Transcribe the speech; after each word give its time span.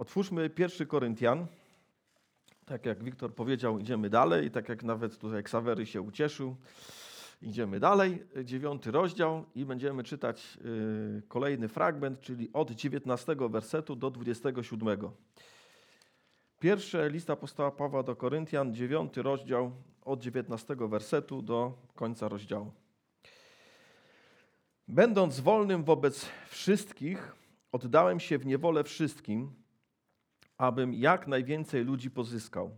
Otwórzmy 0.00 0.50
pierwszy 0.50 0.86
Koryntian. 0.86 1.46
Tak 2.66 2.86
jak 2.86 3.04
Wiktor 3.04 3.34
powiedział, 3.34 3.78
idziemy 3.78 4.10
dalej. 4.10 4.46
I 4.46 4.50
tak 4.50 4.68
jak 4.68 4.82
nawet 4.82 5.18
tutaj 5.18 5.42
Ksawery 5.42 5.86
się 5.86 6.00
ucieszył, 6.02 6.56
idziemy 7.42 7.80
dalej. 7.80 8.24
Dziewiąty 8.44 8.90
rozdział 8.90 9.44
i 9.54 9.64
będziemy 9.64 10.04
czytać 10.04 10.58
y, 11.18 11.22
kolejny 11.28 11.68
fragment, 11.68 12.20
czyli 12.20 12.52
od 12.52 12.70
19 12.70 13.36
wersetu 13.50 13.96
do 13.96 14.10
27. 14.10 14.98
Pierwsze 16.60 17.10
lista 17.10 17.32
apostoła 17.32 17.70
Pawła 17.70 18.02
do 18.02 18.16
Koryntian, 18.16 18.74
dziewiąty 18.74 19.22
rozdział, 19.22 19.72
od 20.04 20.20
19 20.20 20.76
wersetu 20.78 21.42
do 21.42 21.72
końca 21.94 22.28
rozdziału. 22.28 22.72
Będąc 24.88 25.40
wolnym 25.40 25.84
wobec 25.84 26.26
wszystkich, 26.48 27.32
oddałem 27.72 28.20
się 28.20 28.38
w 28.38 28.46
niewolę 28.46 28.84
wszystkim, 28.84 29.59
abym 30.60 30.94
jak 30.94 31.26
najwięcej 31.26 31.84
ludzi 31.84 32.10
pozyskał. 32.10 32.70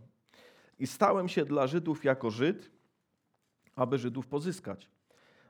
I 0.79 0.87
stałem 0.87 1.29
się 1.29 1.45
dla 1.45 1.67
Żydów 1.67 2.03
jako 2.03 2.31
Żyd, 2.31 2.71
aby 3.75 3.97
Żydów 3.97 4.27
pozyskać. 4.27 4.89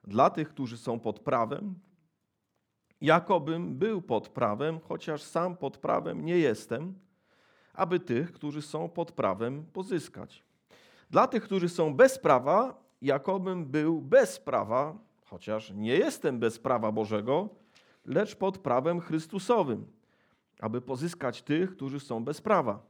Dla 0.03 0.30
tych, 0.30 0.49
którzy 0.49 0.77
są 0.77 0.99
pod 0.99 1.20
prawem, 1.20 1.75
jakobym 3.02 3.75
był 3.75 4.02
pod 4.02 4.30
prawem, 4.30 4.80
chociaż 4.80 5.22
sam 5.22 5.58
pod 5.58 5.77
prawem 5.77 6.25
nie 6.25 6.38
jestem, 6.38 6.94
aby 7.73 7.99
tych, 7.99 8.31
którzy 8.31 8.61
są 8.61 8.89
pod 8.89 9.11
prawem, 9.11 9.66
pozyskać. 9.73 10.44
Dla 11.09 11.27
tych, 11.27 11.44
którzy 11.44 11.70
są 11.70 11.94
bez 11.94 12.20
prawa, 12.20 12.84
jakobym 13.02 13.66
był 13.66 14.02
bez 14.02 14.39
prawa, 14.39 14.97
chociaż 15.25 15.72
nie 15.72 15.95
jestem 15.95 16.39
bez 16.39 16.59
prawa 16.59 16.91
Bożego, 16.91 17.50
lecz 18.05 18.36
pod 18.36 18.58
prawem 18.58 19.00
Chrystusowym, 19.00 19.86
aby 20.59 20.81
pozyskać 20.81 21.41
tych, 21.41 21.75
którzy 21.75 21.99
są 21.99 22.25
bez 22.25 22.41
prawa. 22.41 22.85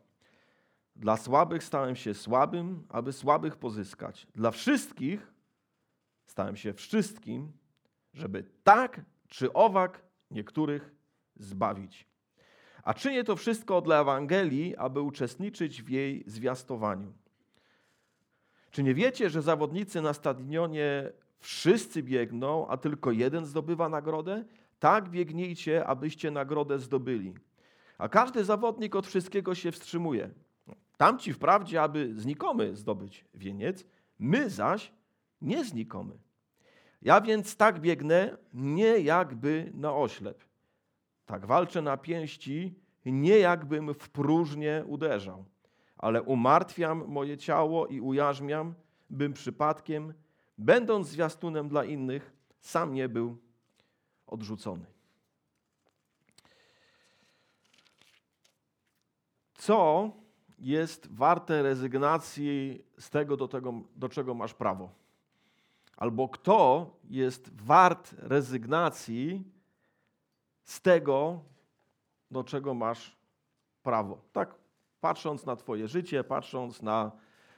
Dla 0.96 1.18
słabych 1.18 1.64
stałem 1.64 1.96
się 1.96 2.14
słabym, 2.14 2.84
aby 2.90 3.14
słabych 3.14 3.56
pozyskać. 3.56 4.28
Dla 4.36 4.52
wszystkich 4.52 5.34
stałem 6.26 6.56
się 6.56 6.74
wszystkim, 6.74 7.52
żeby 8.14 8.44
tak 8.64 9.02
czy 9.28 9.54
owak 9.54 10.02
niektórych 10.32 10.92
zbawić. 11.36 12.08
A 12.84 12.94
czynię 12.94 13.24
to 13.24 13.36
wszystko 13.36 13.82
dla 13.82 14.02
Ewangelii, 14.02 14.76
aby 14.76 15.02
uczestniczyć 15.02 15.84
w 15.84 15.90
jej 15.90 16.24
zwiastowaniu. 16.28 17.14
Czy 18.72 18.84
nie 18.84 18.94
wiecie, 18.94 19.30
że 19.30 19.42
zawodnicy 19.42 20.02
na 20.02 20.14
stadionie 20.14 21.12
wszyscy 21.40 22.04
biegną, 22.04 22.68
a 22.68 22.78
tylko 22.78 23.12
jeden 23.12 23.46
zdobywa 23.46 23.90
nagrodę? 23.90 24.46
Tak 24.80 25.10
biegnijcie, 25.10 25.86
abyście 25.86 26.32
nagrodę 26.32 26.80
zdobyli. 26.80 27.34
A 27.98 28.10
każdy 28.10 28.44
zawodnik 28.44 28.96
od 28.96 29.08
wszystkiego 29.08 29.56
się 29.56 29.72
wstrzymuje. 29.72 30.30
Tamci 30.98 31.34
wprawdzie, 31.34 31.82
aby 31.82 32.14
znikomy 32.16 32.76
zdobyć 32.76 33.26
wieniec, 33.34 33.86
my 34.20 34.50
zaś 34.50 34.92
nie 35.42 35.66
znikomy. 35.66 36.18
Ja 37.02 37.22
więc 37.22 37.56
tak 37.56 37.80
biegnę, 37.80 38.38
nie 38.54 39.00
jakby 39.00 39.72
na 39.74 39.96
oślep. 39.96 40.44
Tak 41.26 41.46
walczę 41.46 41.82
na 41.82 41.98
pięści, 41.98 42.76
nie 43.06 43.40
jakbym 43.40 43.94
w 43.94 44.10
próżnię 44.10 44.84
uderzał, 44.88 45.46
ale 45.98 46.22
umartwiam 46.22 47.08
moje 47.08 47.38
ciało 47.38 47.88
i 47.88 48.02
ujarzmiam, 48.02 48.74
bym 49.10 49.34
przypadkiem, 49.34 50.14
będąc 50.58 51.08
zwiastunem 51.08 51.70
dla 51.70 51.86
innych, 51.86 52.34
sam 52.60 52.94
nie 52.94 53.10
był 53.10 53.38
odrzucony. 54.28 54.86
Co 59.64 60.12
jest 60.60 61.16
warte 61.16 61.64
rezygnacji 61.64 62.86
z 63.00 63.10
tego, 63.10 63.38
do, 63.38 63.48
tego, 63.48 63.74
do 63.96 64.10
czego 64.10 64.34
masz 64.34 64.54
prawo? 64.54 64.90
Albo 65.98 66.30
kto 66.30 66.88
jest 67.10 67.62
wart 67.62 68.16
rezygnacji 68.18 69.44
z 70.64 70.82
tego, 70.82 71.40
do 72.32 72.44
czego 72.44 72.74
masz 72.74 73.18
prawo? 73.84 74.18
Tak, 74.34 74.56
patrząc 75.02 75.46
na 75.46 75.56
Twoje 75.56 75.88
życie, 75.88 76.24
patrząc 76.24 76.82
na 76.82 77.12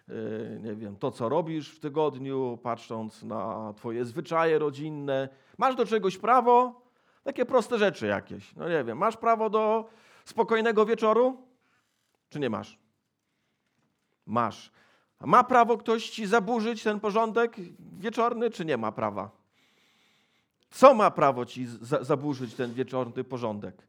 y, 0.09 0.59
nie 0.63 0.75
wiem, 0.75 0.95
to, 0.95 1.11
co 1.11 1.29
robisz 1.29 1.69
w 1.69 1.79
tygodniu, 1.79 2.59
patrząc 2.63 3.23
na 3.23 3.73
Twoje 3.73 4.05
zwyczaje 4.05 4.59
rodzinne. 4.59 5.29
Masz 5.57 5.75
do 5.75 5.85
czegoś 5.85 6.17
prawo? 6.17 6.81
Takie 7.23 7.45
proste 7.45 7.77
rzeczy 7.77 8.07
jakieś. 8.07 8.55
No 8.55 8.69
nie 8.69 8.83
wiem, 8.83 8.97
masz 8.97 9.17
prawo 9.17 9.49
do 9.49 9.85
spokojnego 10.25 10.85
wieczoru? 10.85 11.44
Czy 12.29 12.39
nie 12.39 12.49
masz? 12.49 12.77
Masz. 14.25 14.71
A 15.19 15.27
ma 15.27 15.43
prawo 15.43 15.77
ktoś 15.77 16.09
ci 16.09 16.25
zaburzyć 16.25 16.83
ten 16.83 16.99
porządek 16.99 17.55
wieczorny, 17.97 18.49
czy 18.49 18.65
nie 18.65 18.77
ma 18.77 18.91
prawa? 18.91 19.31
Co 20.69 20.93
ma 20.93 21.11
prawo 21.11 21.45
ci 21.45 21.67
za 21.67 22.03
zaburzyć 22.03 22.53
ten 22.53 22.73
wieczorny 22.73 23.23
porządek? 23.23 23.87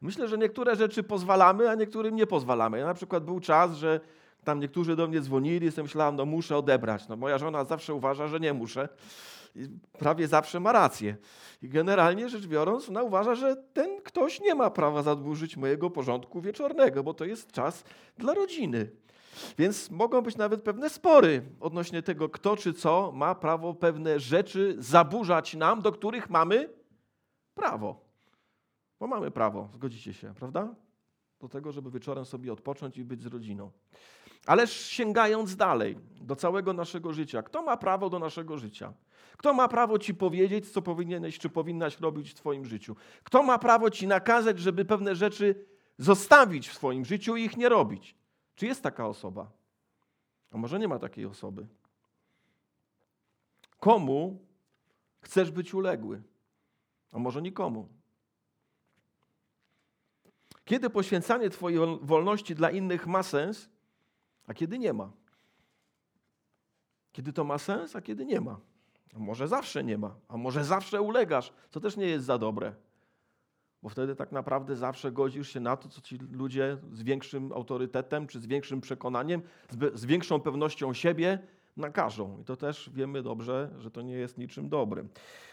Myślę, 0.00 0.28
że 0.28 0.38
niektóre 0.38 0.76
rzeczy 0.76 1.02
pozwalamy, 1.02 1.70
a 1.70 1.74
niektórym 1.74 2.16
nie 2.16 2.26
pozwalamy. 2.26 2.78
Ja 2.78 2.86
na 2.86 2.94
przykład 2.94 3.24
był 3.24 3.40
czas, 3.40 3.72
że 3.76 4.00
tam 4.44 4.60
niektórzy 4.60 4.96
do 4.96 5.08
mnie 5.08 5.20
dzwonili, 5.20 5.66
jestem 5.66 5.84
myślałem, 5.84 6.16
no 6.16 6.24
muszę 6.24 6.56
odebrać. 6.56 7.08
No 7.08 7.16
moja 7.16 7.38
żona 7.38 7.64
zawsze 7.64 7.94
uważa, 7.94 8.28
że 8.28 8.40
nie 8.40 8.52
muszę. 8.52 8.88
I 9.56 9.68
prawie 9.98 10.28
zawsze 10.28 10.60
ma 10.60 10.72
rację. 10.72 11.16
I 11.62 11.68
generalnie 11.68 12.28
rzecz 12.28 12.46
biorąc, 12.46 12.88
ona 12.88 13.02
uważa, 13.02 13.34
że 13.34 13.56
ten 13.56 14.02
ktoś 14.02 14.40
nie 14.40 14.54
ma 14.54 14.70
prawa 14.70 15.02
zaburzyć 15.02 15.56
mojego 15.56 15.90
porządku 15.90 16.40
wieczornego, 16.40 17.02
bo 17.02 17.14
to 17.14 17.24
jest 17.24 17.52
czas 17.52 17.84
dla 18.18 18.34
rodziny. 18.34 18.90
Więc 19.58 19.90
mogą 19.90 20.20
być 20.20 20.36
nawet 20.36 20.62
pewne 20.62 20.90
spory 20.90 21.42
odnośnie 21.60 22.02
tego, 22.02 22.28
kto 22.28 22.56
czy 22.56 22.72
co 22.72 23.12
ma 23.14 23.34
prawo 23.34 23.74
pewne 23.74 24.20
rzeczy 24.20 24.76
zaburzać 24.78 25.54
nam, 25.54 25.82
do 25.82 25.92
których 25.92 26.30
mamy 26.30 26.68
prawo. 27.54 28.04
Bo 29.00 29.06
mamy 29.06 29.30
prawo, 29.30 29.68
zgodzicie 29.72 30.12
się, 30.12 30.34
prawda? 30.34 30.74
Do 31.40 31.48
tego, 31.48 31.72
żeby 31.72 31.90
wieczorem 31.90 32.24
sobie 32.24 32.52
odpocząć 32.52 32.98
i 32.98 33.04
być 33.04 33.22
z 33.22 33.26
rodziną. 33.26 33.70
Ależ 34.46 34.86
sięgając 34.86 35.56
dalej, 35.56 35.98
do 36.20 36.36
całego 36.36 36.72
naszego 36.72 37.12
życia, 37.12 37.42
kto 37.42 37.62
ma 37.62 37.76
prawo 37.76 38.10
do 38.10 38.18
naszego 38.18 38.58
życia? 38.58 38.92
Kto 39.36 39.54
ma 39.54 39.68
prawo 39.68 39.98
ci 39.98 40.14
powiedzieć, 40.14 40.72
co 40.72 40.82
powinieneś 40.82 41.38
czy 41.38 41.48
powinnaś 41.48 42.00
robić 42.00 42.30
w 42.30 42.34
Twoim 42.34 42.64
życiu? 42.64 42.96
Kto 43.24 43.42
ma 43.42 43.58
prawo 43.58 43.90
ci 43.90 44.06
nakazać, 44.06 44.58
żeby 44.58 44.84
pewne 44.84 45.14
rzeczy 45.14 45.64
zostawić 45.98 46.68
w 46.68 46.74
swoim 46.74 47.04
życiu 47.04 47.36
i 47.36 47.44
ich 47.44 47.56
nie 47.56 47.68
robić? 47.68 48.14
Czy 48.54 48.66
jest 48.66 48.82
taka 48.82 49.06
osoba? 49.06 49.50
A 50.50 50.56
może 50.56 50.78
nie 50.78 50.88
ma 50.88 50.98
takiej 50.98 51.26
osoby? 51.26 51.66
Komu 53.80 54.38
chcesz 55.20 55.50
być 55.50 55.74
uległy? 55.74 56.22
A 57.12 57.18
może 57.18 57.42
nikomu? 57.42 57.88
Kiedy 60.64 60.90
poświęcanie 60.90 61.50
Twojej 61.50 61.78
wolności 62.02 62.54
dla 62.54 62.70
innych 62.70 63.06
ma 63.06 63.22
sens, 63.22 63.68
a 64.46 64.54
kiedy 64.54 64.78
nie 64.78 64.92
ma? 64.92 65.10
Kiedy 67.12 67.32
to 67.32 67.44
ma 67.44 67.58
sens, 67.58 67.96
a 67.96 68.02
kiedy 68.02 68.24
nie 68.24 68.40
ma? 68.40 68.60
A 69.16 69.18
może 69.18 69.48
zawsze 69.48 69.84
nie 69.84 69.98
ma, 69.98 70.14
a 70.28 70.36
może 70.36 70.64
zawsze 70.64 71.02
ulegasz, 71.02 71.52
co 71.70 71.80
też 71.80 71.96
nie 71.96 72.06
jest 72.06 72.26
za 72.26 72.38
dobre. 72.38 72.74
Bo 73.82 73.88
wtedy 73.88 74.16
tak 74.16 74.32
naprawdę 74.32 74.76
zawsze 74.76 75.12
godzisz 75.12 75.52
się 75.52 75.60
na 75.60 75.76
to, 75.76 75.88
co 75.88 76.00
ci 76.00 76.18
ludzie 76.30 76.78
z 76.92 77.02
większym 77.02 77.52
autorytetem 77.52 78.26
czy 78.26 78.40
z 78.40 78.46
większym 78.46 78.80
przekonaniem, 78.80 79.42
z, 79.94 80.04
większą 80.04 80.40
pewnością 80.40 80.94
siebie 80.94 81.38
nakażą. 81.76 82.38
I 82.40 82.44
to 82.44 82.56
też 82.56 82.90
wiemy 82.94 83.22
dobrze, 83.22 83.70
że 83.78 83.90
to 83.90 84.02
nie 84.02 84.14
jest 84.14 84.38
niczym 84.38 84.68
dobrym. 84.68 85.08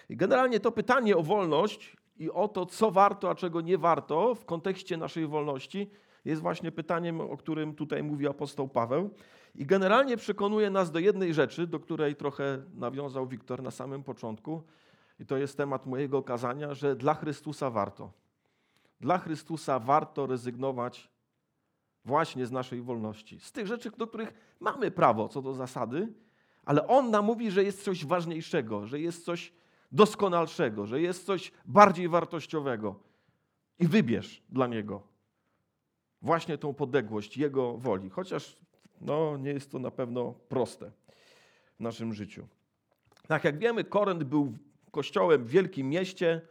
I 0.10 0.18
generalnie 0.18 0.60
to 0.60 0.72
pytanie 0.72 1.18
o 1.18 1.24
wolność 1.24 1.98
i 2.18 2.32
o 2.32 2.48
to, 2.48 2.66
co 2.66 2.92
warto, 2.92 3.30
a 3.30 3.36
czego 3.36 3.62
nie 3.62 3.78
warto 3.78 4.36
w 4.36 4.46
kontekście 4.46 4.98
naszej 4.98 5.28
wolności, 5.28 5.90
jest 6.26 6.42
właśnie 6.42 6.72
pytaniem, 6.72 7.22
o 7.22 7.38
którym 7.38 7.76
tutaj 7.76 8.04
mówi 8.04 8.28
apostoł 8.28 8.68
Paweł. 8.68 9.10
I 9.56 9.66
generalnie 9.66 10.18
przekonuje 10.18 10.70
nas 10.70 10.92
do 10.92 11.00
jednej 11.00 11.34
rzeczy, 11.34 11.68
do 11.68 11.80
której 11.80 12.16
trochę 12.16 12.64
nawiązał 12.74 13.28
Wiktor 13.28 13.64
na 13.64 13.72
samym 13.72 14.04
początku, 14.04 14.64
i 15.20 15.26
to 15.26 15.38
jest 15.38 15.58
temat 15.58 15.86
mojego 15.86 16.24
kazania, 16.24 16.74
że 16.74 16.96
dla 16.96 17.14
Chrystusa 17.14 17.70
warto. 17.70 18.12
Dla 19.00 19.18
Chrystusa 19.18 19.80
warto 19.80 20.28
rezygnować 20.28 21.12
właśnie 22.06 22.46
z 22.46 22.52
naszej 22.52 22.82
wolności. 22.82 23.40
Z 23.40 23.52
tych 23.52 23.68
rzeczy, 23.68 23.92
do 23.98 24.08
których 24.08 24.34
mamy 24.60 24.92
prawo 24.92 25.30
co 25.30 25.42
do 25.42 25.54
zasady, 25.54 26.14
ale 26.66 26.88
On 26.88 27.12
nam 27.12 27.26
mówi, 27.26 27.52
że 27.52 27.64
jest 27.64 27.84
coś 27.84 28.06
ważniejszego, 28.06 28.88
że 28.88 29.00
jest 29.00 29.26
coś 29.26 29.54
doskonalszego, 29.92 30.86
że 30.86 31.02
jest 31.02 31.26
coś 31.26 31.52
bardziej 31.66 32.10
wartościowego. 32.10 32.96
I 33.80 33.88
wybierz 33.88 34.44
dla 34.50 34.68
Niego 34.68 35.11
właśnie 36.22 36.58
tą 36.58 36.74
podległość 36.74 37.38
Jego 37.38 37.78
woli. 37.78 38.10
Chociaż 38.10 38.58
no, 39.02 39.38
nie 39.38 39.52
jest 39.52 39.72
to 39.72 39.80
na 39.80 39.92
pewno 39.92 40.34
proste 40.50 40.92
w 41.80 41.84
naszym 41.84 42.14
życiu. 42.14 42.48
Tak 43.28 43.44
jak 43.44 43.58
wiemy, 43.58 43.84
Korynt 43.84 44.24
był 44.24 44.58
kościołem 44.92 45.44
w 45.44 45.50
wielkim 45.50 45.90
mieście, 45.90 46.42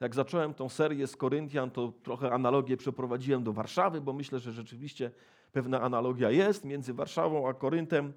Jak 0.00 0.14
zacząłem 0.14 0.54
tą 0.54 0.68
serię 0.68 1.06
z 1.06 1.16
Koryntian, 1.16 1.70
to 1.70 1.92
trochę 2.02 2.32
analogię 2.32 2.76
przeprowadziłem 2.76 3.44
do 3.44 3.52
Warszawy, 3.52 4.00
bo 4.00 4.12
myślę, 4.12 4.38
że 4.38 4.52
rzeczywiście 4.52 5.10
pewna 5.52 5.80
analogia 5.80 6.30
jest 6.30 6.64
między 6.64 6.94
Warszawą 6.94 7.48
a 7.48 7.54
Koryntem. 7.54 8.12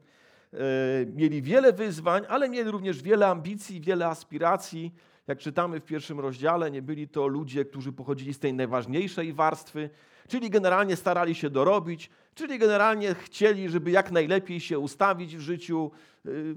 E, 0.53 0.57
mieli 1.05 1.41
wiele 1.41 1.73
wyzwań, 1.73 2.23
ale 2.29 2.49
mieli 2.49 2.71
również 2.71 3.01
wiele 3.01 3.27
ambicji, 3.27 3.81
wiele 3.81 4.07
aspiracji. 4.07 4.93
Jak 5.27 5.39
czytamy 5.39 5.79
w 5.79 5.83
pierwszym 5.83 6.19
rozdziale, 6.19 6.71
nie 6.71 6.81
byli 6.81 7.07
to 7.07 7.27
ludzie, 7.27 7.65
którzy 7.65 7.91
pochodzili 7.91 8.33
z 8.33 8.39
tej 8.39 8.53
najważniejszej 8.53 9.33
warstwy, 9.33 9.89
czyli 10.27 10.49
generalnie 10.49 10.95
starali 10.95 11.35
się 11.35 11.49
dorobić, 11.49 12.09
czyli 12.35 12.59
generalnie 12.59 13.15
chcieli, 13.15 13.69
żeby 13.69 13.91
jak 13.91 14.11
najlepiej 14.11 14.59
się 14.59 14.79
ustawić 14.79 15.37
w 15.37 15.39
życiu. 15.39 15.91
Y, 16.25 16.55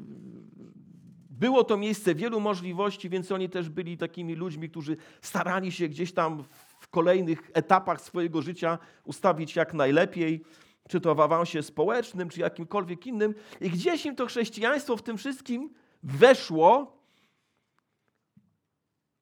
było 1.30 1.64
to 1.64 1.76
miejsce 1.76 2.14
wielu 2.14 2.40
możliwości, 2.40 3.08
więc 3.08 3.32
oni 3.32 3.48
też 3.48 3.68
byli 3.68 3.96
takimi 3.96 4.34
ludźmi, 4.34 4.70
którzy 4.70 4.96
starali 5.22 5.72
się 5.72 5.88
gdzieś 5.88 6.12
tam 6.12 6.44
w 6.80 6.88
kolejnych 6.88 7.50
etapach 7.54 8.00
swojego 8.00 8.42
życia 8.42 8.78
ustawić 9.04 9.56
jak 9.56 9.74
najlepiej, 9.74 10.44
czy 10.88 11.00
to 11.00 11.14
w 11.14 11.20
awansie 11.20 11.62
społecznym, 11.62 12.28
czy 12.28 12.40
jakimkolwiek 12.40 13.06
innym. 13.06 13.34
I 13.60 13.70
gdzieś 13.70 14.06
im 14.06 14.16
to 14.16 14.26
chrześcijaństwo 14.26 14.96
w 14.96 15.02
tym 15.02 15.16
wszystkim 15.18 15.70
weszło, 16.02 16.98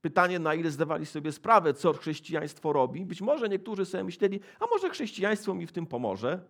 Pytanie, 0.02 0.38
na 0.38 0.54
ile 0.54 0.70
zdawali 0.70 1.06
sobie 1.06 1.32
sprawę, 1.32 1.74
co 1.74 1.92
chrześcijaństwo 1.92 2.72
robi. 2.72 3.06
Być 3.06 3.20
może 3.20 3.48
niektórzy 3.48 3.84
sobie 3.84 4.04
myśleli, 4.04 4.40
a 4.60 4.66
może 4.66 4.90
chrześcijaństwo 4.90 5.54
mi 5.54 5.66
w 5.66 5.72
tym 5.72 5.86
pomoże. 5.86 6.40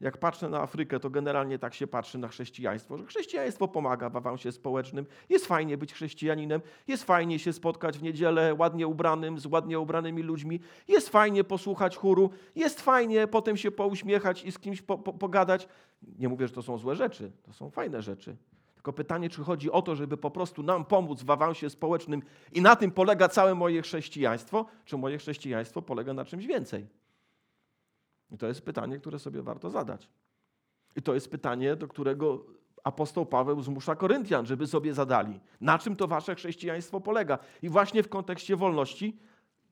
Jak 0.00 0.18
patrzę 0.18 0.48
na 0.48 0.60
Afrykę, 0.60 1.00
to 1.00 1.10
generalnie 1.10 1.58
tak 1.58 1.74
się 1.74 1.86
patrzy 1.86 2.18
na 2.18 2.28
chrześcijaństwo, 2.28 2.98
że 2.98 3.06
chrześcijaństwo 3.06 3.68
pomaga 3.68 4.10
w 4.10 4.16
awansie 4.16 4.52
społecznym. 4.52 5.06
Jest 5.28 5.46
fajnie 5.46 5.78
być 5.78 5.92
chrześcijaninem, 5.92 6.60
jest 6.88 7.04
fajnie 7.04 7.38
się 7.38 7.52
spotkać 7.52 7.98
w 7.98 8.02
niedzielę 8.02 8.54
ładnie 8.54 8.86
ubranym, 8.86 9.38
z 9.38 9.46
ładnie 9.46 9.80
ubranymi 9.80 10.22
ludźmi, 10.22 10.60
jest 10.88 11.08
fajnie 11.08 11.44
posłuchać 11.44 11.96
chóru, 11.96 12.30
jest 12.54 12.80
fajnie 12.80 13.26
potem 13.26 13.56
się 13.56 13.70
pouśmiechać 13.70 14.44
i 14.44 14.52
z 14.52 14.58
kimś 14.58 14.82
po, 14.82 14.98
po, 14.98 15.12
pogadać. 15.12 15.68
Nie 16.18 16.28
mówię, 16.28 16.48
że 16.48 16.54
to 16.54 16.62
są 16.62 16.78
złe 16.78 16.96
rzeczy, 16.96 17.32
to 17.42 17.52
są 17.52 17.70
fajne 17.70 18.02
rzeczy. 18.02 18.36
Tylko 18.86 18.96
pytanie, 18.96 19.30
czy 19.30 19.44
chodzi 19.44 19.70
o 19.70 19.82
to, 19.82 19.96
żeby 19.96 20.16
po 20.16 20.30
prostu 20.30 20.62
nam 20.62 20.84
pomóc 20.84 21.22
w 21.22 21.30
awansie 21.30 21.70
społecznym 21.70 22.22
i 22.52 22.62
na 22.62 22.76
tym 22.76 22.90
polega 22.90 23.28
całe 23.28 23.54
moje 23.54 23.82
chrześcijaństwo, 23.82 24.66
czy 24.84 24.96
moje 24.96 25.18
chrześcijaństwo 25.18 25.82
polega 25.82 26.12
na 26.12 26.24
czymś 26.24 26.46
więcej? 26.46 26.86
I 28.30 28.38
to 28.38 28.46
jest 28.46 28.62
pytanie, 28.62 28.98
które 28.98 29.18
sobie 29.18 29.42
warto 29.42 29.70
zadać. 29.70 30.08
I 30.96 31.02
to 31.02 31.14
jest 31.14 31.30
pytanie, 31.30 31.76
do 31.76 31.88
którego 31.88 32.44
apostoł 32.84 33.26
Paweł 33.26 33.62
zmusza 33.62 33.96
Koryntian, 33.96 34.46
żeby 34.46 34.66
sobie 34.66 34.94
zadali. 34.94 35.40
Na 35.60 35.78
czym 35.78 35.96
to 35.96 36.06
wasze 36.06 36.34
chrześcijaństwo 36.34 37.00
polega? 37.00 37.38
I 37.62 37.68
właśnie 37.68 38.02
w 38.02 38.08
kontekście 38.08 38.56
wolności 38.56 39.18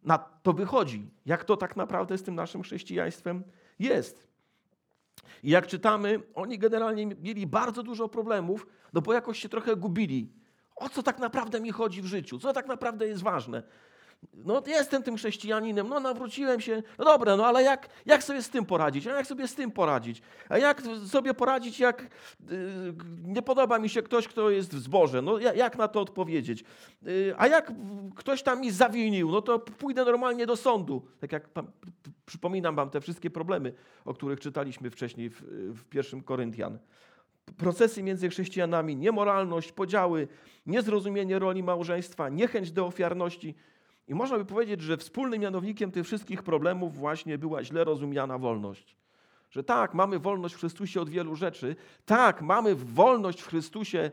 na 0.02 0.18
to 0.18 0.52
wychodzi. 0.52 1.10
Jak 1.26 1.44
to 1.44 1.56
tak 1.56 1.76
naprawdę 1.76 2.18
z 2.18 2.22
tym 2.22 2.34
naszym 2.34 2.62
chrześcijaństwem 2.62 3.44
jest? 3.78 4.33
I 5.42 5.50
jak 5.50 5.66
czytamy, 5.66 6.20
oni 6.34 6.58
generalnie 6.58 7.06
mieli 7.06 7.46
bardzo 7.46 7.82
dużo 7.82 8.08
problemów, 8.08 8.66
no 8.92 9.00
bo 9.00 9.12
jakoś 9.12 9.38
się 9.38 9.48
trochę 9.48 9.76
gubili. 9.76 10.32
O 10.76 10.88
co 10.88 11.02
tak 11.02 11.18
naprawdę 11.18 11.60
mi 11.60 11.72
chodzi 11.72 12.02
w 12.02 12.06
życiu? 12.06 12.38
Co 12.38 12.52
tak 12.52 12.66
naprawdę 12.66 13.06
jest 13.06 13.22
ważne? 13.22 13.62
No 14.32 14.62
jestem 14.66 15.02
tym 15.02 15.16
chrześcijaninem, 15.16 15.88
no 15.88 16.00
nawróciłem 16.00 16.60
się, 16.60 16.82
no 16.98 17.04
dobra, 17.04 17.36
no 17.36 17.46
ale 17.46 17.62
jak, 17.62 17.88
jak 18.06 18.24
sobie 18.24 18.42
z 18.42 18.50
tym 18.50 18.66
poradzić? 18.66 19.06
A 19.06 19.10
jak 19.12 19.26
sobie 19.26 19.48
z 19.48 19.54
tym 19.54 19.70
poradzić? 19.70 20.22
A 20.48 20.58
jak 20.58 20.82
sobie 21.06 21.34
poradzić, 21.34 21.80
jak 21.80 22.02
yy, 22.50 22.94
nie 23.24 23.42
podoba 23.42 23.78
mi 23.78 23.88
się 23.88 24.02
ktoś, 24.02 24.28
kto 24.28 24.50
jest 24.50 24.74
w 24.74 24.78
zborze? 24.78 25.22
No 25.22 25.38
jak 25.38 25.78
na 25.78 25.88
to 25.88 26.00
odpowiedzieć? 26.00 26.64
Yy, 27.02 27.34
a 27.38 27.46
jak 27.46 27.72
ktoś 28.16 28.42
tam 28.42 28.60
mi 28.60 28.70
zawinił, 28.70 29.30
no 29.30 29.42
to 29.42 29.58
pójdę 29.58 30.04
normalnie 30.04 30.46
do 30.46 30.56
sądu. 30.56 31.02
Tak 31.20 31.32
jak 31.32 31.48
przypominam 32.26 32.76
wam 32.76 32.90
te 32.90 33.00
wszystkie 33.00 33.30
problemy, 33.30 33.72
o 34.04 34.14
których 34.14 34.40
czytaliśmy 34.40 34.90
wcześniej 34.90 35.30
w, 35.30 35.42
w 35.74 35.84
pierwszym 35.84 36.22
Koryntian 36.22 36.78
procesy 37.56 38.02
między 38.02 38.28
chrześcijanami, 38.28 38.96
niemoralność, 38.96 39.72
podziały, 39.72 40.28
niezrozumienie 40.66 41.38
roli 41.38 41.62
małżeństwa, 41.62 42.28
niechęć 42.28 42.72
do 42.72 42.86
ofiarności. 42.86 43.54
I 44.08 44.14
można 44.14 44.38
by 44.38 44.44
powiedzieć, 44.44 44.80
że 44.82 44.96
wspólnym 44.96 45.40
mianownikiem 45.40 45.90
tych 45.90 46.06
wszystkich 46.06 46.42
problemów 46.42 46.96
właśnie 46.96 47.38
była 47.38 47.64
źle 47.64 47.84
rozumiana 47.84 48.38
wolność. 48.38 48.96
Że 49.50 49.64
tak, 49.64 49.94
mamy 49.94 50.18
wolność 50.18 50.54
w 50.54 50.58
Chrystusie 50.58 51.00
od 51.00 51.08
wielu 51.08 51.36
rzeczy, 51.36 51.76
tak, 52.04 52.42
mamy 52.42 52.74
wolność 52.74 53.40
w 53.40 53.46
Chrystusie 53.46 54.10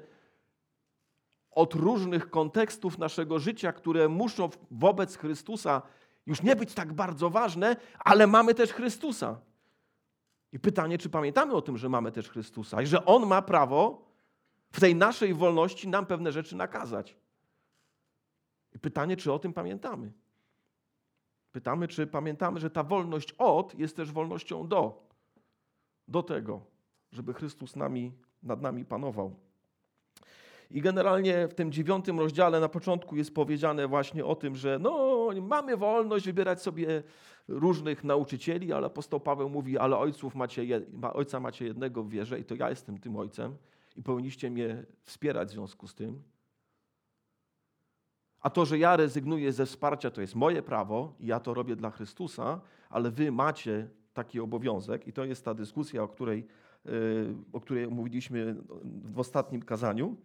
od 1.51 1.73
różnych 1.73 2.29
kontekstów 2.29 2.97
naszego 2.97 3.39
życia, 3.39 3.71
które 3.71 4.07
muszą 4.07 4.49
wobec 4.71 5.17
Chrystusa 5.17 5.81
już 6.25 6.43
nie 6.43 6.55
być 6.55 6.73
tak 6.73 6.93
bardzo 6.93 7.29
ważne, 7.29 7.75
ale 7.99 8.27
mamy 8.27 8.53
też 8.53 8.73
Chrystusa. 8.73 9.39
I 10.51 10.59
pytanie, 10.59 10.97
czy 10.97 11.09
pamiętamy 11.09 11.53
o 11.53 11.61
tym, 11.61 11.77
że 11.77 11.89
mamy 11.89 12.11
też 12.11 12.29
Chrystusa 12.29 12.81
i 12.81 12.87
że 12.87 13.05
On 13.05 13.27
ma 13.27 13.41
prawo 13.41 14.05
w 14.71 14.79
tej 14.79 14.95
naszej 14.95 15.33
wolności 15.33 15.87
nam 15.87 16.05
pewne 16.05 16.31
rzeczy 16.31 16.55
nakazać. 16.55 17.17
I 18.75 18.79
pytanie, 18.79 19.17
czy 19.17 19.33
o 19.33 19.39
tym 19.39 19.53
pamiętamy. 19.53 20.11
Pytamy, 21.51 21.87
czy 21.87 22.07
pamiętamy, 22.07 22.59
że 22.59 22.69
ta 22.69 22.83
wolność 22.83 23.35
od 23.37 23.79
jest 23.79 23.95
też 23.95 24.11
wolnością 24.11 24.67
do. 24.67 25.07
Do 26.07 26.23
tego, 26.23 26.61
żeby 27.11 27.33
Chrystus 27.33 27.75
nami, 27.75 28.11
nad 28.43 28.61
nami 28.61 28.85
panował. 28.85 29.35
I 30.71 30.81
generalnie 30.81 31.47
w 31.47 31.53
tym 31.53 31.71
dziewiątym 31.71 32.19
rozdziale 32.19 32.59
na 32.59 32.69
początku 32.69 33.15
jest 33.15 33.35
powiedziane 33.35 33.87
właśnie 33.87 34.25
o 34.25 34.35
tym, 34.35 34.55
że 34.55 34.79
no, 34.79 35.29
mamy 35.41 35.77
wolność 35.77 36.25
wybierać 36.25 36.61
sobie 36.61 37.03
różnych 37.47 38.03
nauczycieli, 38.03 38.73
ale 38.73 38.87
apostoł 38.87 39.19
Paweł 39.19 39.49
mówi, 39.49 39.77
ale 39.77 39.97
ojców 39.97 40.35
macie, 40.35 40.81
ojca 41.13 41.39
macie 41.39 41.65
jednego 41.65 42.03
w 42.03 42.09
wierze 42.09 42.39
i 42.39 42.43
to 42.43 42.55
ja 42.55 42.69
jestem 42.69 42.97
tym 42.97 43.15
ojcem 43.15 43.55
i 43.95 44.03
powinniście 44.03 44.49
mnie 44.49 44.85
wspierać 45.03 45.49
w 45.49 45.51
związku 45.51 45.87
z 45.87 45.95
tym. 45.95 46.23
A 48.41 48.49
to, 48.49 48.65
że 48.65 48.77
ja 48.77 48.95
rezygnuję 48.95 49.53
ze 49.53 49.65
wsparcia, 49.65 50.11
to 50.11 50.21
jest 50.21 50.35
moje 50.35 50.61
prawo 50.61 51.13
i 51.19 51.27
ja 51.27 51.39
to 51.39 51.53
robię 51.53 51.75
dla 51.75 51.91
Chrystusa, 51.91 52.61
ale 52.89 53.11
wy 53.11 53.31
macie 53.31 53.87
taki 54.13 54.39
obowiązek 54.39 55.07
i 55.07 55.13
to 55.13 55.25
jest 55.25 55.45
ta 55.45 55.53
dyskusja, 55.53 56.03
o 56.03 56.07
której, 56.07 56.47
y, 56.85 57.35
o 57.53 57.59
której 57.59 57.87
mówiliśmy 57.87 58.55
w 58.83 59.19
ostatnim 59.19 59.61
kazaniu. 59.61 60.17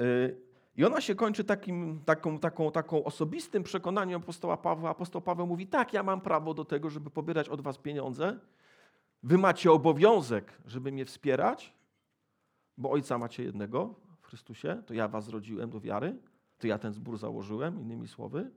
Y, 0.00 0.36
I 0.76 0.84
ona 0.84 1.00
się 1.00 1.14
kończy 1.14 1.44
takim, 1.44 2.00
taką, 2.04 2.38
taką, 2.38 2.70
taką 2.70 3.04
osobistym 3.04 3.62
przekonaniem 3.62 4.20
apostoła 4.20 4.56
Pawła. 4.56 4.90
Apostoł 4.90 5.22
Paweł 5.22 5.46
mówi, 5.46 5.66
tak, 5.66 5.92
ja 5.92 6.02
mam 6.02 6.20
prawo 6.20 6.54
do 6.54 6.64
tego, 6.64 6.90
żeby 6.90 7.10
pobierać 7.10 7.48
od 7.48 7.60
was 7.60 7.78
pieniądze. 7.78 8.38
Wy 9.22 9.38
macie 9.38 9.72
obowiązek, 9.72 10.52
żeby 10.66 10.92
mnie 10.92 11.04
wspierać, 11.04 11.74
bo 12.76 12.90
ojca 12.90 13.18
macie 13.18 13.42
jednego 13.42 13.94
w 14.20 14.26
Chrystusie, 14.26 14.82
to 14.86 14.94
ja 14.94 15.08
was 15.08 15.24
zrodziłem 15.24 15.70
do 15.70 15.80
wiary, 15.80 16.16
to 16.58 16.66
ja 16.66 16.78
ten 16.78 16.92
zbór 16.92 17.18
założyłem, 17.18 17.80
innymi 17.80 18.08
słowy. 18.08 18.50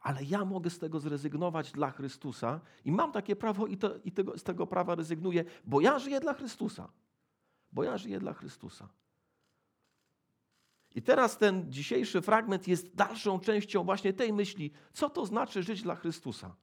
Ale 0.00 0.24
ja 0.24 0.44
mogę 0.44 0.70
z 0.70 0.78
tego 0.78 1.00
zrezygnować 1.00 1.72
dla 1.72 1.90
Chrystusa 1.90 2.60
i 2.84 2.92
mam 2.92 3.12
takie 3.12 3.36
prawo 3.36 3.66
i, 3.66 3.76
to, 3.76 3.96
i 4.04 4.12
tego, 4.12 4.38
z 4.38 4.42
tego 4.42 4.66
prawa 4.66 4.94
rezygnuję, 4.94 5.44
bo 5.64 5.80
ja 5.80 5.98
żyję 5.98 6.20
dla 6.20 6.34
Chrystusa. 6.34 6.88
Bo 7.72 7.84
ja 7.84 7.98
żyję 7.98 8.18
dla 8.20 8.32
Chrystusa. 8.32 8.88
I 10.94 11.02
teraz 11.02 11.38
ten 11.38 11.72
dzisiejszy 11.72 12.22
fragment 12.22 12.68
jest 12.68 12.94
dalszą 12.94 13.40
częścią 13.40 13.84
właśnie 13.84 14.12
tej 14.12 14.32
myśli, 14.32 14.72
co 14.92 15.10
to 15.10 15.26
znaczy 15.26 15.62
żyć 15.62 15.82
dla 15.82 15.94
Chrystusa. 15.94 16.56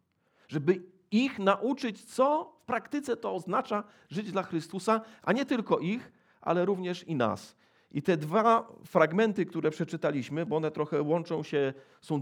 Żeby 0.47 0.83
ich 1.11 1.39
nauczyć, 1.39 2.05
co 2.05 2.57
w 2.61 2.65
praktyce 2.65 3.17
to 3.17 3.35
oznacza 3.35 3.83
żyć 4.09 4.31
dla 4.31 4.43
Chrystusa, 4.43 5.01
a 5.23 5.33
nie 5.33 5.45
tylko 5.45 5.79
ich, 5.79 6.11
ale 6.41 6.65
również 6.65 7.03
i 7.03 7.15
nas. 7.15 7.55
I 7.91 8.01
te 8.01 8.17
dwa 8.17 8.67
fragmenty, 8.85 9.45
które 9.45 9.71
przeczytaliśmy, 9.71 10.45
bo 10.45 10.55
one 10.55 10.71
trochę 10.71 11.01
łączą 11.01 11.43
się, 11.43 11.73
są 12.01 12.21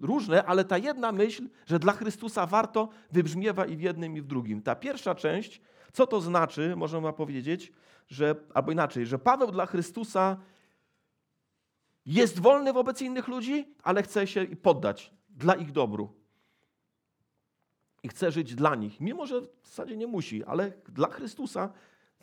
różne, 0.00 0.44
ale 0.44 0.64
ta 0.64 0.78
jedna 0.78 1.12
myśl, 1.12 1.48
że 1.66 1.78
dla 1.78 1.92
Chrystusa 1.92 2.46
warto, 2.46 2.88
wybrzmiewa 3.12 3.66
i 3.66 3.76
w 3.76 3.80
jednym, 3.80 4.16
i 4.16 4.20
w 4.20 4.26
drugim. 4.26 4.62
Ta 4.62 4.74
pierwsza 4.74 5.14
część, 5.14 5.60
co 5.92 6.06
to 6.06 6.20
znaczy, 6.20 6.76
możemy 6.76 7.12
powiedzieć, 7.12 7.72
że, 8.08 8.34
albo 8.54 8.72
inaczej, 8.72 9.06
że 9.06 9.18
Paweł 9.18 9.50
dla 9.50 9.66
Chrystusa 9.66 10.36
jest 12.06 12.40
wolny 12.40 12.72
wobec 12.72 13.02
innych 13.02 13.28
ludzi, 13.28 13.74
ale 13.82 14.02
chce 14.02 14.26
się 14.26 14.46
poddać 14.62 15.14
dla 15.30 15.54
ich 15.54 15.72
dobru. 15.72 16.20
I 18.02 18.08
chce 18.08 18.32
żyć 18.32 18.54
dla 18.54 18.74
nich, 18.74 19.00
mimo 19.00 19.26
że 19.26 19.40
w 19.40 19.48
zasadzie 19.64 19.96
nie 19.96 20.06
musi, 20.06 20.44
ale 20.44 20.72
dla 20.88 21.08
Chrystusa, 21.08 21.72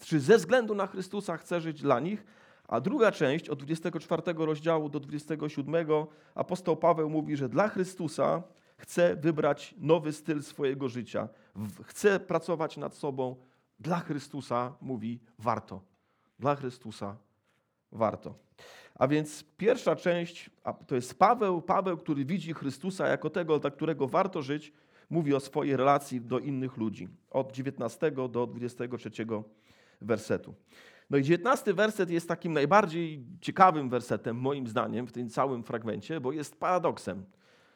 czy 0.01 0.19
ze 0.19 0.37
względu 0.37 0.75
na 0.75 0.87
Chrystusa 0.87 1.37
chce 1.37 1.61
żyć 1.61 1.81
dla 1.81 1.99
nich. 1.99 2.25
A 2.67 2.81
druga 2.81 3.11
część, 3.11 3.49
od 3.49 3.63
24 3.63 4.21
rozdziału 4.37 4.89
do 4.89 4.99
27, 4.99 5.87
apostoł 6.35 6.77
Paweł 6.77 7.09
mówi, 7.09 7.37
że 7.37 7.49
dla 7.49 7.67
Chrystusa 7.67 8.43
chce 8.77 9.15
wybrać 9.15 9.75
nowy 9.77 10.13
styl 10.13 10.43
swojego 10.43 10.89
życia. 10.89 11.29
Chce 11.83 12.19
pracować 12.19 12.77
nad 12.77 12.95
sobą. 12.95 13.35
Dla 13.79 13.99
Chrystusa 13.99 14.73
mówi 14.81 15.19
warto. 15.39 15.81
Dla 16.39 16.55
Chrystusa 16.55 17.17
warto. 17.91 18.35
A 18.95 19.07
więc 19.07 19.43
pierwsza 19.57 19.95
część 19.95 20.49
to 20.87 20.95
jest 20.95 21.19
Paweł, 21.19 21.61
Paweł, 21.61 21.97
który 21.97 22.25
widzi 22.25 22.53
Chrystusa 22.53 23.07
jako 23.07 23.29
tego, 23.29 23.59
dla 23.59 23.71
którego 23.71 24.07
warto 24.07 24.41
żyć, 24.41 24.73
mówi 25.09 25.33
o 25.33 25.39
swojej 25.39 25.77
relacji 25.77 26.21
do 26.21 26.39
innych 26.39 26.77
ludzi. 26.77 27.07
Od 27.29 27.51
19 27.51 28.11
do 28.11 28.47
23 28.47 29.09
wersetu. 30.01 30.53
No 31.09 31.17
i 31.17 31.23
19 31.23 31.73
werset 31.73 32.09
jest 32.09 32.27
takim 32.27 32.53
najbardziej 32.53 33.25
ciekawym 33.41 33.89
wersetem, 33.89 34.37
moim 34.37 34.67
zdaniem, 34.67 35.07
w 35.07 35.11
tym 35.11 35.29
całym 35.29 35.63
fragmencie, 35.63 36.21
bo 36.21 36.31
jest 36.31 36.59
paradoksem. 36.59 37.25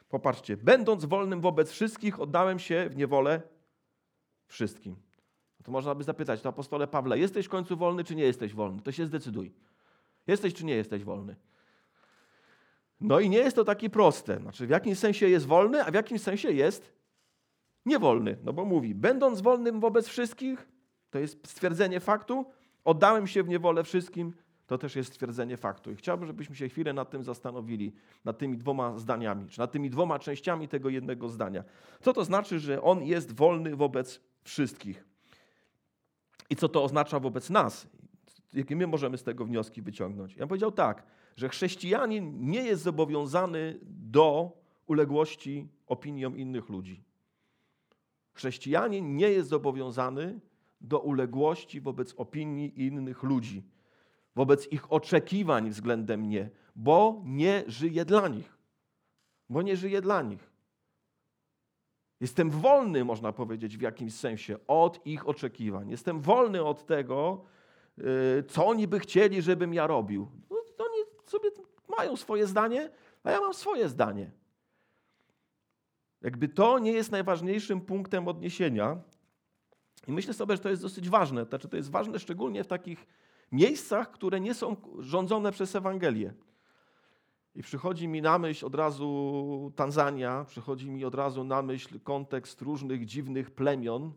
Popatrzcie, 0.10 0.58
będąc 0.58 1.06
wolnym 1.06 1.42
wobec 1.42 1.72
wszystkich, 1.72 2.20
oddałem 2.20 2.60
się 2.60 2.90
w 2.90 2.96
niewolę 2.96 3.42
wszystkim. 4.48 4.96
No 5.60 5.64
to 5.64 5.72
można 5.72 5.96
by 5.96 6.04
zapytać, 6.04 6.42
to 6.42 6.50
apostole 6.50 6.88
Pawle, 6.88 7.20
jesteś 7.20 7.46
w 7.46 7.50
końcu 7.50 7.78
wolny, 7.78 8.04
czy 8.04 8.16
nie 8.16 8.24
jesteś 8.24 8.54
wolny? 8.54 8.82
To 8.82 8.92
się 8.92 9.06
zdecyduj. 9.06 9.54
Jesteś, 10.28 10.54
czy 10.54 10.66
nie 10.66 10.76
jesteś 10.76 11.04
wolny? 11.04 11.36
No 13.02 13.20
i 13.20 13.30
nie 13.30 13.38
jest 13.38 13.56
to 13.56 13.66
takie 13.66 13.90
proste. 13.90 14.40
Znaczy, 14.40 14.68
w 14.68 14.70
jakimś 14.70 15.00
sensie 15.00 15.30
jest 15.30 15.46
wolny, 15.46 15.86
a 15.86 15.92
w 15.92 15.94
jakimś 15.94 16.22
sensie 16.22 16.52
jest 16.52 16.94
niewolny. 17.86 18.38
No 18.44 18.54
bo 18.54 18.66
mówi, 18.66 18.96
będąc 18.96 19.42
wolnym 19.42 19.80
wobec 19.80 20.08
wszystkich, 20.08 20.68
to 21.10 21.20
jest 21.20 21.48
stwierdzenie 21.48 22.00
faktu, 22.00 22.46
oddałem 22.84 23.28
się 23.28 23.44
w 23.44 23.50
niewolę 23.50 23.84
wszystkim, 23.84 24.34
to 24.68 24.78
też 24.78 24.96
jest 24.96 25.14
stwierdzenie 25.14 25.58
faktu. 25.58 25.92
I 25.92 25.96
chciałbym, 25.96 26.28
żebyśmy 26.28 26.56
się 26.56 26.70
chwilę 26.70 26.94
nad 26.94 27.10
tym 27.10 27.24
zastanowili, 27.24 27.94
nad 28.26 28.38
tymi 28.38 28.58
dwoma 28.58 28.98
zdaniami, 28.98 29.50
czy 29.50 29.60
nad 29.60 29.72
tymi 29.72 29.90
dwoma 29.90 30.20
częściami 30.20 30.68
tego 30.68 30.90
jednego 30.90 31.30
zdania. 31.30 31.64
Co 32.02 32.14
to 32.14 32.26
znaczy, 32.26 32.60
że 32.60 32.82
on 32.82 33.04
jest 33.04 33.32
wolny 33.32 33.76
wobec 33.76 34.22
wszystkich? 34.44 35.06
I 36.50 36.56
co 36.56 36.70
to 36.70 36.84
oznacza 36.84 37.20
wobec 37.20 37.50
nas? 37.50 37.88
Jakie 38.54 38.76
my 38.76 38.88
możemy 38.88 39.18
z 39.18 39.24
tego 39.24 39.46
wnioski 39.46 39.82
wyciągnąć? 39.82 40.36
Ja 40.36 40.48
powiedział 40.48 40.72
tak, 40.72 41.04
że 41.36 41.50
chrześcijanin 41.50 42.50
nie 42.50 42.64
jest 42.64 42.84
zobowiązany 42.84 43.80
do 43.84 44.58
uległości 44.88 45.68
opiniom 45.88 46.38
innych 46.38 46.70
ludzi. 46.70 47.04
Chrześcijanin 48.34 49.16
nie 49.16 49.30
jest 49.30 49.50
zobowiązany 49.50 50.40
do 50.82 51.00
uległości 51.00 51.82
wobec 51.82 52.14
opinii 52.14 52.86
innych 52.86 53.24
ludzi, 53.24 53.64
wobec 54.36 54.72
ich 54.72 54.92
oczekiwań 54.92 55.70
względem 55.70 56.20
mnie, 56.20 56.50
bo 56.76 57.22
nie 57.26 57.64
żyje 57.68 58.06
dla 58.06 58.28
nich. 58.28 58.58
Bo 59.50 59.62
nie 59.62 59.78
żyje 59.78 60.02
dla 60.02 60.22
nich. 60.22 60.52
Jestem 62.20 62.50
wolny, 62.50 63.06
można 63.06 63.32
powiedzieć, 63.32 63.78
w 63.78 63.82
jakimś 63.82 64.14
sensie 64.14 64.58
od 64.68 65.06
ich 65.08 65.28
oczekiwań. 65.28 65.90
Jestem 65.90 66.22
wolny 66.22 66.64
od 66.64 66.86
tego, 66.86 67.44
y, 67.98 68.44
co 68.44 68.68
oni 68.68 68.88
by 68.88 69.00
chcieli, 69.00 69.42
żebym 69.42 69.74
ja 69.74 69.88
robił. 69.88 70.28
No, 70.50 70.58
oni 70.78 71.04
sobie 71.26 71.50
mają 71.98 72.16
swoje 72.16 72.48
zdanie, 72.48 72.90
a 73.24 73.32
ja 73.32 73.42
mam 73.42 73.54
swoje 73.54 73.90
zdanie. 73.90 74.32
Jakby 76.22 76.50
to 76.50 76.80
nie 76.80 76.92
jest 76.92 77.12
najważniejszym 77.12 77.82
punktem 77.82 78.28
odniesienia. 78.28 79.02
I 80.08 80.12
myślę 80.12 80.34
sobie, 80.34 80.56
że 80.56 80.62
to 80.62 80.70
jest 80.70 80.82
dosyć 80.82 81.10
ważne. 81.10 81.46
Znaczy, 81.46 81.68
to 81.68 81.78
jest 81.78 81.92
ważne 81.92 82.20
szczególnie 82.20 82.64
w 82.64 82.68
takich 82.68 83.08
miejscach, 83.52 84.12
które 84.12 84.40
nie 84.40 84.54
są 84.54 84.76
rządzone 85.00 85.52
przez 85.52 85.76
Ewangelię. 85.76 86.34
I 87.56 87.64
przychodzi 87.64 88.08
mi 88.08 88.22
na 88.22 88.40
myśl 88.40 88.66
od 88.66 88.76
razu 88.76 89.72
Tanzania, 89.76 90.46
przychodzi 90.48 90.92
mi 90.92 91.06
od 91.06 91.16
razu 91.16 91.44
na 91.44 91.62
myśl 91.62 92.00
kontekst 92.00 92.62
różnych 92.62 93.06
dziwnych 93.06 93.52
plemion. 93.52 94.12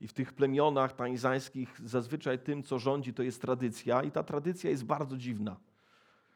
I 0.00 0.08
w 0.08 0.12
tych 0.12 0.32
plemionach 0.32 0.92
tanzańskich 0.92 1.80
zazwyczaj 1.84 2.38
tym, 2.38 2.62
co 2.62 2.78
rządzi, 2.78 3.14
to 3.14 3.22
jest 3.22 3.40
tradycja, 3.40 4.02
i 4.02 4.10
ta 4.10 4.22
tradycja 4.22 4.70
jest 4.70 4.84
bardzo 4.84 5.16
dziwna. 5.16 5.56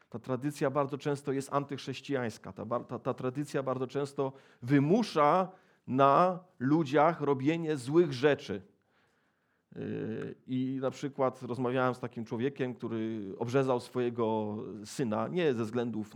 Ta 0.09 0.19
tradycja 0.19 0.69
bardzo 0.69 0.97
często 0.97 1.31
jest 1.31 1.53
antychrześcijańska. 1.53 2.53
Ta, 2.53 2.65
ta, 2.65 2.99
ta 2.99 3.13
tradycja 3.13 3.63
bardzo 3.63 3.87
często 3.87 4.33
wymusza 4.61 5.51
na 5.87 6.39
ludziach 6.59 7.21
robienie 7.21 7.77
złych 7.77 8.13
rzeczy. 8.13 8.61
I 10.47 10.77
na 10.81 10.91
przykład 10.91 11.43
rozmawiałem 11.43 11.95
z 11.95 11.99
takim 11.99 12.25
człowiekiem, 12.25 12.73
który 12.73 13.33
obrzezał 13.39 13.79
swojego 13.79 14.57
syna, 14.85 15.27
nie 15.27 15.53
ze 15.53 15.63
względów 15.63 16.13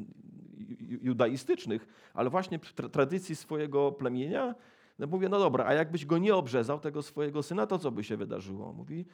judaistycznych, 1.01 1.87
ale 2.13 2.29
właśnie 2.29 2.59
tradycji 2.91 3.35
swojego 3.35 3.91
plemienia. 3.91 4.55
No 4.99 5.07
mówię, 5.07 5.29
no 5.29 5.39
dobra, 5.39 5.65
a 5.65 5.73
jakbyś 5.73 6.05
go 6.05 6.17
nie 6.17 6.35
obrzezał, 6.35 6.79
tego 6.79 7.01
swojego 7.01 7.43
syna, 7.43 7.67
to 7.67 7.79
co 7.79 7.91
by 7.91 8.03
się 8.03 8.17
wydarzyło? 8.17 8.73
Mówi, 8.73 9.05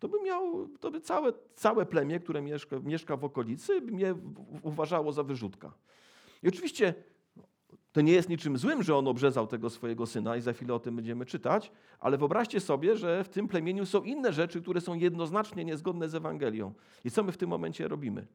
to 0.00 0.08
by 0.08 0.22
miał, 0.22 0.68
to 0.68 0.90
by 0.90 1.00
całe, 1.00 1.32
całe 1.54 1.86
plemię, 1.86 2.20
które 2.20 2.42
mieszka, 2.42 2.76
mieszka 2.80 3.16
w 3.16 3.24
okolicy, 3.24 3.80
by 3.80 3.92
mnie 3.92 4.14
uważało 4.62 5.12
za 5.12 5.22
wyrzutka. 5.22 5.74
I 6.42 6.48
oczywiście 6.48 6.94
to 7.92 8.00
nie 8.00 8.12
jest 8.12 8.28
niczym 8.28 8.58
złym, 8.58 8.82
że 8.82 8.96
on 8.96 9.08
obrzezał 9.08 9.46
tego 9.46 9.70
swojego 9.70 10.06
syna 10.06 10.36
i 10.36 10.40
za 10.40 10.52
chwilę 10.52 10.74
o 10.74 10.78
tym 10.78 10.96
będziemy 10.96 11.26
czytać, 11.26 11.72
ale 12.00 12.18
wyobraźcie 12.18 12.60
sobie, 12.60 12.96
że 12.96 13.24
w 13.24 13.28
tym 13.28 13.48
plemieniu 13.48 13.86
są 13.86 14.02
inne 14.02 14.32
rzeczy, 14.32 14.62
które 14.62 14.80
są 14.80 14.94
jednoznacznie 14.94 15.64
niezgodne 15.64 16.08
z 16.08 16.14
Ewangelią. 16.14 16.72
I 17.04 17.10
co 17.10 17.22
my 17.22 17.32
w 17.32 17.36
tym 17.36 17.50
momencie 17.50 17.88
robimy? 17.88 18.26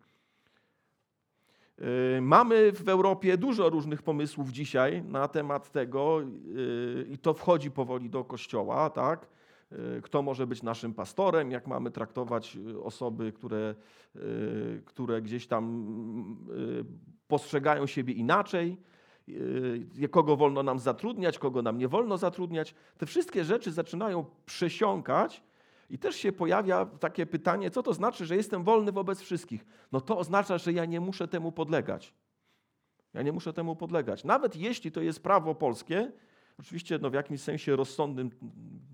Yy, 1.77 2.21
mamy 2.21 2.71
w 2.71 2.89
Europie 2.89 3.37
dużo 3.37 3.69
różnych 3.69 4.03
pomysłów 4.03 4.49
dzisiaj 4.49 5.03
na 5.03 5.27
temat 5.27 5.71
tego, 5.71 6.21
yy, 6.21 7.07
i 7.09 7.17
to 7.17 7.33
wchodzi 7.33 7.71
powoli 7.71 8.09
do 8.09 8.23
kościoła, 8.23 8.89
tak? 8.89 9.27
Yy, 9.71 10.01
kto 10.01 10.21
może 10.21 10.47
być 10.47 10.63
naszym 10.63 10.93
pastorem, 10.93 11.51
jak 11.51 11.67
mamy 11.67 11.91
traktować 11.91 12.57
osoby, 12.83 13.31
które, 13.31 13.75
które 14.85 15.21
gdzieś 15.21 15.47
tam 15.47 15.85
postrzegają 17.27 17.87
siebie 17.87 18.13
inaczej 18.13 18.77
Y, 18.77 18.96
kogo 20.11 20.35
wolno 20.37 20.63
nam 20.63 20.79
zatrudniać, 20.79 21.39
kogo 21.39 21.61
nam 21.61 21.77
nie 21.77 21.87
wolno 21.87 22.17
zatrudniać. 22.17 22.75
Te 22.97 23.05
wszystkie 23.05 23.43
rzeczy 23.43 23.71
zaczynają 23.71 24.25
przesiąkać 24.45 25.43
i 25.89 25.99
też 25.99 26.15
się 26.15 26.31
pojawia 26.31 26.85
takie 26.85 27.25
pytanie, 27.25 27.71
co 27.71 27.83
to 27.83 27.93
znaczy, 27.93 28.25
że 28.25 28.35
jestem 28.35 28.63
wolny 28.63 28.91
wobec 28.91 29.21
wszystkich? 29.21 29.65
No 29.91 30.01
to 30.01 30.17
oznacza, 30.17 30.57
że 30.57 30.73
ja 30.73 30.85
nie 30.85 30.99
muszę 30.99 31.27
temu 31.27 31.51
podlegać. 31.51 32.13
Ja 33.13 33.21
nie 33.21 33.31
muszę 33.31 33.53
temu 33.53 33.75
podlegać. 33.75 34.23
Nawet 34.23 34.55
jeśli 34.55 34.91
to 34.91 35.01
jest 35.01 35.23
prawo 35.23 35.55
polskie, 35.55 36.11
oczywiście 36.59 36.99
no 37.01 37.09
w 37.09 37.13
jakimś 37.13 37.41
sensie 37.41 37.75
rozsądnym, 37.75 38.29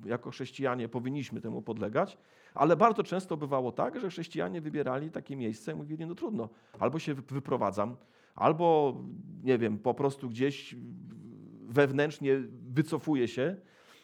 jako 0.05 0.31
chrześcijanie 0.31 0.89
powinniśmy 0.89 1.41
temu 1.41 1.61
podlegać, 1.61 2.17
ale 2.53 2.75
bardzo 2.75 3.03
często 3.03 3.37
bywało 3.37 3.71
tak, 3.71 3.99
że 3.99 4.09
chrześcijanie 4.09 4.61
wybierali 4.61 5.11
takie 5.11 5.35
miejsce 5.35 5.71
i 5.71 5.75
mówili, 5.75 6.05
no 6.05 6.15
trudno, 6.15 6.49
albo 6.79 6.99
się 6.99 7.13
wyprowadzam, 7.13 7.95
albo, 8.35 8.97
nie 9.43 9.57
wiem, 9.57 9.79
po 9.79 9.93
prostu 9.93 10.29
gdzieś 10.29 10.75
wewnętrznie 11.67 12.43
wycofuję 12.69 13.27
się, 13.27 13.55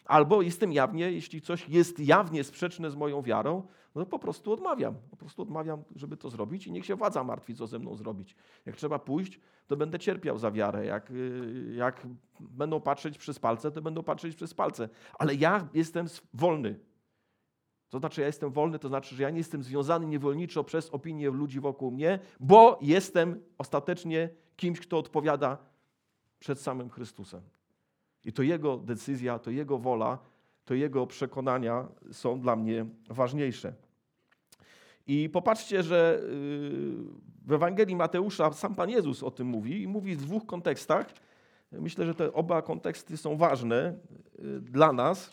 albo 0.04 0.42
jestem 0.42 0.72
jawnie, 0.72 1.12
jeśli 1.12 1.40
coś 1.40 1.68
jest 1.68 2.00
jawnie 2.00 2.44
sprzeczne 2.44 2.90
z 2.90 2.96
moją 2.96 3.22
wiarą, 3.22 3.62
no 3.94 4.06
po 4.06 4.18
prostu 4.18 4.52
odmawiam. 4.52 4.94
Po 5.10 5.16
prostu 5.16 5.42
odmawiam, 5.42 5.82
żeby 5.96 6.16
to 6.16 6.30
zrobić 6.30 6.66
i 6.66 6.72
niech 6.72 6.86
się 6.86 6.96
władza 6.96 7.24
martwi, 7.24 7.54
co 7.54 7.66
ze 7.66 7.78
mną 7.78 7.96
zrobić. 7.96 8.36
Jak 8.66 8.76
trzeba 8.76 8.98
pójść, 8.98 9.40
to 9.66 9.76
będę 9.76 9.98
cierpiał 9.98 10.38
za 10.38 10.50
wiarę. 10.50 10.86
Jak, 10.86 11.10
y, 11.10 11.74
jak 11.76 12.06
będą 12.40 12.80
patrzeć 12.80 13.18
przez 13.18 13.38
palce, 13.38 13.70
to 13.70 13.82
będą 13.82 14.02
patrzeć 14.02 14.36
przez 14.36 14.54
palce. 14.54 14.88
Ale 15.18 15.34
ja 15.34 15.68
jestem 15.74 16.06
wolny. 16.34 16.78
To 17.90 17.98
znaczy, 17.98 18.20
ja 18.20 18.26
jestem 18.26 18.50
wolny, 18.50 18.78
to 18.78 18.88
znaczy, 18.88 19.14
że 19.14 19.22
ja 19.22 19.30
nie 19.30 19.38
jestem 19.38 19.62
związany 19.62 20.06
niewolniczo 20.06 20.64
przez 20.64 20.90
opinię 20.90 21.30
ludzi 21.30 21.60
wokół 21.60 21.90
mnie, 21.90 22.18
bo 22.40 22.78
jestem 22.82 23.42
ostatecznie 23.58 24.28
kimś, 24.56 24.80
kto 24.80 24.98
odpowiada 24.98 25.58
przed 26.38 26.60
samym 26.60 26.90
Chrystusem. 26.90 27.40
I 28.24 28.32
to 28.32 28.42
Jego 28.42 28.76
decyzja, 28.76 29.38
to 29.38 29.50
Jego 29.50 29.78
wola, 29.78 30.18
to 30.64 30.74
Jego 30.74 31.06
przekonania 31.06 31.88
są 32.12 32.40
dla 32.40 32.56
mnie 32.56 32.86
ważniejsze. 33.08 33.72
I 35.06 35.28
popatrzcie, 35.28 35.82
że 35.82 36.20
yy, 36.22 36.30
w 37.46 37.52
Ewangelii 37.52 37.96
Mateusza 37.96 38.52
sam 38.52 38.74
Pan 38.74 38.90
Jezus 38.90 39.22
o 39.22 39.30
tym 39.30 39.46
mówi 39.46 39.82
i 39.82 39.88
mówi 39.88 40.16
w 40.16 40.22
dwóch 40.22 40.46
kontekstach. 40.46 41.06
Myślę, 41.72 42.06
że 42.06 42.14
te 42.14 42.32
oba 42.32 42.62
konteksty 42.62 43.16
są 43.16 43.36
ważne 43.36 43.98
yy, 44.38 44.60
dla 44.60 44.92
nas. 44.92 45.32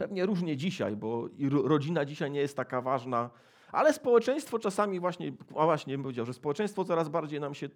Pewnie 0.00 0.26
różnie 0.26 0.56
dzisiaj, 0.56 0.96
bo 0.96 1.28
rodzina 1.64 2.04
dzisiaj 2.04 2.30
nie 2.30 2.40
jest 2.40 2.56
taka 2.56 2.80
ważna, 2.80 3.30
ale 3.72 3.92
społeczeństwo 3.92 4.58
czasami 4.58 5.00
właśnie, 5.00 5.32
a 5.56 5.64
właśnie 5.64 5.94
bym 5.94 6.02
powiedział, 6.02 6.26
że 6.26 6.34
społeczeństwo 6.34 6.84
coraz 6.84 7.08
bardziej 7.08 7.40
nam 7.40 7.54
się 7.54 7.68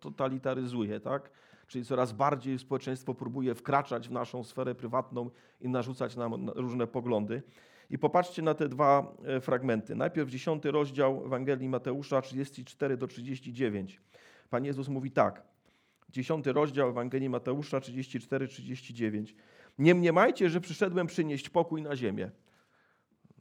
totalitaryzuje, 0.00 1.00
tak? 1.00 1.30
Czyli 1.66 1.84
coraz 1.84 2.12
bardziej 2.12 2.58
społeczeństwo 2.58 3.14
próbuje 3.14 3.54
wkraczać 3.54 4.08
w 4.08 4.12
naszą 4.12 4.44
sferę 4.44 4.74
prywatną 4.74 5.30
i 5.60 5.68
narzucać 5.68 6.16
nam 6.16 6.50
różne 6.50 6.86
poglądy. 6.86 7.42
I 7.90 7.98
popatrzcie 7.98 8.42
na 8.42 8.54
te 8.54 8.68
dwa 8.68 9.14
e, 9.24 9.40
fragmenty. 9.40 9.94
Najpierw 9.94 10.30
10 10.30 10.64
rozdział 10.64 11.26
Ewangelii 11.26 11.68
Mateusza 11.68 12.22
34 12.22 12.96
do 12.96 13.06
39. 13.06 14.00
Pan 14.50 14.64
Jezus 14.64 14.88
mówi 14.88 15.10
tak. 15.10 15.42
10 16.10 16.46
rozdział 16.46 16.88
Ewangelii 16.88 17.28
Mateusza 17.28 17.78
34-39. 17.78 19.34
Nie 19.78 19.94
mniemajcie, 19.94 20.50
że 20.50 20.60
przyszedłem 20.60 21.06
przynieść 21.06 21.48
pokój 21.48 21.82
na 21.82 21.96
ziemię. 21.96 22.30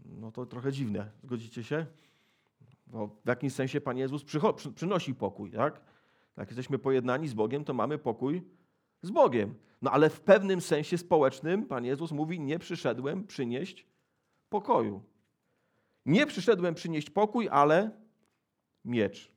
No 0.06 0.32
to 0.32 0.46
trochę 0.46 0.72
dziwne, 0.72 1.12
zgodzicie 1.24 1.64
się? 1.64 1.86
Bo 2.88 3.08
w 3.08 3.28
jakimś 3.28 3.54
sensie 3.54 3.82
Pan 3.82 3.98
Jezus 3.98 4.24
przy, 4.24 4.40
przynosi 4.76 5.16
pokój, 5.16 5.52
tak? 5.52 5.82
Jak 6.38 6.48
jesteśmy 6.48 6.80
pojednani 6.80 7.28
z 7.28 7.34
Bogiem, 7.34 7.64
to 7.64 7.74
mamy 7.74 7.98
pokój 7.98 8.44
z 9.02 9.12
Bogiem. 9.12 9.56
No 9.82 9.92
ale 9.92 10.10
w 10.10 10.22
pewnym 10.22 10.62
sensie 10.62 10.98
społecznym 10.98 11.66
Pan 11.66 11.86
Jezus 11.86 12.12
mówi: 12.12 12.40
Nie 12.40 12.60
przyszedłem 12.60 13.28
przynieść 13.28 13.88
pokoju. 14.50 15.04
Nie 16.06 16.26
przyszedłem 16.26 16.76
przynieść 16.76 17.10
pokój, 17.10 17.50
ale 17.52 17.92
miecz. 18.86 19.32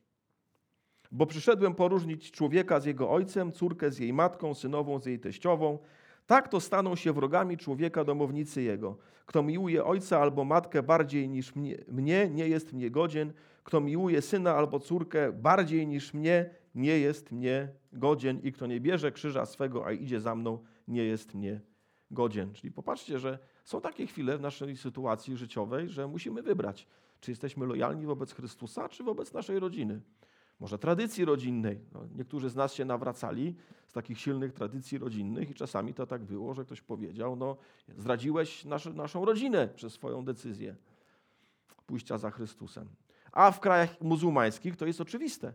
Bo 1.13 1.27
przyszedłem 1.27 1.75
poróżnić 1.75 2.31
człowieka 2.31 2.81
z 2.81 2.85
jego 2.85 3.11
ojcem, 3.11 3.53
córkę 3.53 3.91
z 3.91 3.99
jej 3.99 4.13
matką, 4.13 4.55
synową 4.55 4.99
z 4.99 5.07
jej 5.07 5.21
teściową. 5.21 5.79
Tak 6.27 6.49
to 6.49 6.61
staną 6.61 6.97
się 6.97 7.13
wrogami 7.13 7.57
człowieka 7.57 8.05
domownicy 8.05 8.63
jego. 8.63 8.97
Kto 9.27 9.43
miłuje 9.43 9.85
ojca 9.85 10.21
albo 10.21 10.45
matkę 10.45 10.83
bardziej 10.83 11.29
niż 11.29 11.55
mnie, 11.57 11.77
mnie, 11.89 12.31
nie 12.31 12.49
jest 12.49 12.73
mnie 12.73 12.91
godzien. 12.91 13.33
Kto 13.65 13.81
miłuje 13.81 14.23
syna 14.23 14.55
albo 14.55 14.81
córkę 14.81 15.33
bardziej 15.33 15.87
niż 15.87 16.15
mnie, 16.15 16.51
nie 16.75 16.99
jest 16.99 17.33
mnie 17.33 17.69
godzien. 17.93 18.41
I 18.43 18.53
kto 18.53 18.67
nie 18.67 18.81
bierze 18.81 19.13
krzyża 19.13 19.47
swego, 19.47 19.87
a 19.87 19.93
idzie 19.93 20.21
za 20.21 20.35
mną, 20.35 20.59
nie 20.89 21.05
jest 21.05 21.35
mnie 21.35 21.61
godzien. 22.11 22.53
Czyli 22.53 22.73
popatrzcie, 22.73 23.19
że 23.19 23.39
są 23.65 23.81
takie 23.81 24.07
chwile 24.07 24.39
w 24.39 24.41
naszej 24.41 24.77
sytuacji 24.77 25.37
życiowej, 25.37 25.89
że 25.89 26.09
musimy 26.09 26.43
wybrać, 26.43 26.87
czy 27.21 27.31
jesteśmy 27.31 27.67
lojalni 27.67 28.07
wobec 28.07 28.33
Chrystusa, 28.35 28.89
czy 28.89 29.05
wobec 29.05 29.33
naszej 29.33 29.59
rodziny. 29.59 30.01
Może 30.65 30.79
tradycji 30.79 31.25
rodzinnej. 31.25 31.81
No, 31.93 32.01
niektórzy 32.17 32.51
z 32.51 32.57
nas 32.57 32.75
się 32.75 32.85
nawracali 32.85 33.55
z 33.87 33.93
takich 33.93 34.21
silnych 34.21 34.53
tradycji 34.53 34.99
rodzinnych 34.99 35.51
i 35.51 35.55
czasami 35.55 35.95
to 35.95 36.07
tak 36.07 36.23
było, 36.23 36.55
że 36.55 36.65
ktoś 36.65 36.81
powiedział, 36.81 37.37
no 37.37 37.57
zdradziłeś 37.99 38.65
nasz, 38.65 38.87
naszą 38.87 39.25
rodzinę 39.25 39.69
przez 39.69 39.93
swoją 39.93 40.25
decyzję 40.25 40.77
pójścia 41.87 42.19
za 42.19 42.31
Chrystusem. 42.31 42.89
A 43.33 43.51
w 43.51 43.61
krajach 43.61 44.01
muzułmańskich 44.01 44.77
to 44.77 44.87
jest 44.87 45.01
oczywiste. 45.01 45.53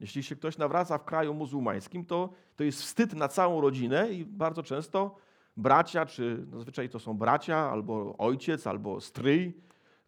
Jeśli 0.00 0.22
się 0.22 0.36
ktoś 0.36 0.58
nawraca 0.58 0.98
w 0.98 1.04
kraju 1.04 1.34
muzułmańskim, 1.34 2.04
to, 2.04 2.32
to 2.56 2.64
jest 2.64 2.82
wstyd 2.82 3.14
na 3.14 3.28
całą 3.28 3.60
rodzinę 3.60 4.12
i 4.12 4.24
bardzo 4.24 4.62
często 4.62 5.16
bracia, 5.56 6.06
czy 6.06 6.46
zazwyczaj 6.52 6.88
to 6.88 6.98
są 6.98 7.14
bracia, 7.14 7.56
albo 7.56 8.16
ojciec, 8.18 8.66
albo 8.66 9.00
stryj, 9.00 9.52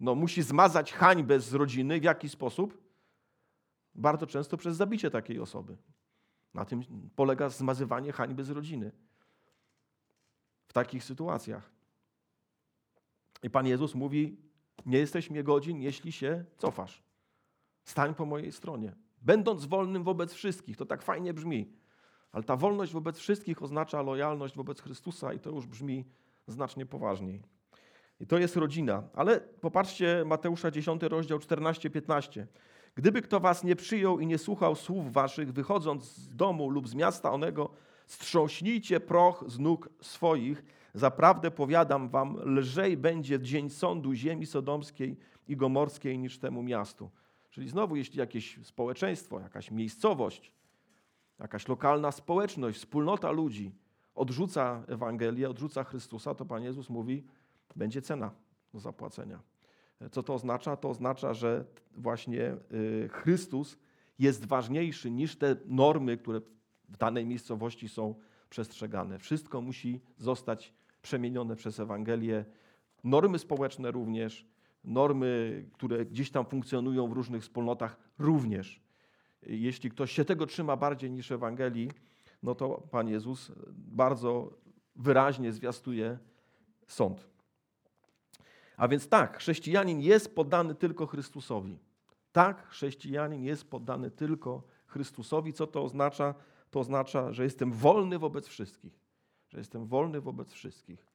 no, 0.01 0.15
musi 0.15 0.43
zmazać 0.43 0.93
hańbę 0.93 1.41
z 1.41 1.55
rodziny. 1.55 2.01
W 2.01 2.05
jaki 2.05 2.29
sposób? 2.29 2.84
Bardzo 3.95 4.27
często 4.27 4.57
przez 4.57 4.77
zabicie 4.77 5.11
takiej 5.11 5.41
osoby. 5.41 5.77
Na 6.55 6.65
tym 6.65 6.83
polega 7.17 7.49
zmazywanie 7.49 8.13
hańby 8.13 8.45
z 8.45 8.51
rodziny. 8.51 8.93
W 10.69 10.73
takich 10.73 11.05
sytuacjach. 11.05 11.71
I 13.43 13.51
Pan 13.51 13.67
Jezus 13.67 13.95
mówi: 13.95 14.37
Nie 14.87 14.99
jesteś 14.99 15.31
mnie 15.31 15.45
godzin, 15.45 15.83
jeśli 15.83 16.13
się 16.13 16.45
cofasz. 16.59 17.03
Stań 17.85 18.15
po 18.15 18.27
mojej 18.27 18.53
stronie. 18.53 18.97
Będąc 19.23 19.65
wolnym 19.65 20.05
wobec 20.05 20.33
wszystkich, 20.33 20.77
to 20.77 20.87
tak 20.87 21.03
fajnie 21.03 21.35
brzmi. 21.35 21.73
Ale 22.33 22.45
ta 22.45 22.57
wolność 22.57 22.93
wobec 22.93 23.19
wszystkich 23.19 23.63
oznacza 23.63 24.03
lojalność 24.03 24.57
wobec 24.57 24.81
Chrystusa 24.81 25.33
i 25.33 25.41
to 25.41 25.51
już 25.51 25.67
brzmi 25.67 26.05
znacznie 26.47 26.87
poważniej. 26.87 27.43
I 28.21 28.27
to 28.27 28.39
jest 28.39 28.57
rodzina. 28.57 29.03
Ale 29.15 29.41
popatrzcie 29.41 30.25
Mateusza 30.27 30.71
10 30.71 31.03
rozdział 31.03 31.39
14-15. 31.39 32.47
Gdyby 32.95 33.23
kto 33.23 33.41
was 33.41 33.65
nie 33.65 33.77
przyjął 33.77 34.21
i 34.21 34.27
nie 34.27 34.39
słuchał 34.39 34.75
słów 34.75 35.13
waszych, 35.13 35.53
wychodząc 35.53 36.05
z 36.05 36.37
domu 36.37 36.71
lub 36.71 36.89
z 36.89 36.95
miasta 36.95 37.33
onego, 37.33 37.71
strząśnijcie 38.07 39.01
proch 39.01 39.45
z 39.47 39.59
nóg 39.59 39.89
swoich. 40.01 40.65
Zaprawdę 40.95 41.51
powiadam 41.51 42.09
wam, 42.09 42.37
lżej 42.45 42.97
będzie 42.97 43.41
dzień 43.41 43.71
sądu 43.71 44.15
ziemi 44.15 44.47
sodomskiej 44.47 45.17
i 45.49 45.57
gomorskiej 45.57 46.19
niż 46.19 46.39
temu 46.39 46.63
miastu. 46.63 47.11
Czyli 47.51 47.69
znowu, 47.69 47.97
jeśli 47.97 48.19
jakieś 48.19 48.59
społeczeństwo, 48.63 49.41
jakaś 49.41 49.71
miejscowość, 49.71 50.53
jakaś 51.39 51.69
lokalna 51.69 52.13
społeczność, 52.13 52.79
wspólnota 52.79 53.31
ludzi 53.31 53.73
odrzuca 54.15 54.83
Ewangelię, 54.89 55.51
odrzuca 55.51 55.85
Chrystusa, 55.85 56.35
to 56.35 56.45
Pan 56.45 56.63
Jezus 56.63 56.91
mówi, 56.91 57.25
będzie 57.77 58.03
cena 58.03 58.31
do 58.73 58.81
zapłacenia. 58.81 59.54
Co 60.11 60.23
to 60.23 60.35
oznacza? 60.35 60.77
To 60.77 60.91
oznacza, 60.91 61.35
że 61.35 61.65
właśnie 61.97 62.57
y, 62.73 63.09
Chrystus 63.13 63.79
jest 64.19 64.47
ważniejszy 64.47 65.11
niż 65.11 65.37
te 65.37 65.57
normy, 65.67 66.17
które 66.17 66.41
w 66.89 66.97
danej 66.97 67.27
miejscowości 67.27 67.89
są 67.89 68.15
przestrzegane. 68.51 69.19
Wszystko 69.19 69.61
musi 69.61 70.01
zostać 70.19 70.75
przemienione 71.03 71.57
przez 71.57 71.81
Ewangelię. 71.81 72.45
Normy 73.05 73.39
społeczne 73.39 73.91
również, 73.91 74.47
normy, 74.85 75.65
które 75.73 76.07
gdzieś 76.07 76.31
tam 76.31 76.47
funkcjonują 76.47 77.09
w 77.09 77.13
różnych 77.13 77.43
wspólnotach 77.43 77.97
również. 78.19 78.83
Jeśli 79.43 79.91
ktoś 79.91 80.13
się 80.13 80.25
tego 80.25 80.47
trzyma 80.47 80.77
bardziej 80.77 81.11
niż 81.11 81.33
Ewangelii, 81.33 81.91
no 82.43 82.55
to 82.55 82.69
Pan 82.91 83.09
Jezus 83.09 83.53
bardzo 83.77 84.59
wyraźnie 84.97 85.53
zwiastuje 85.53 86.19
sąd. 86.87 87.34
A 88.77 88.89
więc 88.89 89.09
tak, 89.09 89.39
chrześcijanin 89.39 90.01
jest 90.01 90.35
poddany 90.35 90.75
tylko 90.75 91.07
Chrystusowi. 91.07 91.79
Tak, 92.33 92.69
chrześcijanin 92.69 93.45
jest 93.45 93.71
poddany 93.71 94.11
tylko 94.11 94.63
Chrystusowi. 94.87 95.53
Co 95.53 95.67
to 95.67 95.85
oznacza? 95.85 96.35
To 96.71 96.81
oznacza, 96.81 97.33
że 97.33 97.45
jestem 97.45 97.73
wolny 97.73 98.19
wobec 98.19 98.47
wszystkich. 98.47 99.01
Że 99.49 99.59
jestem 99.59 99.87
wolny 99.87 100.21
wobec 100.21 100.53
wszystkich. 100.53 101.07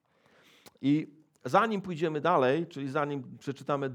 I 0.81 1.07
zanim 1.45 1.81
pójdziemy 1.81 2.21
dalej, 2.21 2.67
czyli 2.67 2.89
zanim 2.89 3.37
przeczytamy 3.37 3.89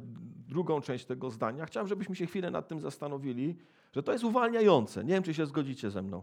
drugą 0.49 0.81
część 0.81 1.05
tego 1.05 1.31
zdania, 1.31 1.67
chciałem, 1.67 1.89
żebyśmy 1.89 2.17
się 2.17 2.27
chwilę 2.27 2.51
nad 2.51 2.69
tym 2.69 2.81
zastanowili, 2.81 3.57
że 3.93 4.03
to 4.03 4.13
jest 4.13 4.25
uwalniające. 4.25 5.05
Nie 5.05 5.15
wiem, 5.15 5.23
czy 5.23 5.35
się 5.35 5.47
zgodzicie 5.47 5.91
ze 5.91 6.03
mną. 6.03 6.23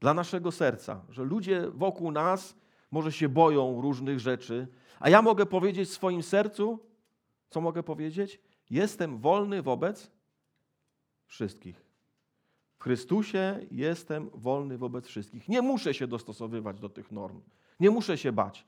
Dla 0.00 0.14
naszego 0.14 0.52
serca, 0.52 1.02
że 1.08 1.24
ludzie 1.24 1.70
wokół 1.70 2.12
nas 2.12 2.56
może 2.90 3.12
się 3.12 3.28
boją 3.28 3.80
różnych 3.80 4.20
rzeczy, 4.20 4.68
a 5.00 5.10
ja 5.10 5.22
mogę 5.22 5.46
powiedzieć 5.46 5.88
w 5.88 5.92
swoim 5.92 6.22
sercu, 6.22 6.78
co 7.50 7.60
mogę 7.60 7.82
powiedzieć? 7.82 8.40
Jestem 8.70 9.18
wolny 9.18 9.62
wobec 9.62 10.10
wszystkich. 11.26 11.86
W 12.78 12.82
Chrystusie 12.82 13.66
jestem 13.70 14.30
wolny 14.34 14.78
wobec 14.78 15.06
wszystkich. 15.06 15.48
Nie 15.48 15.62
muszę 15.62 15.94
się 15.94 16.06
dostosowywać 16.06 16.80
do 16.80 16.88
tych 16.88 17.12
norm. 17.12 17.40
Nie 17.80 17.90
muszę 17.90 18.18
się 18.18 18.32
bać. 18.32 18.66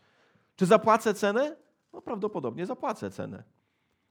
Czy 0.57 0.66
zapłacę 0.66 1.14
cenę? 1.14 1.57
No 1.92 2.02
prawdopodobnie 2.02 2.66
zapłacę 2.66 3.11
cenę. 3.11 3.42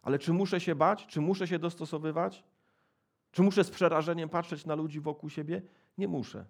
Ale 0.02 0.20
czy 0.20 0.34
muszę 0.34 0.60
się 0.60 0.76
bać? 0.76 1.08
Czy 1.08 1.22
muszę 1.22 1.48
się 1.48 1.60
dostosowywać? 1.60 2.44
Czy 3.32 3.44
muszę 3.44 3.64
z 3.64 3.70
przerażeniem 3.70 4.30
patrzeć 4.30 4.66
na 4.66 4.76
ludzi 4.76 5.00
wokół 5.00 5.30
siebie? 5.30 5.62
Nie 5.98 6.08
muszę, 6.08 6.46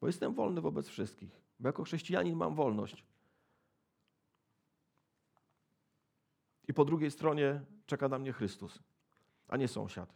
bo 0.00 0.06
jestem 0.06 0.34
wolny 0.34 0.60
wobec 0.60 0.88
wszystkich. 0.88 1.47
Bo 1.60 1.68
jako 1.68 1.84
chrześcijanin 1.84 2.36
mam 2.36 2.54
wolność. 2.54 3.04
I 6.68 6.74
po 6.74 6.84
drugiej 6.84 7.10
stronie 7.10 7.60
czeka 7.86 8.08
na 8.08 8.18
mnie 8.18 8.32
Chrystus, 8.32 8.78
a 9.48 9.56
nie 9.56 9.68
sąsiad. 9.68 10.14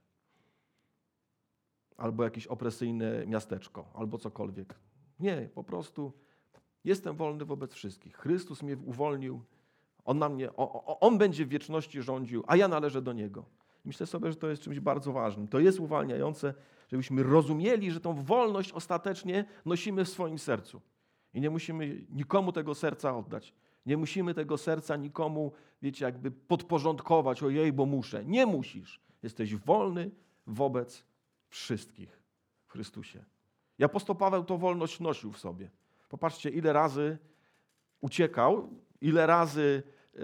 Albo 1.97 2.25
jakieś 2.25 2.47
opresyjne 2.47 3.27
miasteczko, 3.27 3.91
albo 3.95 4.19
cokolwiek. 4.19 4.75
Nie, 5.21 5.49
po 5.55 5.65
prostu 5.65 6.13
jestem 6.85 7.17
wolny 7.17 7.45
wobec 7.45 7.73
wszystkich. 7.73 8.17
Chrystus 8.17 8.63
mnie 8.63 8.77
uwolnił, 8.77 9.43
on, 10.05 10.19
na 10.19 10.29
mnie, 10.29 10.57
on 11.01 11.19
będzie 11.19 11.47
w 11.47 11.49
wieczności 11.49 12.03
rządził, 12.03 12.45
a 12.47 12.57
ja 12.57 12.69
należę 12.69 13.03
do 13.03 13.13
Niego. 13.13 13.45
Myślę 13.85 14.07
sobie, 14.07 14.31
że 14.31 14.37
to 14.37 14.51
jest 14.51 14.63
czymś 14.63 14.81
bardzo 14.81 15.13
ważnym. 15.13 15.49
To 15.49 15.61
jest 15.61 15.81
uwalniające, 15.81 16.55
żebyśmy 16.89 17.23
rozumieli, 17.23 17.91
że 17.91 18.01
tą 18.01 18.15
wolność 18.15 18.73
ostatecznie 18.73 19.45
nosimy 19.65 20.05
w 20.05 20.09
swoim 20.09 20.39
sercu. 20.39 20.81
I 21.35 21.41
nie 21.41 21.51
musimy 21.51 22.07
nikomu 22.11 22.53
tego 22.53 22.75
serca 22.75 23.17
oddać. 23.17 23.55
Nie 23.87 23.97
musimy 23.97 24.35
tego 24.35 24.59
serca 24.59 24.97
nikomu, 24.97 25.53
wiecie, 25.83 26.05
jakby 26.05 26.31
podporządkować, 26.31 27.43
ojej, 27.43 27.73
bo 27.73 27.87
muszę. 27.87 28.25
Nie 28.25 28.47
musisz. 28.47 29.01
Jesteś 29.23 29.57
wolny 29.57 30.11
wobec 30.47 31.05
wszystkich 31.49 32.23
w 32.67 32.73
Chrystusie. 32.73 33.25
I 33.79 33.85
apostoł 33.85 34.17
Paweł 34.17 34.45
to 34.45 34.59
wolność 34.59 35.01
nosił 35.01 35.33
w 35.33 35.39
sobie. 35.39 35.71
Popatrzcie, 36.09 36.51
ile 36.51 36.73
razy 36.73 37.19
uciekał, 38.01 38.69
ile 39.01 39.27
razy 39.27 39.83
yy, 40.15 40.23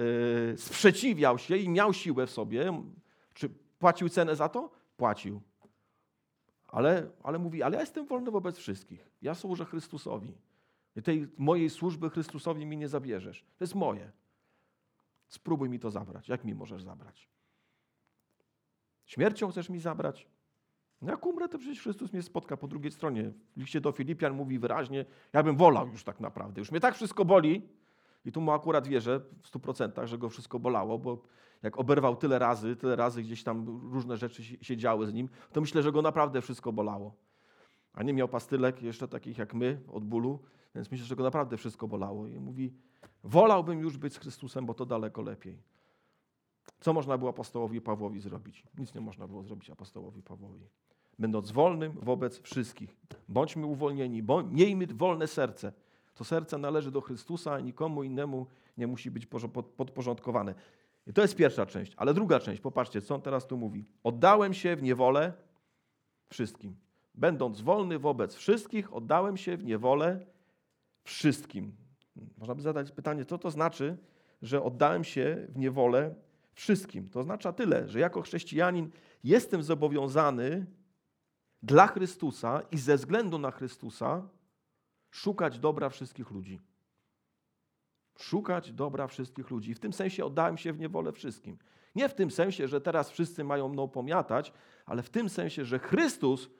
sprzeciwiał 0.58 1.38
się 1.38 1.56
i 1.56 1.68
miał 1.68 1.92
siłę 1.92 2.26
w 2.26 2.30
sobie. 2.30 2.82
Czy 3.34 3.48
płacił 3.78 4.08
cenę 4.08 4.36
za 4.36 4.48
to? 4.48 4.70
Płacił. 4.96 5.40
Ale, 6.68 7.10
ale 7.22 7.38
mówi, 7.38 7.62
ale 7.62 7.74
ja 7.74 7.80
jestem 7.80 8.06
wolny 8.06 8.30
wobec 8.30 8.58
wszystkich. 8.58 9.10
Ja 9.22 9.34
służę 9.34 9.64
Chrystusowi. 9.64 10.34
I 10.98 11.02
tej 11.02 11.28
mojej 11.38 11.70
służby 11.70 12.10
Chrystusowi 12.10 12.66
mi 12.66 12.76
nie 12.76 12.88
zabierzesz. 12.88 13.44
To 13.58 13.64
jest 13.64 13.74
moje. 13.74 14.12
Spróbuj 15.28 15.68
mi 15.68 15.78
to 15.78 15.90
zabrać. 15.90 16.28
Jak 16.28 16.44
mi 16.44 16.54
możesz 16.54 16.82
zabrać? 16.82 17.28
Śmiercią 19.06 19.50
chcesz 19.50 19.68
mi 19.68 19.80
zabrać? 19.80 20.28
No 21.02 21.10
jak 21.10 21.26
umrę, 21.26 21.48
to 21.48 21.58
przecież 21.58 21.82
Chrystus 21.82 22.12
mnie 22.12 22.22
spotka 22.22 22.56
po 22.56 22.68
drugiej 22.68 22.92
stronie. 22.92 23.32
W 23.56 23.60
liście 23.60 23.80
do 23.80 23.92
Filipian 23.92 24.34
mówi 24.34 24.58
wyraźnie, 24.58 25.04
ja 25.32 25.42
bym 25.42 25.56
wolał 25.56 25.88
już 25.88 26.04
tak 26.04 26.20
naprawdę. 26.20 26.60
Już 26.60 26.70
mnie 26.70 26.80
tak 26.80 26.94
wszystko 26.94 27.24
boli, 27.24 27.68
i 28.24 28.32
tu 28.32 28.40
mu 28.40 28.52
akurat 28.52 28.88
wierzę 28.88 29.20
w 29.42 29.48
stu 29.48 29.60
procentach, 29.60 30.06
że 30.06 30.18
go 30.18 30.28
wszystko 30.28 30.58
bolało, 30.58 30.98
bo 30.98 31.22
jak 31.62 31.78
oberwał 31.78 32.16
tyle 32.16 32.38
razy, 32.38 32.76
tyle 32.76 32.96
razy 32.96 33.22
gdzieś 33.22 33.42
tam 33.42 33.80
różne 33.92 34.16
rzeczy 34.16 34.42
się 34.44 34.76
działy 34.76 35.06
z 35.06 35.14
nim, 35.14 35.28
to 35.52 35.60
myślę, 35.60 35.82
że 35.82 35.92
go 35.92 36.02
naprawdę 36.02 36.42
wszystko 36.42 36.72
bolało. 36.72 37.14
A 37.92 38.02
nie 38.02 38.12
miał 38.12 38.28
pastylek 38.28 38.82
jeszcze 38.82 39.08
takich 39.08 39.38
jak 39.38 39.54
my 39.54 39.80
od 39.88 40.04
bólu, 40.04 40.38
więc 40.74 40.90
myślę, 40.90 41.06
że 41.06 41.16
go 41.16 41.24
naprawdę 41.24 41.56
wszystko 41.56 41.88
bolało. 41.88 42.26
I 42.26 42.38
mówi, 42.40 42.72
wolałbym 43.24 43.80
już 43.80 43.96
być 43.96 44.14
z 44.14 44.18
Chrystusem, 44.18 44.66
bo 44.66 44.74
to 44.74 44.86
daleko 44.86 45.22
lepiej. 45.22 45.58
Co 46.80 46.92
można 46.92 47.18
było 47.18 47.30
apostołowi 47.30 47.80
Pawłowi 47.80 48.20
zrobić? 48.20 48.64
Nic 48.78 48.94
nie 48.94 49.00
można 49.00 49.28
było 49.28 49.42
zrobić 49.42 49.70
apostołowi 49.70 50.22
Pawłowi. 50.22 50.66
Będąc 51.18 51.50
wolnym 51.50 51.92
wobec 51.92 52.40
wszystkich. 52.40 52.96
Bądźmy 53.28 53.66
uwolnieni, 53.66 54.22
bądź, 54.22 54.52
miejmy 54.52 54.86
wolne 54.86 55.26
serce. 55.26 55.72
To 56.14 56.24
serce 56.24 56.58
należy 56.58 56.90
do 56.90 57.00
Chrystusa, 57.00 57.52
a 57.52 57.60
nikomu 57.60 58.02
innemu 58.02 58.46
nie 58.76 58.86
musi 58.86 59.10
być 59.10 59.26
podporządkowane. 59.76 60.54
I 61.06 61.12
to 61.12 61.22
jest 61.22 61.36
pierwsza 61.36 61.66
część. 61.66 61.92
Ale 61.96 62.14
druga 62.14 62.40
część, 62.40 62.60
popatrzcie, 62.60 63.00
co 63.00 63.14
on 63.14 63.22
teraz 63.22 63.46
tu 63.46 63.56
mówi. 63.56 63.84
Oddałem 64.04 64.54
się 64.54 64.76
w 64.76 64.82
niewolę 64.82 65.32
wszystkim. 66.28 66.76
Będąc 67.14 67.60
wolny 67.60 67.98
wobec 67.98 68.34
wszystkich, 68.34 68.94
oddałem 68.94 69.36
się 69.36 69.56
w 69.56 69.64
niewolę 69.64 70.26
wszystkim. 71.08 71.76
Można 72.36 72.54
by 72.54 72.62
zadać 72.62 72.90
pytanie, 72.90 73.24
co 73.24 73.38
to 73.38 73.50
znaczy, 73.50 73.96
że 74.42 74.62
oddałem 74.62 75.04
się 75.04 75.46
w 75.48 75.58
niewolę 75.58 76.14
wszystkim. 76.54 77.10
To 77.10 77.20
oznacza 77.20 77.52
tyle, 77.52 77.88
że 77.88 78.00
jako 78.00 78.22
chrześcijanin 78.22 78.90
jestem 79.24 79.62
zobowiązany 79.62 80.66
dla 81.62 81.86
Chrystusa 81.86 82.62
i 82.70 82.78
ze 82.78 82.96
względu 82.96 83.38
na 83.38 83.50
Chrystusa 83.50 84.28
szukać 85.10 85.58
dobra 85.58 85.88
wszystkich 85.88 86.30
ludzi. 86.30 86.60
Szukać 88.18 88.72
dobra 88.72 89.06
wszystkich 89.06 89.50
ludzi. 89.50 89.74
W 89.74 89.80
tym 89.80 89.92
sensie 89.92 90.24
oddałem 90.24 90.58
się 90.58 90.72
w 90.72 90.78
niewolę 90.78 91.12
wszystkim. 91.12 91.58
Nie 91.94 92.08
w 92.08 92.14
tym 92.14 92.30
sensie, 92.30 92.68
że 92.68 92.80
teraz 92.80 93.10
wszyscy 93.10 93.44
mają 93.44 93.68
mną 93.68 93.88
pomiatać, 93.88 94.52
ale 94.86 95.02
w 95.02 95.10
tym 95.10 95.28
sensie, 95.28 95.64
że 95.64 95.78
Chrystus, 95.78 96.50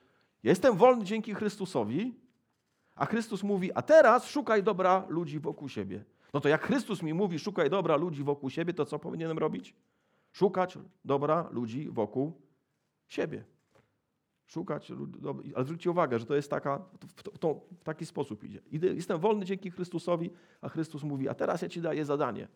jestem 0.43 0.77
wolny 0.77 1.05
dzięki 1.05 1.33
Chrystusowi, 1.33 2.28
a 2.99 3.05
Chrystus 3.05 3.43
mówi, 3.43 3.73
a 3.73 3.81
teraz 3.81 4.25
szukaj 4.25 4.63
dobra 4.63 5.05
ludzi 5.09 5.39
wokół 5.39 5.69
siebie. 5.69 6.03
No 6.33 6.39
to 6.39 6.49
jak 6.49 6.61
Chrystus 6.61 7.03
mi 7.03 7.13
mówi, 7.13 7.39
szukaj 7.39 7.69
dobra 7.69 7.95
ludzi 7.95 8.23
wokół 8.23 8.49
siebie, 8.49 8.73
to 8.73 8.85
co 8.85 8.99
powinienem 8.99 9.37
robić? 9.37 9.75
Szukać 10.31 10.77
dobra 11.05 11.49
ludzi 11.51 11.89
wokół 11.91 12.41
siebie. 13.07 13.43
Szukać, 14.45 14.91
ale 15.55 15.65
zwróćcie 15.65 15.91
uwagę, 15.91 16.19
że 16.19 16.25
to 16.25 16.35
jest 16.35 16.49
taka, 16.49 16.85
w, 17.07 17.39
to, 17.39 17.61
w 17.79 17.83
taki 17.83 18.05
sposób 18.05 18.43
idzie. 18.43 18.61
Jestem 18.71 19.19
wolny 19.19 19.45
dzięki 19.45 19.71
Chrystusowi, 19.71 20.29
a 20.61 20.69
Chrystus 20.69 21.03
mówi, 21.03 21.29
a 21.29 21.33
teraz 21.33 21.61
ja 21.61 21.69
ci 21.69 21.81
daję 21.81 22.05
zadanie. 22.05 22.47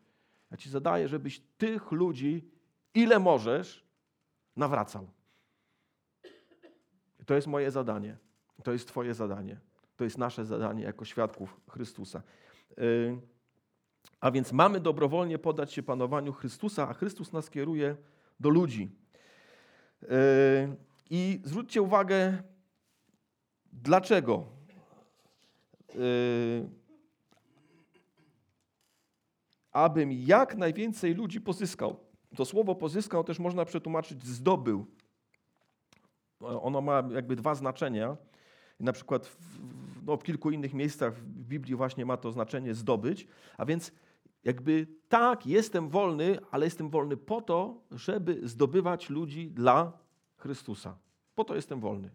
Ja 0.51 0.57
ci 0.57 0.69
zadaję, 0.69 1.07
żebyś 1.07 1.39
tych 1.57 1.91
ludzi, 1.91 2.49
ile 2.93 3.19
możesz, 3.19 3.85
nawracał. 4.55 5.07
To 7.25 7.33
jest 7.33 7.47
moje 7.47 7.71
zadanie. 7.71 8.17
To 8.63 8.71
jest 8.71 8.87
Twoje 8.87 9.13
zadanie. 9.13 9.59
To 10.03 10.05
jest 10.05 10.17
nasze 10.17 10.45
zadanie 10.45 10.83
jako 10.83 11.05
świadków 11.05 11.61
Chrystusa. 11.69 12.23
Y, 12.79 13.17
a 14.19 14.31
więc 14.31 14.51
mamy 14.51 14.79
dobrowolnie 14.79 15.39
podać 15.39 15.73
się 15.73 15.83
panowaniu 15.83 16.33
Chrystusa, 16.33 16.89
a 16.89 16.93
Chrystus 16.93 17.33
nas 17.33 17.49
kieruje 17.49 17.95
do 18.39 18.49
ludzi. 18.49 18.91
Y, 20.03 20.07
I 21.09 21.41
zwróćcie 21.43 21.81
uwagę, 21.81 22.43
dlaczego. 23.73 24.45
Y, 25.95 26.69
abym 29.71 30.11
jak 30.11 30.55
najwięcej 30.55 31.13
ludzi 31.15 31.41
pozyskał. 31.41 31.99
To 32.35 32.45
słowo 32.45 32.75
pozyskał 32.75 33.23
też 33.23 33.39
można 33.39 33.65
przetłumaczyć 33.65 34.25
zdobył. 34.25 34.85
Ono 36.39 36.81
ma 36.81 37.03
jakby 37.11 37.35
dwa 37.35 37.55
znaczenia. 37.55 38.17
Na 38.79 38.93
przykład 38.93 39.27
w, 39.27 39.82
no, 40.05 40.17
w 40.17 40.23
kilku 40.23 40.51
innych 40.51 40.73
miejscach 40.73 41.13
w 41.13 41.43
Biblii 41.43 41.75
właśnie 41.75 42.05
ma 42.05 42.17
to 42.17 42.31
znaczenie 42.31 42.73
zdobyć. 42.73 43.27
A 43.57 43.65
więc 43.65 43.91
jakby 44.43 44.87
tak, 45.09 45.47
jestem 45.47 45.89
wolny, 45.89 46.37
ale 46.51 46.65
jestem 46.65 46.89
wolny 46.89 47.17
po 47.17 47.41
to, 47.41 47.81
żeby 47.91 48.47
zdobywać 48.47 49.09
ludzi 49.09 49.51
dla 49.51 49.91
Chrystusa. 50.37 50.97
Po 51.35 51.43
to 51.43 51.55
jestem 51.55 51.79
wolny. 51.79 52.09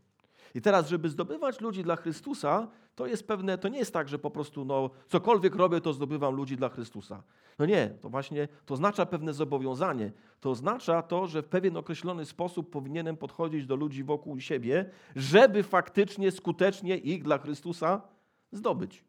I 0.54 0.60
teraz, 0.60 0.88
żeby 0.88 1.08
zdobywać 1.08 1.60
ludzi 1.60 1.82
dla 1.82 1.96
Chrystusa, 1.96 2.68
to 2.94 3.06
jest 3.06 3.26
pewne, 3.26 3.58
to 3.58 3.68
nie 3.68 3.78
jest 3.78 3.92
tak, 3.92 4.08
że 4.08 4.18
po 4.18 4.30
prostu 4.30 4.64
no, 4.64 4.90
cokolwiek 5.08 5.54
robię, 5.54 5.80
to 5.80 5.92
zdobywam 5.92 6.34
ludzi 6.34 6.56
dla 6.56 6.68
Chrystusa. 6.68 7.22
No 7.58 7.66
nie, 7.66 7.88
to 8.00 8.08
właśnie 8.08 8.48
to 8.66 8.74
oznacza 8.74 9.06
pewne 9.06 9.34
zobowiązanie. 9.34 10.12
To 10.40 10.50
oznacza 10.50 11.02
to, 11.02 11.26
że 11.26 11.42
w 11.42 11.48
pewien 11.48 11.76
określony 11.76 12.24
sposób 12.24 12.70
powinienem 12.70 13.16
podchodzić 13.16 13.66
do 13.66 13.76
ludzi 13.76 14.04
wokół 14.04 14.40
siebie, 14.40 14.90
żeby 15.16 15.62
faktycznie, 15.62 16.30
skutecznie 16.30 16.96
ich 16.96 17.22
dla 17.22 17.38
Chrystusa 17.38 18.02
zdobyć. 18.52 19.04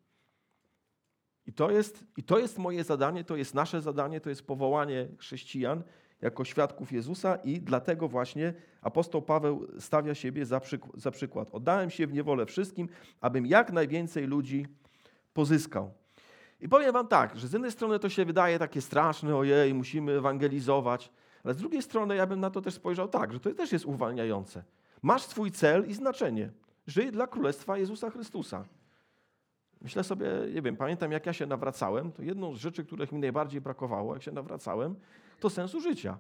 I 1.46 1.54
to 1.54 1.72
jest, 1.72 2.06
i 2.18 2.24
to 2.24 2.40
jest 2.40 2.58
moje 2.58 2.84
zadanie, 2.84 3.24
to 3.24 3.36
jest 3.36 3.54
nasze 3.54 3.82
zadanie, 3.82 4.22
to 4.22 4.30
jest 4.30 4.48
powołanie 4.48 5.08
chrześcijan 5.18 5.84
jako 6.22 6.46
świadków 6.46 6.92
Jezusa 6.92 7.36
i 7.36 7.62
dlatego 7.62 8.08
właśnie 8.08 8.54
apostoł 8.82 9.22
Paweł 9.22 9.68
stawia 9.80 10.16
siebie 10.16 10.46
za, 10.46 10.60
przyk- 10.60 11.00
za 11.00 11.12
przykład. 11.12 11.50
Oddałem 11.52 11.90
się 11.90 12.08
w 12.08 12.14
niewolę 12.14 12.46
wszystkim, 12.46 12.90
abym 13.22 13.46
jak 13.46 13.72
najwięcej 13.72 14.28
ludzi 14.28 14.68
pozyskał. 15.34 15.94
I 16.62 16.70
powiem 16.70 16.94
wam 16.94 17.08
tak, 17.08 17.38
że 17.38 17.48
z 17.48 17.54
jednej 17.54 17.72
strony 17.72 18.00
to 18.00 18.10
się 18.10 18.26
wydaje 18.26 18.60
takie 18.60 18.82
straszne, 18.82 19.36
ojej, 19.36 19.74
musimy 19.74 20.12
ewangelizować, 20.12 21.12
ale 21.44 21.54
z 21.54 21.58
drugiej 21.58 21.82
strony 21.82 22.16
ja 22.16 22.28
bym 22.28 22.40
na 22.40 22.50
to 22.50 22.62
też 22.62 22.74
spojrzał 22.74 23.08
tak, 23.08 23.34
że 23.34 23.40
to 23.40 23.54
też 23.54 23.72
jest 23.72 23.86
uwalniające. 23.86 24.64
Masz 25.02 25.24
swój 25.24 25.52
cel 25.52 25.88
i 25.88 25.94
znaczenie. 25.94 26.52
Żyj 26.88 27.12
dla 27.12 27.28
Królestwa 27.28 27.78
Jezusa 27.78 28.10
Chrystusa. 28.10 28.66
Myślę 29.82 30.04
sobie, 30.04 30.28
nie 30.54 30.62
wiem, 30.62 30.78
pamiętam 30.78 31.12
jak 31.12 31.26
ja 31.26 31.34
się 31.34 31.46
nawracałem, 31.46 32.12
to 32.12 32.24
jedną 32.24 32.56
z 32.56 32.58
rzeczy, 32.58 32.86
których 32.86 33.12
mi 33.12 33.20
najbardziej 33.20 33.62
brakowało, 33.62 34.14
jak 34.14 34.24
się 34.24 34.32
nawracałem, 34.32 34.96
to 35.40 35.50
sensu 35.50 35.82
życia. 35.82 36.18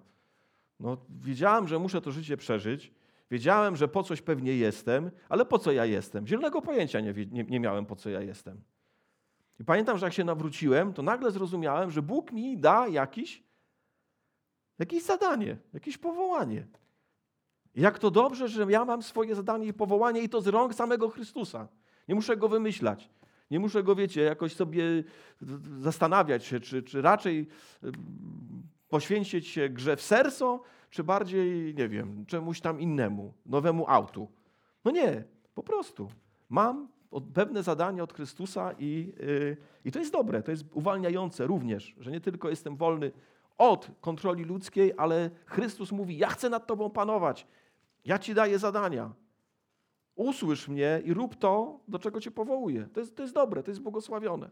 No, 0.80 0.97
wiedziałem, 1.10 1.67
że 1.67 1.80
muszę 1.80 2.02
to 2.02 2.12
życie 2.12 2.38
przeżyć, 2.38 2.91
wiedziałem, 3.32 3.75
że 3.75 3.88
po 3.88 4.04
coś 4.04 4.21
pewnie 4.21 4.56
jestem, 4.56 5.12
ale 5.30 5.45
po 5.45 5.60
co 5.60 5.71
ja 5.71 5.86
jestem? 5.86 6.28
Zielonego 6.28 6.62
pojęcia 6.62 6.99
nie, 6.99 7.13
nie, 7.32 7.43
nie 7.43 7.60
miałem, 7.60 7.86
po 7.86 7.95
co 7.95 8.10
ja 8.10 8.21
jestem. 8.21 8.62
I 9.60 9.63
pamiętam, 9.63 9.98
że 9.98 10.06
jak 10.06 10.13
się 10.13 10.24
nawróciłem, 10.24 10.93
to 10.93 11.02
nagle 11.02 11.32
zrozumiałem, 11.32 11.91
że 11.91 12.02
Bóg 12.02 12.32
mi 12.32 12.58
da 12.58 12.88
jakiś, 12.88 13.43
jakieś 14.80 15.04
zadanie, 15.04 15.58
jakieś 15.74 15.98
powołanie. 15.98 16.67
Jak 17.76 18.00
to 18.00 18.12
dobrze, 18.12 18.48
że 18.48 18.65
ja 18.69 18.86
mam 18.86 19.04
swoje 19.04 19.36
zadanie 19.36 19.67
i 19.67 19.74
powołanie 19.74 20.22
i 20.22 20.30
to 20.30 20.41
z 20.41 20.48
rąk 20.48 20.74
samego 20.74 21.10
Chrystusa. 21.10 21.67
Nie 22.08 22.15
muszę 22.15 22.38
go 22.38 22.50
wymyślać. 22.50 23.10
Nie 23.52 23.60
muszę 23.60 23.84
go, 23.84 23.95
wiecie, 23.95 24.22
jakoś 24.22 24.56
sobie 24.56 24.84
zastanawiać 25.80 26.45
się, 26.45 26.60
czy, 26.60 26.84
czy 26.84 27.02
raczej 27.02 27.48
poświęcić 28.89 29.48
się 29.48 29.69
grze 29.69 29.95
w 29.95 30.02
serco, 30.02 30.62
czy 30.89 31.04
bardziej, 31.04 31.76
nie 31.76 31.89
wiem, 31.89 32.26
czemuś 32.26 32.62
tam 32.62 32.80
innemu, 32.80 33.34
nowemu 33.45 33.86
autu. 33.88 34.32
No 34.86 34.91
nie, 34.91 35.24
po 35.54 35.63
prostu. 35.63 36.12
Mam 36.50 36.88
pewne 37.34 37.63
zadanie 37.63 38.04
od 38.04 38.13
Chrystusa 38.13 38.72
i, 38.80 39.13
yy, 39.19 39.58
i 39.86 39.91
to 39.91 40.00
jest 40.00 40.12
dobre, 40.12 40.43
to 40.43 40.52
jest 40.52 40.63
uwalniające 40.74 41.48
również, 41.48 41.95
że 42.00 42.12
nie 42.12 42.22
tylko 42.22 42.50
jestem 42.50 42.76
wolny 42.76 43.12
od 43.58 43.91
kontroli 44.02 44.43
ludzkiej, 44.43 44.93
ale 44.98 45.30
Chrystus 45.45 45.91
mówi: 45.91 46.17
Ja 46.17 46.28
chcę 46.28 46.50
nad 46.50 46.67
Tobą 46.67 46.89
panować, 46.89 47.48
ja 48.06 48.19
Ci 48.19 48.34
daję 48.34 48.60
zadania. 48.60 49.13
Usłysz 50.15 50.67
mnie 50.67 51.02
i 51.06 51.13
rób 51.13 51.36
to, 51.36 51.80
do 51.88 52.00
czego 52.00 52.22
Cię 52.22 52.32
powołuję. 52.32 52.88
To 52.93 53.00
jest, 53.00 53.15
to 53.15 53.22
jest 53.22 53.36
dobre, 53.36 53.63
to 53.63 53.72
jest 53.72 53.82
błogosławione. 53.82 54.50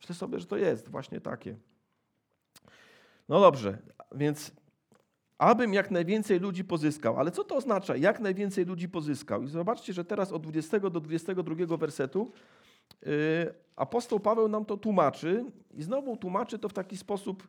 Myślę 0.00 0.14
sobie, 0.14 0.38
że 0.38 0.46
to 0.46 0.56
jest 0.56 0.88
właśnie 0.88 1.20
takie. 1.20 1.56
No 3.28 3.40
dobrze, 3.40 3.78
więc 4.14 4.52
abym 5.38 5.74
jak 5.74 5.90
najwięcej 5.90 6.40
ludzi 6.40 6.64
pozyskał. 6.64 7.18
Ale 7.18 7.30
co 7.30 7.44
to 7.44 7.56
oznacza? 7.56 7.96
Jak 7.96 8.20
najwięcej 8.20 8.64
ludzi 8.64 8.88
pozyskał? 8.88 9.42
I 9.42 9.48
zobaczcie, 9.48 9.92
że 9.92 10.04
teraz 10.04 10.32
od 10.32 10.42
20 10.42 10.80
do 10.80 11.00
22 11.00 11.76
wersetu 11.76 12.32
yy, 13.02 13.10
apostoł 13.76 14.20
Paweł 14.20 14.48
nam 14.48 14.64
to 14.64 14.76
tłumaczy 14.76 15.44
i 15.74 15.82
znowu 15.82 16.16
tłumaczy 16.16 16.58
to 16.58 16.68
w 16.68 16.72
taki 16.72 16.96
sposób, 16.96 17.48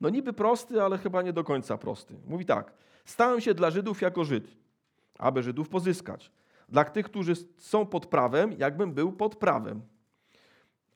no 0.00 0.08
niby 0.08 0.32
prosty, 0.32 0.82
ale 0.82 0.98
chyba 0.98 1.22
nie 1.22 1.32
do 1.32 1.44
końca 1.44 1.78
prosty. 1.78 2.14
Mówi 2.26 2.46
tak, 2.46 2.72
stałem 3.04 3.40
się 3.40 3.54
dla 3.54 3.70
Żydów 3.70 4.00
jako 4.00 4.24
Żyd, 4.24 4.44
aby 5.18 5.42
Żydów 5.42 5.68
pozyskać. 5.68 6.30
Dla 6.68 6.84
tych, 6.84 7.06
którzy 7.06 7.34
są 7.58 7.86
pod 7.86 8.06
prawem, 8.06 8.54
jakbym 8.58 8.92
był 8.92 9.12
pod 9.12 9.36
prawem. 9.36 9.82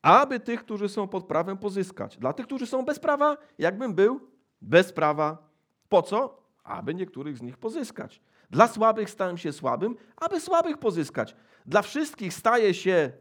Aby 0.02 0.40
tych, 0.40 0.60
którzy 0.60 0.88
są 0.88 1.08
pod 1.08 1.26
prawem, 1.26 1.58
pozyskać. 1.58 2.16
Dla 2.18 2.32
tych, 2.32 2.46
którzy 2.46 2.66
są 2.66 2.84
bez 2.84 2.98
prawa, 2.98 3.36
jakbym 3.58 3.94
był 3.94 4.20
bez 4.62 4.92
prawa. 4.92 5.45
Po 5.88 6.02
co? 6.02 6.42
Aby 6.64 6.94
niektórych 6.94 7.38
z 7.38 7.42
nich 7.42 7.56
pozyskać. 7.56 8.20
Dla 8.50 8.68
słabych 8.68 9.10
stałem 9.10 9.38
się 9.38 9.52
słabym, 9.52 9.96
aby 10.16 10.40
słabych 10.40 10.78
pozyskać. 10.78 11.36
Dla 11.66 11.82
wszystkich 11.82 12.34
staje 12.34 12.74
się 12.74 13.12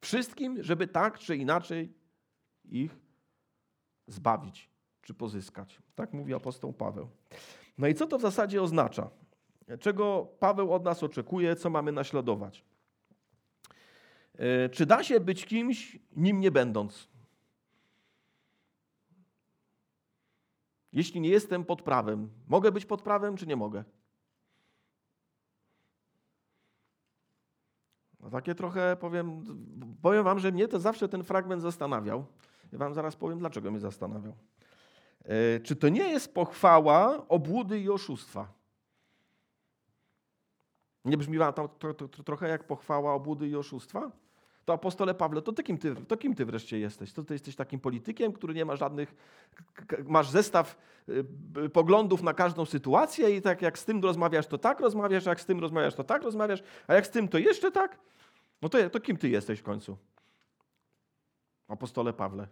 wszystkim, 0.00 0.62
żeby 0.62 0.86
tak 0.86 1.18
czy 1.18 1.36
inaczej 1.36 1.92
ich 2.64 2.96
zbawić 4.06 4.70
czy 5.02 5.14
pozyskać. 5.14 5.82
Tak 5.94 6.12
mówi 6.12 6.34
apostoł 6.34 6.72
Paweł. 6.72 7.08
No 7.78 7.86
i 7.86 7.94
co 7.94 8.06
to 8.06 8.18
w 8.18 8.22
zasadzie 8.22 8.62
oznacza? 8.62 9.10
Czego 9.80 10.28
Paweł 10.38 10.72
od 10.72 10.84
nas 10.84 11.02
oczekuje, 11.02 11.56
co 11.56 11.70
mamy 11.70 11.92
naśladować? 11.92 12.64
E, 14.38 14.68
czy 14.68 14.86
da 14.86 15.02
się 15.02 15.20
być 15.20 15.46
kimś, 15.46 15.98
nim 16.16 16.40
nie 16.40 16.50
będąc? 16.50 17.08
Jeśli 20.96 21.20
nie 21.20 21.28
jestem 21.28 21.64
pod 21.64 21.82
prawem, 21.82 22.30
mogę 22.48 22.72
być 22.72 22.86
pod 22.86 23.02
prawem, 23.02 23.36
czy 23.36 23.46
nie 23.46 23.56
mogę? 23.56 23.84
No 28.20 28.30
takie 28.30 28.54
trochę 28.54 28.96
powiem, 29.00 29.44
powiem 30.02 30.24
wam, 30.24 30.38
że 30.38 30.52
mnie 30.52 30.68
to 30.68 30.80
zawsze 30.80 31.08
ten 31.08 31.24
fragment 31.24 31.62
zastanawiał. 31.62 32.26
Ja 32.72 32.78
wam 32.78 32.94
zaraz 32.94 33.16
powiem, 33.16 33.38
dlaczego 33.38 33.70
mnie 33.70 33.80
zastanawiał. 33.80 34.36
E, 35.24 35.60
czy 35.60 35.76
to 35.76 35.88
nie 35.88 36.08
jest 36.08 36.34
pochwała 36.34 37.28
obłudy 37.28 37.80
i 37.80 37.90
oszustwa? 37.90 38.52
Nie 41.04 41.16
brzmi 41.16 41.38
wam 41.38 41.52
to, 41.52 41.68
to, 41.68 41.94
to, 41.94 42.08
to 42.08 42.22
trochę 42.22 42.48
jak 42.48 42.64
pochwała 42.64 43.14
obłudy 43.14 43.48
i 43.48 43.56
oszustwa? 43.56 44.10
To 44.66 44.72
apostole 44.72 45.14
Pawle, 45.14 45.42
to, 45.42 45.52
kim 45.52 45.78
ty, 45.78 45.94
to 45.94 46.16
kim 46.16 46.34
ty 46.34 46.44
wreszcie 46.44 46.78
jesteś? 46.78 47.12
To 47.12 47.24
ty 47.24 47.34
jesteś 47.34 47.56
takim 47.56 47.80
politykiem, 47.80 48.32
który 48.32 48.54
nie 48.54 48.64
ma 48.64 48.76
żadnych, 48.76 49.14
masz 50.04 50.30
zestaw 50.30 50.78
y, 51.64 51.68
poglądów 51.68 52.22
na 52.22 52.34
każdą 52.34 52.64
sytuację 52.64 53.36
i 53.36 53.42
tak 53.42 53.62
jak 53.62 53.78
z 53.78 53.84
tym 53.84 54.02
rozmawiasz, 54.02 54.46
to 54.46 54.58
tak 54.58 54.80
rozmawiasz, 54.80 55.26
jak 55.26 55.40
z 55.40 55.44
tym 55.46 55.60
rozmawiasz, 55.60 55.94
to 55.94 56.04
tak 56.04 56.22
rozmawiasz, 56.22 56.62
a 56.86 56.94
jak 56.94 57.06
z 57.06 57.10
tym, 57.10 57.28
to 57.28 57.38
jeszcze 57.38 57.72
tak? 57.72 57.98
No 58.62 58.68
to, 58.68 58.90
to 58.90 59.00
kim 59.00 59.16
ty 59.16 59.28
jesteś 59.28 59.60
w 59.60 59.62
końcu? 59.62 59.96
Apostole 61.68 62.12
Pawle. 62.12 62.48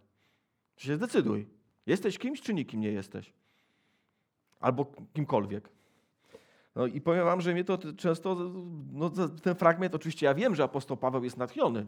Się 0.76 0.96
zdecyduj. 0.96 1.46
Jesteś 1.86 2.18
kimś, 2.18 2.40
czy 2.40 2.54
nikim 2.54 2.80
nie 2.80 2.92
jesteś? 2.92 3.32
Albo 4.60 4.92
kimkolwiek. 5.14 5.73
No 6.76 6.86
i 6.86 7.00
powiem 7.00 7.24
wam, 7.24 7.40
że 7.40 7.52
mnie 7.52 7.64
to 7.64 7.78
często, 7.96 8.52
no, 8.92 9.10
ten 9.42 9.54
fragment, 9.54 9.94
oczywiście 9.94 10.26
ja 10.26 10.34
wiem, 10.34 10.54
że 10.54 10.64
apostoł 10.64 10.96
Paweł 10.96 11.24
jest 11.24 11.36
natchniony, 11.36 11.86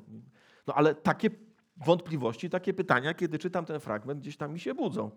no 0.67 0.75
ale 0.75 0.95
takie 0.95 1.31
wątpliwości, 1.77 2.51
takie 2.51 2.75
pytania, 2.75 3.15
kiedy 3.15 3.39
czytam 3.39 3.65
ten 3.65 3.81
fragment, 3.81 4.21
gdzieś 4.21 4.37
tam 4.37 4.53
mi 4.53 4.61
się 4.61 4.75
budzą. 4.75 5.11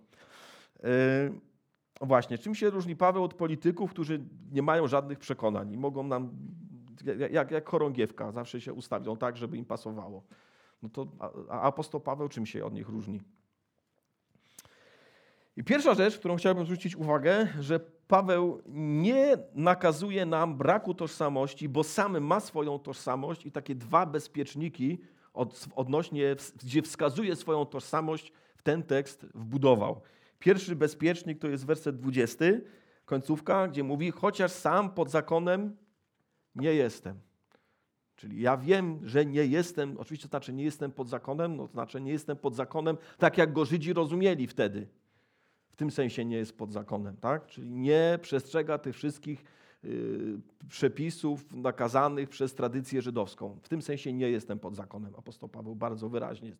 Yy, 0.83 0.89
właśnie, 2.01 2.37
czym 2.37 2.55
się 2.55 2.69
różni 2.69 2.95
Paweł 2.95 3.23
od 3.23 3.33
polityków, 3.33 3.91
którzy 3.91 4.25
nie 4.51 4.61
mają 4.61 4.87
żadnych 4.87 5.19
przekonań 5.19 5.71
i 5.71 5.77
mogą 5.77 6.03
nam, 6.03 6.31
jak, 7.29 7.51
jak 7.51 7.69
chorągiewka, 7.69 8.31
zawsze 8.31 8.61
się 8.61 8.73
ustawią 8.73 9.17
tak, 9.17 9.37
żeby 9.37 9.57
im 9.57 9.65
pasowało. 9.65 10.23
No 10.83 10.89
to, 10.89 11.07
a 11.49 11.61
apostoł 11.61 12.01
Paweł 12.01 12.29
czym 12.29 12.45
się 12.45 12.65
od 12.65 12.73
nich 12.73 12.89
różni? 12.89 13.21
I 15.59 15.63
pierwsza 15.63 15.93
rzecz, 15.93 16.17
którą 16.17 16.35
chciałbym 16.35 16.65
zwrócić 16.65 16.95
uwagę, 16.95 17.47
że 17.59 17.79
Paweł 18.07 18.61
nie 18.67 19.37
nakazuje 19.53 20.25
nam 20.25 20.57
braku 20.57 20.93
tożsamości, 20.93 21.69
bo 21.69 21.83
sam 21.83 22.21
ma 22.21 22.39
swoją 22.39 22.79
tożsamość 22.79 23.45
i 23.45 23.51
takie 23.51 23.75
dwa 23.75 24.05
bezpieczniki 24.05 24.99
od, 25.33 25.65
odnośnie, 25.75 26.35
gdzie 26.63 26.81
wskazuje 26.81 27.35
swoją 27.35 27.65
tożsamość, 27.65 28.33
w 28.55 28.63
ten 28.63 28.83
tekst 28.83 29.25
wbudował. 29.35 30.01
Pierwszy 30.39 30.75
bezpiecznik 30.75 31.39
to 31.39 31.47
jest 31.47 31.65
werset 31.65 31.97
20, 31.97 32.45
końcówka, 33.05 33.67
gdzie 33.67 33.83
mówi, 33.83 34.11
chociaż 34.11 34.51
sam 34.51 34.89
pod 34.89 35.09
zakonem 35.09 35.77
nie 36.55 36.73
jestem. 36.73 37.19
Czyli 38.15 38.41
ja 38.41 38.57
wiem, 38.57 38.99
że 39.03 39.25
nie 39.25 39.45
jestem, 39.45 39.97
oczywiście 39.97 40.27
to 40.27 40.29
znaczy 40.29 40.53
nie 40.53 40.63
jestem 40.63 40.91
pod 40.91 41.09
zakonem, 41.09 41.55
no 41.55 41.67
to 41.67 41.73
znaczy 41.73 42.01
nie 42.01 42.11
jestem 42.11 42.37
pod 42.37 42.55
zakonem 42.55 42.97
tak, 43.17 43.37
jak 43.37 43.53
go 43.53 43.65
Żydzi 43.65 43.93
rozumieli 43.93 44.47
wtedy 44.47 44.98
tym 45.79 45.91
sensie 45.91 46.25
nie 46.25 46.37
jest 46.37 46.57
pod 46.57 46.71
zakonem, 46.71 47.17
tak? 47.17 47.47
Czyli 47.47 47.71
nie 47.71 48.19
przestrzega 48.21 48.77
tych 48.77 48.95
wszystkich 48.95 49.43
y, 49.83 50.39
przepisów 50.69 51.53
nakazanych 51.53 52.29
przez 52.29 52.53
tradycję 52.53 53.01
żydowską. 53.01 53.57
W 53.61 53.69
tym 53.69 53.81
sensie 53.81 54.13
nie 54.13 54.29
jestem 54.29 54.59
pod 54.59 54.75
zakonem. 54.75 55.13
Apostoł 55.17 55.49
Paweł 55.49 55.75
bardzo 55.75 56.09
wyraźnie 56.09 56.51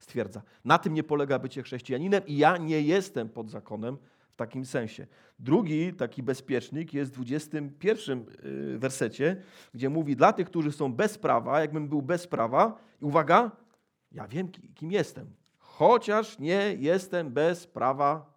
stwierdza. 0.00 0.42
Na 0.64 0.78
tym 0.78 0.94
nie 0.94 1.02
polega 1.02 1.38
bycie 1.38 1.62
chrześcijaninem 1.62 2.26
i 2.26 2.36
ja 2.36 2.56
nie 2.56 2.82
jestem 2.82 3.28
pod 3.28 3.50
zakonem 3.50 3.96
w 4.30 4.36
takim 4.36 4.64
sensie. 4.64 5.06
Drugi 5.38 5.94
taki 5.94 6.22
bezpiecznik 6.22 6.94
jest 6.94 7.10
w 7.10 7.14
21 7.14 8.24
y, 8.44 8.78
wersecie, 8.78 9.42
gdzie 9.74 9.88
mówi 9.88 10.16
dla 10.16 10.32
tych, 10.32 10.46
którzy 10.46 10.72
są 10.72 10.92
bez 10.92 11.18
prawa, 11.18 11.60
jakbym 11.60 11.88
był 11.88 12.02
bez 12.02 12.26
prawa 12.26 12.78
uwaga, 13.00 13.50
ja 14.12 14.28
wiem 14.28 14.48
kim 14.74 14.92
jestem, 14.92 15.26
chociaż 15.58 16.38
nie 16.38 16.76
jestem 16.78 17.30
bez 17.30 17.66
prawa 17.66 18.35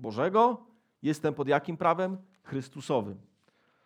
Bożego, 0.00 0.66
jestem 1.02 1.34
pod 1.34 1.48
jakim 1.48 1.76
prawem? 1.76 2.16
Chrystusowym. 2.42 3.20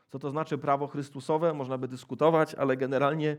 Co 0.08 0.18
to 0.18 0.30
znaczy 0.30 0.58
prawo 0.58 0.86
Chrystusowe? 0.86 1.54
Można 1.54 1.78
by 1.78 1.88
dyskutować, 1.88 2.54
ale 2.54 2.76
generalnie 2.76 3.36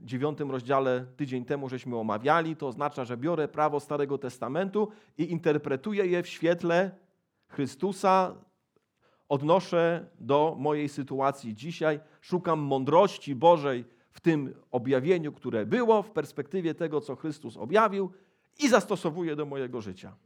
w 0.00 0.06
dziewiątym 0.06 0.50
rozdziale 0.50 1.06
tydzień 1.16 1.44
temu 1.44 1.68
żeśmy 1.68 1.96
omawiali, 1.96 2.56
to 2.56 2.68
oznacza, 2.68 3.04
że 3.04 3.16
biorę 3.16 3.48
prawo 3.48 3.80
Starego 3.80 4.18
Testamentu 4.18 4.88
i 5.18 5.30
interpretuję 5.30 6.06
je 6.06 6.22
w 6.22 6.28
świetle 6.28 6.90
Chrystusa, 7.48 8.34
odnoszę 9.28 10.06
do 10.20 10.56
mojej 10.58 10.88
sytuacji 10.88 11.54
dzisiaj, 11.54 12.00
szukam 12.20 12.60
mądrości 12.60 13.34
Bożej 13.34 13.84
w 14.10 14.20
tym 14.20 14.54
objawieniu, 14.70 15.32
które 15.32 15.66
było, 15.66 16.02
w 16.02 16.10
perspektywie 16.10 16.74
tego, 16.74 17.00
co 17.00 17.16
Chrystus 17.16 17.56
objawił 17.56 18.10
i 18.58 18.68
zastosowuję 18.68 19.36
do 19.36 19.46
mojego 19.46 19.80
życia. 19.80 20.16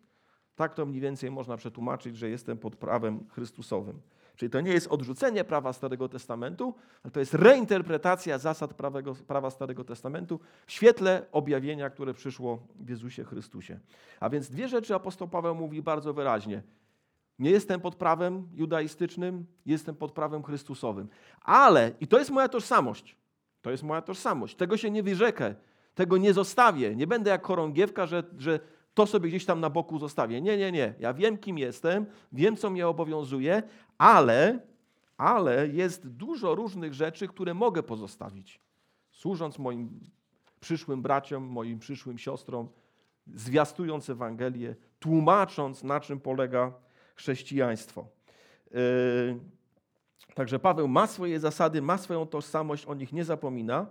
Tak 0.59 0.75
to 0.75 0.87
mniej 0.87 1.01
więcej 1.01 1.31
można 1.31 1.57
przetłumaczyć, 1.57 2.17
że 2.17 2.31
jestem 2.31 2.59
pod 2.59 2.77
prawem 2.77 3.25
Chrystusowym. 3.31 4.01
Czyli 4.37 4.51
to 4.51 4.61
nie 4.61 4.73
jest 4.73 4.87
odrzucenie 4.87 5.45
prawa 5.45 5.73
Starego 5.73 6.09
Testamentu, 6.09 6.75
ale 7.03 7.11
to 7.11 7.21
jest 7.21 7.35
reinterpretacja 7.35 8.39
zasad 8.39 8.75
prawego, 8.75 9.15
prawa 9.15 9.51
Starego 9.51 9.85
Testamentu 9.85 10.41
w 10.67 10.73
świetle 10.73 11.27
objawienia, 11.33 11.91
które 11.91 12.15
przyszło 12.15 12.67
w 12.81 12.89
Jezusie 12.89 13.25
Chrystusie. 13.25 13.79
A 14.21 14.31
więc 14.31 14.51
dwie 14.51 14.69
rzeczy 14.69 14.95
apostoł 14.95 15.29
Paweł 15.29 15.55
mówi 15.55 15.83
bardzo 15.83 16.15
wyraźnie. 16.15 16.63
Nie 17.39 17.51
jestem 17.51 17.81
pod 17.81 17.95
prawem 17.95 18.49
judaistycznym, 18.55 19.47
jestem 19.67 19.95
pod 19.95 20.13
prawem 20.13 20.43
Chrystusowym. 20.43 21.09
Ale, 21.41 21.91
i 22.01 22.07
to 22.07 22.19
jest 22.19 22.31
moja 22.31 22.49
tożsamość, 22.49 23.17
to 23.63 23.71
jest 23.71 23.83
moja 23.83 24.03
tożsamość, 24.03 24.57
tego 24.57 24.77
się 24.77 24.91
nie 24.91 25.03
wyrzekę, 25.03 25.55
tego 25.95 26.17
nie 26.17 26.33
zostawię. 26.33 26.97
Nie 26.97 27.07
będę 27.07 27.31
jak 27.31 27.47
chorągiewka, 27.47 28.07
że, 28.07 28.23
że 28.39 28.61
to 28.99 29.07
sobie 29.07 29.29
gdzieś 29.29 29.45
tam 29.45 29.61
na 29.61 29.71
boku 29.71 29.99
zostawię. 29.99 30.41
Nie, 30.41 30.57
nie, 30.57 30.73
nie. 30.73 30.95
Ja 30.99 31.15
wiem, 31.15 31.39
kim 31.39 31.59
jestem, 31.59 32.07
wiem, 32.33 32.57
co 32.57 32.71
mnie 32.71 32.89
obowiązuje, 32.89 33.63
ale, 33.99 34.59
ale 35.17 35.69
jest 35.69 36.09
dużo 36.09 36.55
różnych 36.55 36.95
rzeczy, 36.95 37.29
które 37.29 37.55
mogę 37.55 37.83
pozostawić. 37.83 38.61
Służąc 39.11 39.59
moim 39.59 40.01
przyszłym 40.61 41.03
braciom, 41.03 41.45
moim 41.45 41.79
przyszłym 41.79 42.19
siostrom, 42.19 42.69
zwiastując 43.35 44.11
Ewangelię, 44.11 44.75
tłumacząc, 44.99 45.85
na 45.85 46.01
czym 46.01 46.21
polega 46.21 46.73
chrześcijaństwo. 47.15 48.07
Yy, 48.71 49.41
także 50.35 50.59
Paweł 50.59 50.89
ma 50.89 51.07
swoje 51.07 51.41
zasady, 51.41 51.83
ma 51.83 51.99
swoją 51.99 52.27
tożsamość, 52.27 52.87
o 52.87 52.95
nich 52.95 53.13
nie 53.13 53.25
zapomina. 53.25 53.87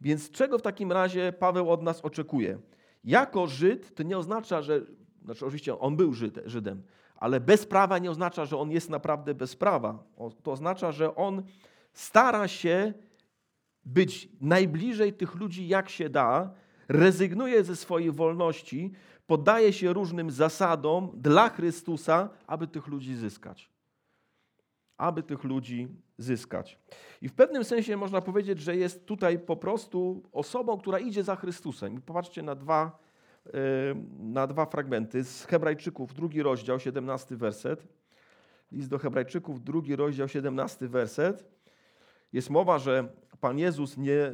Więc 0.00 0.30
czego 0.30 0.58
w 0.58 0.62
takim 0.62 0.92
razie 0.92 1.32
Paweł 1.32 1.70
od 1.70 1.82
nas 1.82 2.00
oczekuje? 2.00 2.58
Jako 3.06 3.46
Żyd 3.46 3.94
to 3.94 4.02
nie 4.02 4.18
oznacza, 4.18 4.62
że, 4.62 4.80
znaczy 5.24 5.44
oczywiście 5.46 5.78
on 5.78 5.96
był 5.96 6.12
Żyd, 6.12 6.38
Żydem, 6.46 6.82
ale 7.16 7.40
bez 7.40 7.66
prawa 7.66 7.98
nie 7.98 8.10
oznacza, 8.10 8.44
że 8.44 8.58
on 8.58 8.70
jest 8.70 8.90
naprawdę 8.90 9.34
bez 9.34 9.56
prawa. 9.56 10.04
To 10.42 10.52
oznacza, 10.52 10.92
że 10.92 11.14
on 11.14 11.42
stara 11.92 12.48
się 12.48 12.94
być 13.84 14.28
najbliżej 14.40 15.12
tych 15.12 15.34
ludzi, 15.34 15.68
jak 15.68 15.88
się 15.88 16.08
da, 16.08 16.54
rezygnuje 16.88 17.64
ze 17.64 17.76
swojej 17.76 18.12
wolności, 18.12 18.92
poddaje 19.26 19.72
się 19.72 19.92
różnym 19.92 20.30
zasadom 20.30 21.10
dla 21.14 21.48
Chrystusa, 21.48 22.28
aby 22.46 22.66
tych 22.66 22.86
ludzi 22.86 23.14
zyskać. 23.14 23.75
Aby 24.98 25.22
tych 25.22 25.44
ludzi 25.44 25.88
zyskać. 26.18 26.78
I 27.22 27.28
w 27.28 27.34
pewnym 27.34 27.64
sensie 27.64 27.96
można 27.96 28.20
powiedzieć, 28.20 28.60
że 28.60 28.76
jest 28.76 29.06
tutaj 29.06 29.38
po 29.38 29.56
prostu 29.56 30.22
osobą, 30.32 30.78
która 30.78 30.98
idzie 30.98 31.24
za 31.24 31.36
Chrystusem. 31.36 31.94
I 31.94 32.00
popatrzcie 32.00 32.42
na 32.42 32.54
dwa, 32.54 32.98
e, 33.46 33.50
na 34.18 34.46
dwa 34.46 34.66
fragmenty 34.66 35.24
z 35.24 35.44
Hebrajczyków, 35.44 36.14
drugi 36.14 36.42
rozdział, 36.42 36.78
17 36.78 37.36
werset. 37.36 37.88
List 38.72 38.88
do 38.88 38.98
Hebrajczyków, 38.98 39.62
drugi 39.62 39.96
rozdział, 39.96 40.28
17 40.28 40.88
werset. 40.88 41.44
Jest 42.32 42.50
mowa, 42.50 42.78
że 42.78 43.08
Pan 43.40 43.58
Jezus 43.58 43.96
nie 43.96 44.32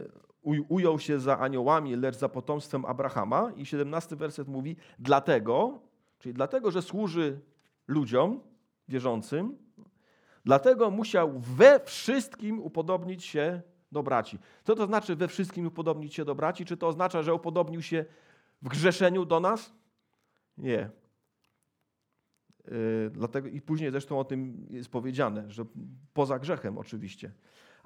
ujął 0.68 0.98
się 0.98 1.20
za 1.20 1.38
aniołami, 1.38 1.96
lecz 1.96 2.16
za 2.16 2.29
potomstwem 2.29 2.85
Abrahama. 2.85 3.53
I 3.57 3.66
17 3.66 4.16
werset 4.16 4.48
mówi, 4.48 4.77
dlatego, 4.98 5.81
czyli 6.18 6.35
dlatego, 6.35 6.70
że 6.70 6.83
służy 6.83 7.40
ludziom 7.88 8.40
wierzącym, 8.88 9.57
Dlatego 10.44 10.90
musiał 10.90 11.33
we 11.38 11.81
wszystkim 11.81 12.61
upodobnić 12.61 13.24
się 13.24 13.62
do 13.92 14.02
braci. 14.02 14.38
Co 14.64 14.74
to 14.74 14.87
znaczy 14.87 15.16
we 15.16 15.28
wszystkim 15.28 15.66
upodobnić 15.66 16.14
się 16.14 16.24
do 16.24 16.35
braci? 16.35 16.64
Czy 16.64 16.76
to 16.76 16.88
oznacza, 16.88 17.22
że 17.22 17.35
upodobnił 17.35 17.83
się 17.83 18.05
w 18.62 18.68
grzeszeniu 18.68 19.24
do 19.24 19.40
nas? 19.40 19.72
Nie. 20.59 20.90
Dlatego, 23.11 23.48
I 23.48 23.61
później 23.61 23.90
zresztą 23.90 24.18
o 24.18 24.24
tym 24.24 24.66
jest 24.70 24.88
powiedziane, 24.88 25.50
że 25.50 25.64
poza 26.12 26.38
grzechem 26.38 26.78
oczywiście. 26.78 27.33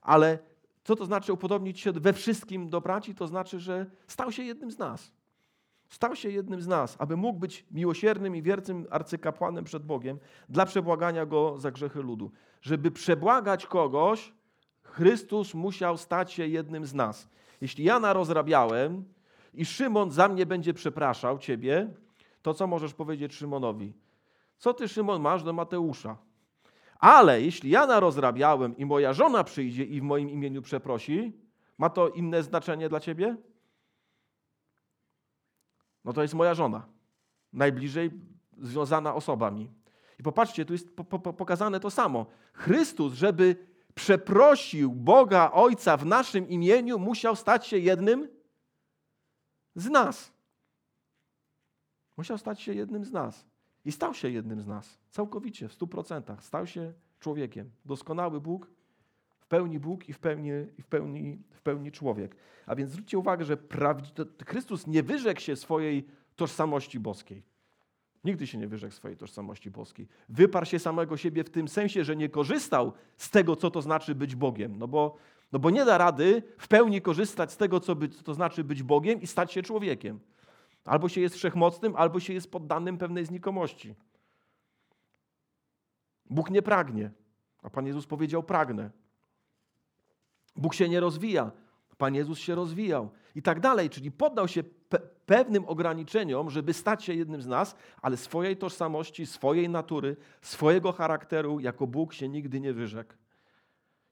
Ale 0.02 0.38
co 0.84 0.96
to 0.96 1.06
znaczy 1.06 1.32
upodobnić 1.32 1.80
się 1.80 1.92
we 1.92 2.12
wszystkim 2.12 2.68
do 2.68 2.80
braci? 2.80 3.14
To 3.14 3.26
znaczy, 3.26 3.60
że 3.60 3.86
stał 4.06 4.32
się 4.32 4.42
jednym 4.42 4.70
z 4.70 4.78
nas. 4.78 5.12
Stał 5.88 6.16
się 6.16 6.30
jednym 6.30 6.60
z 6.60 6.66
nas, 6.66 6.96
aby 6.98 7.16
mógł 7.16 7.38
być 7.38 7.66
miłosiernym 7.70 8.36
i 8.36 8.42
wiernym 8.42 8.86
arcykapłanem 8.90 9.64
przed 9.64 9.86
Bogiem 9.86 10.18
dla 10.48 10.66
przebłagania 10.66 11.26
go 11.26 11.58
za 11.58 11.70
grzechy 11.70 12.02
ludu. 12.02 12.30
Żeby 12.62 12.90
przebłagać 12.90 13.66
kogoś, 13.66 14.32
Chrystus 14.82 15.54
musiał 15.54 15.96
stać 15.96 16.32
się 16.32 16.46
jednym 16.46 16.86
z 16.86 16.94
nas. 16.94 17.28
Jeśli 17.60 17.84
ja 17.84 18.00
narozrabiałem 18.00 19.04
i 19.54 19.64
Szymon 19.64 20.10
za 20.10 20.28
mnie 20.28 20.46
będzie 20.46 20.74
przepraszał 20.74 21.38
ciebie, 21.38 21.90
to 22.42 22.54
co 22.54 22.66
możesz 22.66 22.94
powiedzieć 22.94 23.34
Szymonowi? 23.34 23.92
Co 24.58 24.74
ty, 24.74 24.88
Szymon, 24.88 25.22
masz 25.22 25.42
do 25.42 25.52
Mateusza? 25.52 26.16
Ale 26.98 27.42
jeśli 27.42 27.70
ja 27.70 27.86
narozrabiałem 27.86 28.76
i 28.76 28.86
moja 28.86 29.12
żona 29.12 29.44
przyjdzie 29.44 29.84
i 29.84 30.00
w 30.00 30.02
moim 30.02 30.30
imieniu 30.30 30.62
przeprosi, 30.62 31.32
ma 31.78 31.90
to 31.90 32.08
inne 32.08 32.42
znaczenie 32.42 32.88
dla 32.88 33.00
ciebie? 33.00 33.36
No 36.06 36.12
to 36.12 36.22
jest 36.22 36.34
moja 36.34 36.54
żona. 36.54 36.86
Najbliżej 37.52 38.10
związana 38.58 39.14
osoba 39.14 39.50
mi. 39.50 39.70
I 40.18 40.22
popatrzcie, 40.22 40.64
tu 40.64 40.72
jest 40.72 40.96
po, 40.96 41.04
po, 41.04 41.32
pokazane 41.32 41.80
to 41.80 41.90
samo. 41.90 42.26
Chrystus, 42.52 43.12
żeby 43.12 43.56
przeprosił 43.94 44.92
Boga 44.92 45.50
Ojca 45.52 45.96
w 45.96 46.06
naszym 46.06 46.48
imieniu, 46.48 46.98
musiał 46.98 47.36
stać 47.36 47.66
się 47.66 47.78
jednym 47.78 48.28
z 49.74 49.86
nas. 49.90 50.32
Musiał 52.16 52.38
stać 52.38 52.60
się 52.60 52.74
jednym 52.74 53.04
z 53.04 53.12
nas. 53.12 53.46
I 53.84 53.92
stał 53.92 54.14
się 54.14 54.30
jednym 54.30 54.60
z 54.60 54.66
nas. 54.66 54.98
Całkowicie, 55.10 55.68
w 55.68 55.72
stu 55.72 55.86
procentach. 55.86 56.44
Stał 56.44 56.66
się 56.66 56.92
człowiekiem. 57.20 57.70
Doskonały 57.84 58.40
Bóg, 58.40 58.70
w 59.46 59.48
pełni 59.48 59.78
Bóg 59.78 60.08
i 60.08 60.12
w 60.12 60.18
pełni, 60.18 60.50
w 60.82 60.86
pełni, 60.86 61.38
w 61.50 61.62
pełni 61.62 61.92
człowiek. 61.92 62.36
A 62.66 62.74
więc 62.74 62.90
zwróćcie 62.90 63.18
uwagę, 63.18 63.44
że 63.44 63.56
Chrystus 64.46 64.86
nie 64.86 65.02
wyrzekł 65.02 65.40
się 65.40 65.56
swojej 65.56 66.06
tożsamości 66.36 67.00
boskiej. 67.00 67.42
Nigdy 68.24 68.46
się 68.46 68.58
nie 68.58 68.68
wyrzekł 68.68 68.94
swojej 68.94 69.16
tożsamości 69.16 69.70
boskiej. 69.70 70.08
Wyparł 70.28 70.66
się 70.66 70.78
samego 70.78 71.16
siebie 71.16 71.44
w 71.44 71.50
tym 71.50 71.68
sensie, 71.68 72.04
że 72.04 72.16
nie 72.16 72.28
korzystał 72.28 72.92
z 73.16 73.30
tego, 73.30 73.56
co 73.56 73.70
to 73.70 73.82
znaczy 73.82 74.14
być 74.14 74.36
Bogiem. 74.36 74.78
No 74.78 74.88
bo, 74.88 75.16
no 75.52 75.58
bo 75.58 75.70
nie 75.70 75.84
da 75.84 75.98
rady 75.98 76.42
w 76.58 76.68
pełni 76.68 77.00
korzystać 77.00 77.52
z 77.52 77.56
tego, 77.56 77.80
co, 77.80 77.94
by, 77.94 78.08
co 78.08 78.22
to 78.22 78.34
znaczy 78.34 78.64
być 78.64 78.82
Bogiem 78.82 79.20
i 79.20 79.26
stać 79.26 79.52
się 79.52 79.62
człowiekiem. 79.62 80.20
Albo 80.84 81.08
się 81.08 81.20
jest 81.20 81.34
wszechmocnym, 81.34 81.96
albo 81.96 82.20
się 82.20 82.32
jest 82.32 82.50
poddanym 82.50 82.98
pewnej 82.98 83.24
znikomości. 83.24 83.94
Bóg 86.30 86.50
nie 86.50 86.62
pragnie, 86.62 87.10
a 87.62 87.70
Pan 87.70 87.86
Jezus 87.86 88.06
powiedział: 88.06 88.42
Pragnę. 88.42 89.05
Bóg 90.56 90.74
się 90.74 90.88
nie 90.88 91.00
rozwija, 91.00 91.50
Pan 91.98 92.14
Jezus 92.14 92.38
się 92.38 92.54
rozwijał 92.54 93.10
i 93.34 93.42
tak 93.42 93.60
dalej, 93.60 93.90
czyli 93.90 94.10
poddał 94.10 94.48
się 94.48 94.62
pe 94.62 94.98
pewnym 95.26 95.64
ograniczeniom, 95.64 96.50
żeby 96.50 96.72
stać 96.72 97.04
się 97.04 97.14
jednym 97.14 97.42
z 97.42 97.46
nas, 97.46 97.76
ale 98.02 98.16
swojej 98.16 98.56
tożsamości, 98.56 99.26
swojej 99.26 99.68
natury, 99.68 100.16
swojego 100.42 100.92
charakteru 100.92 101.60
jako 101.60 101.86
Bóg 101.86 102.12
się 102.12 102.28
nigdy 102.28 102.60
nie 102.60 102.72
wyrzekł. 102.72 103.14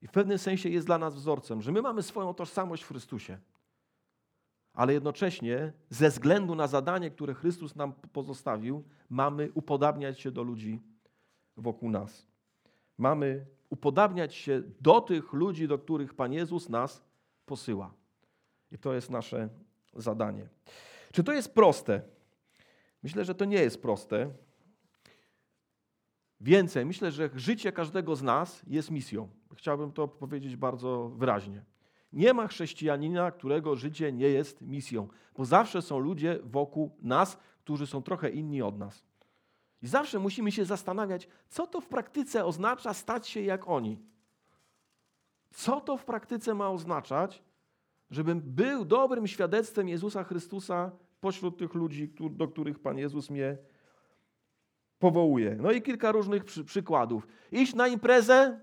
I 0.03 0.07
w 0.07 0.11
pewnym 0.11 0.39
sensie 0.39 0.69
jest 0.69 0.87
dla 0.87 0.99
nas 0.99 1.15
wzorcem, 1.15 1.63
że 1.63 1.73
my 1.73 1.83
mamy 1.83 2.03
swoją 2.03 2.35
tożsamość 2.35 2.83
w 2.83 2.89
Chrystusie, 2.89 3.39
ale 4.73 4.93
jednocześnie 4.93 5.73
ze 5.91 6.11
względu 6.11 6.55
na 6.55 6.67
zadanie, 6.67 7.11
które 7.11 7.35
Chrystus 7.35 7.77
nam 7.77 7.93
pozostawił, 7.93 8.85
mamy 9.11 9.51
upodabniać 9.55 10.21
się 10.21 10.31
do 10.31 10.43
ludzi 10.43 10.81
wokół 11.57 11.91
nas. 11.91 12.27
Mamy 12.99 13.47
upodabniać 13.71 14.35
się 14.35 14.63
do 14.81 15.01
tych 15.01 15.33
ludzi, 15.33 15.69
do 15.69 15.79
których 15.79 16.15
Pan 16.15 16.33
Jezus 16.33 16.69
nas 16.69 17.05
posyła. 17.47 17.95
I 18.73 18.79
to 18.79 18.95
jest 18.95 19.11
nasze 19.11 19.49
zadanie. 19.95 20.49
Czy 21.13 21.25
to 21.25 21.33
jest 21.33 21.55
proste? 21.55 22.03
Myślę, 23.03 23.25
że 23.25 23.35
to 23.35 23.45
nie 23.45 23.59
jest 23.59 23.83
proste. 23.83 24.31
Więcej, 26.41 26.87
myślę, 26.87 27.13
że 27.13 27.31
życie 27.35 27.73
każdego 27.73 28.17
z 28.17 28.23
nas 28.23 28.63
jest 28.67 28.91
misją. 28.91 29.29
Chciałbym 29.57 29.93
to 29.93 30.09
powiedzieć 30.09 30.57
bardzo 30.57 31.09
wyraźnie. 31.09 31.65
Nie 32.13 32.35
ma 32.35 32.49
chrześcijanina, 32.49 33.31
którego 33.31 33.77
życie 33.77 34.13
nie 34.13 34.29
jest 34.29 34.61
misją, 34.61 35.09
bo 35.37 35.45
zawsze 35.45 35.83
są 35.83 35.99
ludzie 35.99 36.39
wokół 36.45 36.97
nas, 37.03 37.39
którzy 37.61 37.87
są 37.87 38.03
trochę 38.03 38.31
inni 38.31 38.63
od 38.63 38.79
nas. 38.79 39.05
I 39.85 39.89
zawsze 39.89 40.19
musimy 40.19 40.53
się 40.53 40.65
zastanawiać, 40.65 41.29
co 41.49 41.67
to 41.67 41.81
w 41.81 41.87
praktyce 41.87 42.45
oznacza 42.45 42.95
stać 42.95 43.29
się 43.29 43.41
jak 43.41 43.69
oni. 43.69 43.99
Co 45.51 45.81
to 45.81 45.97
w 45.97 46.05
praktyce 46.05 46.55
ma 46.55 46.71
oznaczać, 46.71 47.43
żebym 48.11 48.41
był 48.41 48.85
dobrym 48.85 49.27
świadectwem 49.27 49.89
Jezusa 49.89 50.25
Chrystusa 50.25 50.91
pośród 51.21 51.59
tych 51.59 51.75
ludzi, 51.75 52.15
do 52.31 52.49
których 52.49 52.79
Pan 52.79 52.99
Jezus 52.99 53.31
mnie 53.31 53.57
powołuje. 54.99 55.57
No 55.61 55.73
i 55.73 55.83
kilka 55.83 56.13
różnych 56.13 56.45
przy, 56.45 56.65
przykładów. 56.65 57.27
Iść 57.53 57.75
na 57.75 57.89
imprezę 57.89 58.61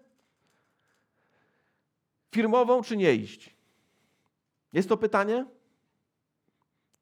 firmową, 2.31 2.81
czy 2.81 2.97
nie 2.97 3.15
iść? 3.15 3.55
Jest 4.73 4.89
to 4.89 4.97
pytanie? 4.97 5.45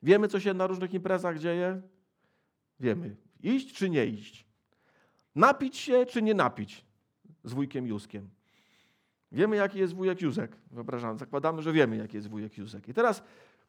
Wiemy, 0.03 0.27
co 0.27 0.39
się 0.39 0.53
na 0.53 0.67
różnych 0.67 0.93
imprezach 0.93 1.39
dzieje? 1.39 1.81
Wiemy. 2.79 3.28
Iść 3.39 3.73
czy 3.73 3.89
nie 3.89 4.05
iść? 4.05 4.45
Napić 5.35 5.77
się 5.77 6.05
czy 6.05 6.21
nie 6.21 6.33
napić 6.33 6.85
z 7.43 7.53
wujkiem 7.53 7.87
Józkiem? 7.87 8.29
Wiemy, 9.31 9.55
jaki 9.55 9.79
jest 9.79 9.93
wujek 9.93 10.21
Józek. 10.21 10.55
Wyobrażam, 10.71 11.17
zakładamy, 11.17 11.61
że 11.61 11.73
wiemy, 11.73 11.97
jaki 11.97 12.15
jest 12.15 12.29
wujek 12.29 12.57
Józek. 12.57 12.87
I 12.87 12.93
teraz 12.93 13.23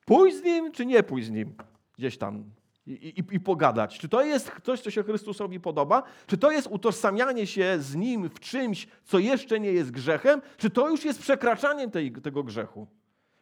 pójść 0.04 0.36
z 0.36 0.42
nim, 0.42 0.72
czy 0.72 0.86
nie 0.86 1.02
pójść 1.02 1.28
z 1.28 1.30
nim 1.30 1.54
gdzieś 1.98 2.18
tam 2.18 2.44
i, 2.86 2.92
i, 2.92 3.34
i, 3.34 3.40
pogadać. 3.40 3.98
Czy 3.98 4.08
to 4.08 4.22
jest 4.22 4.52
coś, 4.62 4.80
co 4.80 4.90
się 4.90 5.02
Chrystusowi 5.02 5.60
podoba? 5.60 6.02
Czy 6.26 6.38
to 6.38 6.50
jest 6.50 6.68
utożsamianie 6.70 7.46
się 7.46 7.76
z 7.80 7.96
nim 7.96 8.28
w 8.28 8.40
czymś, 8.40 8.88
co 9.04 9.18
jeszcze 9.18 9.60
nie 9.60 9.72
jest 9.72 9.90
grzechem? 9.90 10.42
Czy 10.56 10.70
to 10.70 10.88
już 10.88 11.04
jest 11.04 11.20
przekraczaniem 11.20 11.90
tej, 11.90 12.12
tego 12.12 12.42
grzechu? 12.42 12.86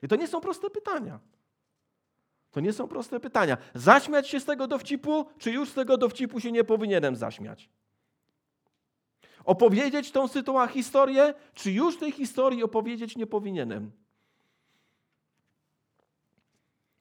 I 0.02 0.08
to 0.08 0.16
nie 0.16 0.28
są 0.28 0.40
proste 0.40 0.70
pytania. 0.70 1.18
To 2.50 2.60
nie 2.60 2.72
są 2.72 2.88
proste 2.88 3.20
pytania. 3.20 3.56
Zaśmiać 3.74 4.28
się 4.28 4.40
z 4.40 4.44
tego 4.44 4.66
dowcipu, 4.66 5.26
czy 5.38 5.50
już 5.50 5.68
z 5.68 5.74
tego 5.74 5.96
dowcipu 5.96 6.40
się 6.40 6.52
nie 6.52 6.64
powinienem 6.64 7.16
zaśmiać? 7.16 7.70
Opowiedzieć 9.44 10.10
tą 10.10 10.28
sytuację, 10.28 10.74
historię, 10.74 11.34
czy 11.54 11.72
już 11.72 11.98
tej 11.98 12.12
historii 12.12 12.62
opowiedzieć 12.62 13.16
nie 13.16 13.26
powinienem? 13.26 13.92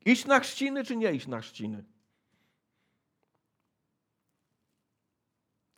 Iść 0.05 0.25
na 0.25 0.39
chrzciny, 0.39 0.83
czy 0.83 0.95
nie 0.95 1.13
iść 1.13 1.27
na 1.27 1.41
chrzciny? 1.41 1.83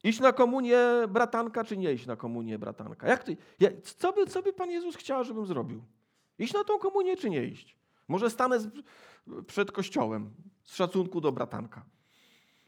Iść 0.04 0.20
na 0.20 0.34
komunię 0.34 0.80
bratanka, 1.08 1.64
czy 1.64 1.78
nie 1.78 1.94
iść 1.94 2.06
na 2.06 2.16
komunię 2.16 2.60
bratanka? 2.60 3.08
Jak 3.08 3.24
ty, 3.24 3.38
co, 3.98 4.14
by, 4.14 4.28
co 4.28 4.42
by 4.42 4.54
Pan 4.54 4.72
Jezus 4.72 4.96
chciał, 4.96 5.24
żebym 5.24 5.46
zrobił? 5.46 5.84
Iść 6.40 6.54
na 6.54 6.64
tą 6.64 6.80
komunię, 6.80 7.18
czy 7.18 7.30
nie 7.30 7.44
iść? 7.44 7.78
Może 8.08 8.30
stanę 8.30 8.60
z, 8.60 8.70
przed 9.48 9.72
kościołem 9.72 10.32
z 10.64 10.76
szacunku 10.76 11.22
do 11.22 11.32
bratanka. 11.32 11.86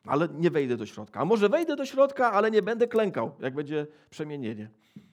Ale 0.06 0.30
nie 0.34 0.52
wejdę 0.52 0.78
do 0.78 0.86
środka. 0.86 1.20
A 1.20 1.26
może 1.26 1.50
wejdę 1.50 1.76
do 1.76 1.86
środka, 1.86 2.32
ale 2.32 2.52
nie 2.52 2.62
będę 2.62 2.88
klękał, 2.88 3.36
jak 3.40 3.54
będzie 3.54 3.88
przemienienie. 4.10 4.70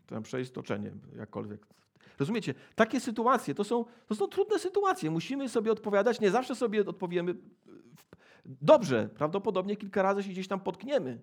Tam 0.06 0.22
przeistoczenie, 0.22 0.92
jakkolwiek. 1.16 1.66
Rozumiecie? 2.18 2.54
Takie 2.74 3.00
sytuacje 3.00 3.54
to 3.54 3.64
są, 3.64 3.84
to 4.06 4.14
są 4.14 4.26
trudne 4.26 4.58
sytuacje. 4.58 5.10
Musimy 5.10 5.48
sobie 5.48 5.72
odpowiadać. 5.72 6.20
Nie 6.20 6.30
zawsze 6.30 6.54
sobie 6.54 6.80
odpowiemy 6.86 7.34
dobrze. 8.44 9.08
Prawdopodobnie 9.14 9.76
kilka 9.76 10.02
razy 10.02 10.22
się 10.22 10.30
gdzieś 10.30 10.48
tam 10.48 10.60
potkniemy. 10.60 11.20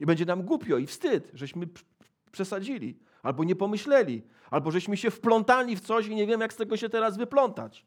I 0.00 0.06
będzie 0.06 0.24
nam 0.24 0.42
głupio 0.42 0.78
i 0.78 0.86
wstyd, 0.86 1.30
żeśmy 1.34 1.68
przesadzili, 2.32 2.98
albo 3.22 3.44
nie 3.44 3.56
pomyśleli, 3.56 4.22
albo 4.50 4.70
żeśmy 4.70 4.96
się 4.96 5.10
wplątali 5.10 5.76
w 5.76 5.80
coś 5.80 6.06
i 6.06 6.14
nie 6.14 6.26
wiem, 6.26 6.40
jak 6.40 6.52
z 6.52 6.56
tego 6.56 6.76
się 6.76 6.88
teraz 6.88 7.16
wyplątać. 7.16 7.86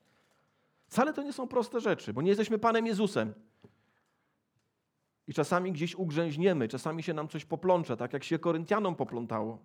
Wcale 0.93 1.13
to 1.13 1.23
nie 1.23 1.33
są 1.33 1.47
proste 1.47 1.81
rzeczy, 1.81 2.13
bo 2.13 2.21
nie 2.21 2.29
jesteśmy 2.29 2.59
Panem 2.59 2.87
Jezusem. 2.87 3.33
I 5.27 5.33
czasami 5.33 5.71
gdzieś 5.71 5.95
ugrzęźniemy, 5.95 6.67
czasami 6.67 7.03
się 7.03 7.13
nam 7.13 7.27
coś 7.27 7.45
poplącze, 7.45 7.97
tak 7.97 8.13
jak 8.13 8.23
się 8.23 8.39
Koryntianom 8.39 8.95
poplątało. 8.95 9.57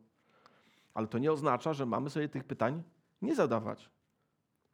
Ale 0.94 1.06
to 1.06 1.18
nie 1.18 1.32
oznacza, 1.32 1.74
że 1.74 1.86
mamy 1.86 2.10
sobie 2.10 2.28
tych 2.28 2.44
pytań 2.44 2.82
nie 3.22 3.34
zadawać. 3.34 3.90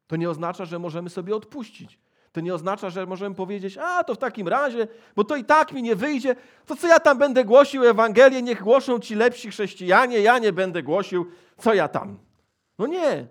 To 0.07 0.17
nie 0.17 0.31
oznacza, 0.31 0.65
że 0.65 0.79
możemy 0.79 1.11
sobie 1.11 1.37
odpuścić. 1.37 1.99
To 2.33 2.41
nie 2.41 2.55
oznacza, 2.55 2.91
że 2.91 3.07
możemy 3.07 3.35
powiedzieć, 3.35 3.79
a 3.79 4.05
to 4.05 4.15
w 4.15 4.19
takim 4.19 4.49
razie, 4.49 4.89
bo 5.17 5.25
to 5.25 5.37
i 5.37 5.45
tak 5.45 5.73
mi 5.73 5.83
nie 5.83 5.97
wyjdzie, 5.97 6.37
to 6.67 6.77
co 6.77 6.87
ja 6.87 7.01
tam 7.01 7.19
będę 7.19 7.45
głosił 7.45 7.85
Ewangelię, 7.85 8.43
niech 8.43 8.63
głoszą 8.63 8.99
ci 8.99 9.15
lepsi 9.15 9.51
chrześcijanie, 9.51 10.21
ja 10.21 10.39
nie 10.39 10.53
będę 10.53 10.83
głosił, 10.83 11.27
co 11.59 11.75
ja 11.75 11.89
tam. 11.89 12.19
No 12.79 12.87
nie, 12.87 13.27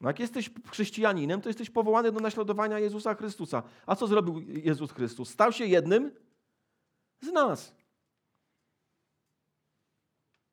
no 0.00 0.08
jak 0.08 0.20
jesteś 0.20 0.50
chrześcijaninem, 0.70 1.40
to 1.40 1.48
jesteś 1.48 1.70
powołany 1.70 2.12
do 2.12 2.20
naśladowania 2.20 2.78
Jezusa 2.78 3.14
Chrystusa. 3.14 3.62
A 3.86 3.96
co 3.96 4.06
zrobił 4.06 4.40
Jezus 4.40 4.92
Chrystus? 4.92 5.30
Stał 5.30 5.52
się 5.52 5.66
jednym 5.66 6.10
z 7.20 7.32
nas. 7.32 7.76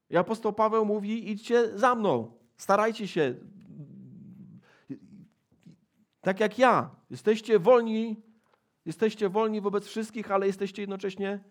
I 0.10 0.18
apostoł 0.18 0.54
Paweł 0.54 0.86
mówi: 0.86 1.32
idźcie 1.32 1.78
za 1.78 1.96
mną, 1.96 2.38
starajcie 2.58 3.08
się. 3.08 3.36
Tak 6.22 6.39
jak 6.39 6.60
ja. 6.60 6.96
Jesteście 7.10 7.60
wolni, 7.60 8.24
jesteście 8.86 9.30
wolni 9.30 9.62
wobec 9.62 9.88
wszystkich, 9.88 10.32
ale 10.32 10.48
jesteście 10.48 10.82
jednocześnie 10.82 11.44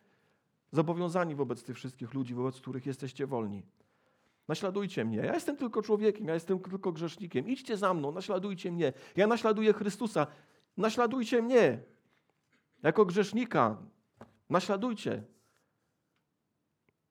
zobowiązani 0.73 1.35
wobec 1.35 1.63
tych 1.63 1.77
wszystkich 1.77 2.15
ludzi, 2.15 2.35
wobec 2.35 2.61
których 2.61 2.87
jesteście 2.87 3.27
wolni. 3.27 3.63
Naśladujcie 4.49 5.05
mnie. 5.05 5.17
Ja 5.17 5.35
jestem 5.35 5.57
tylko 5.57 5.83
człowiekiem, 5.83 6.27
ja 6.27 6.35
jestem 6.35 6.59
tylko 6.59 6.93
grzesznikiem. 6.93 7.49
Idźcie 7.49 7.77
za 7.77 7.95
mną, 7.95 8.13
naśladujcie 8.13 8.73
mnie. 8.73 8.93
Ja 9.17 9.27
naśladuję 9.27 9.73
Chrystusa. 9.73 10.27
Naśladujcie 10.77 11.43
mnie. 11.43 11.79
Jako 12.83 13.05
grzesznika. 13.05 13.77
Naśladujcie. 14.51 15.23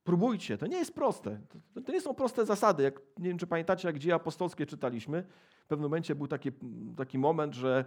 Próbujcie. 0.03 0.57
To 0.57 0.67
nie 0.67 0.77
jest 0.77 0.95
proste. 0.95 1.41
To 1.85 1.91
nie 1.91 2.01
są 2.01 2.13
proste 2.13 2.45
zasady. 2.45 2.83
Jak, 2.83 3.01
nie 3.17 3.29
wiem, 3.29 3.37
czy 3.37 3.47
pamiętacie, 3.47 3.87
jak 3.87 3.99
dzieje 3.99 4.15
apostolskie 4.15 4.65
czytaliśmy. 4.65 5.23
W 5.63 5.67
pewnym 5.67 5.83
momencie 5.83 6.15
był 6.15 6.27
taki, 6.27 6.51
taki 6.97 7.17
moment, 7.17 7.53
że 7.53 7.85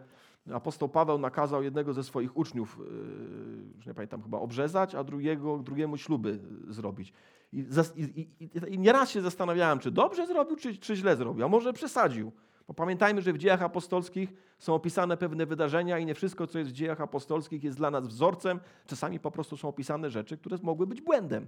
apostoł 0.52 0.88
Paweł 0.88 1.18
nakazał 1.18 1.62
jednego 1.62 1.92
ze 1.92 2.04
swoich 2.04 2.36
uczniów, 2.36 2.78
yy, 2.78 3.74
już 3.76 3.86
nie 3.86 3.94
pamiętam, 3.94 4.22
chyba 4.22 4.38
obrzezać, 4.38 4.94
a 4.94 5.04
drugiego, 5.04 5.58
drugiemu 5.58 5.96
śluby 5.96 6.40
zrobić. 6.68 7.12
I, 7.54 7.66
i, 7.96 8.28
i, 8.40 8.74
I 8.74 8.78
nieraz 8.78 9.10
się 9.10 9.22
zastanawiałem, 9.22 9.78
czy 9.78 9.90
dobrze 9.90 10.26
zrobił, 10.26 10.56
czy, 10.56 10.76
czy 10.76 10.96
źle 10.96 11.16
zrobił, 11.16 11.44
a 11.44 11.48
może 11.48 11.72
przesadził. 11.72 12.32
Bo 12.68 12.74
pamiętajmy, 12.74 13.22
że 13.22 13.32
w 13.32 13.38
dziejach 13.38 13.62
apostolskich 13.62 14.32
są 14.58 14.74
opisane 14.74 15.16
pewne 15.16 15.46
wydarzenia 15.46 15.98
i 15.98 16.06
nie 16.06 16.14
wszystko, 16.14 16.46
co 16.46 16.58
jest 16.58 16.70
w 16.70 16.74
dziejach 16.74 17.00
apostolskich, 17.00 17.64
jest 17.64 17.76
dla 17.76 17.90
nas 17.90 18.06
wzorcem. 18.06 18.60
Czasami 18.86 19.20
po 19.20 19.30
prostu 19.30 19.56
są 19.56 19.68
opisane 19.68 20.10
rzeczy, 20.10 20.36
które 20.36 20.58
mogły 20.62 20.86
być 20.86 21.00
błędem. 21.00 21.46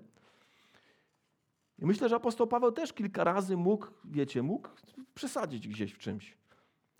I 1.78 1.86
myślę, 1.86 2.08
że 2.08 2.16
apostoł 2.16 2.46
Paweł 2.46 2.72
też 2.72 2.92
kilka 2.92 3.24
razy 3.24 3.56
mógł, 3.56 3.86
wiecie, 4.04 4.42
mógł 4.42 4.68
przesadzić 5.14 5.68
gdzieś 5.68 5.92
w 5.92 5.98
czymś. 5.98 6.36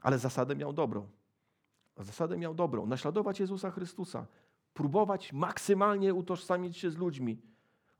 Ale 0.03 0.19
zasadę 0.19 0.57
miał 0.57 0.73
dobrą. 0.73 1.09
Zasadę 1.99 2.37
miał 2.37 2.55
dobrą. 2.55 2.87
Naśladować 2.87 3.41
Jezusa 3.41 3.71
Chrystusa. 3.71 4.27
Próbować 4.75 5.33
maksymalnie 5.33 6.15
utożsamić 6.15 6.77
się 6.77 6.91
z 6.91 6.97
ludźmi, 6.97 7.43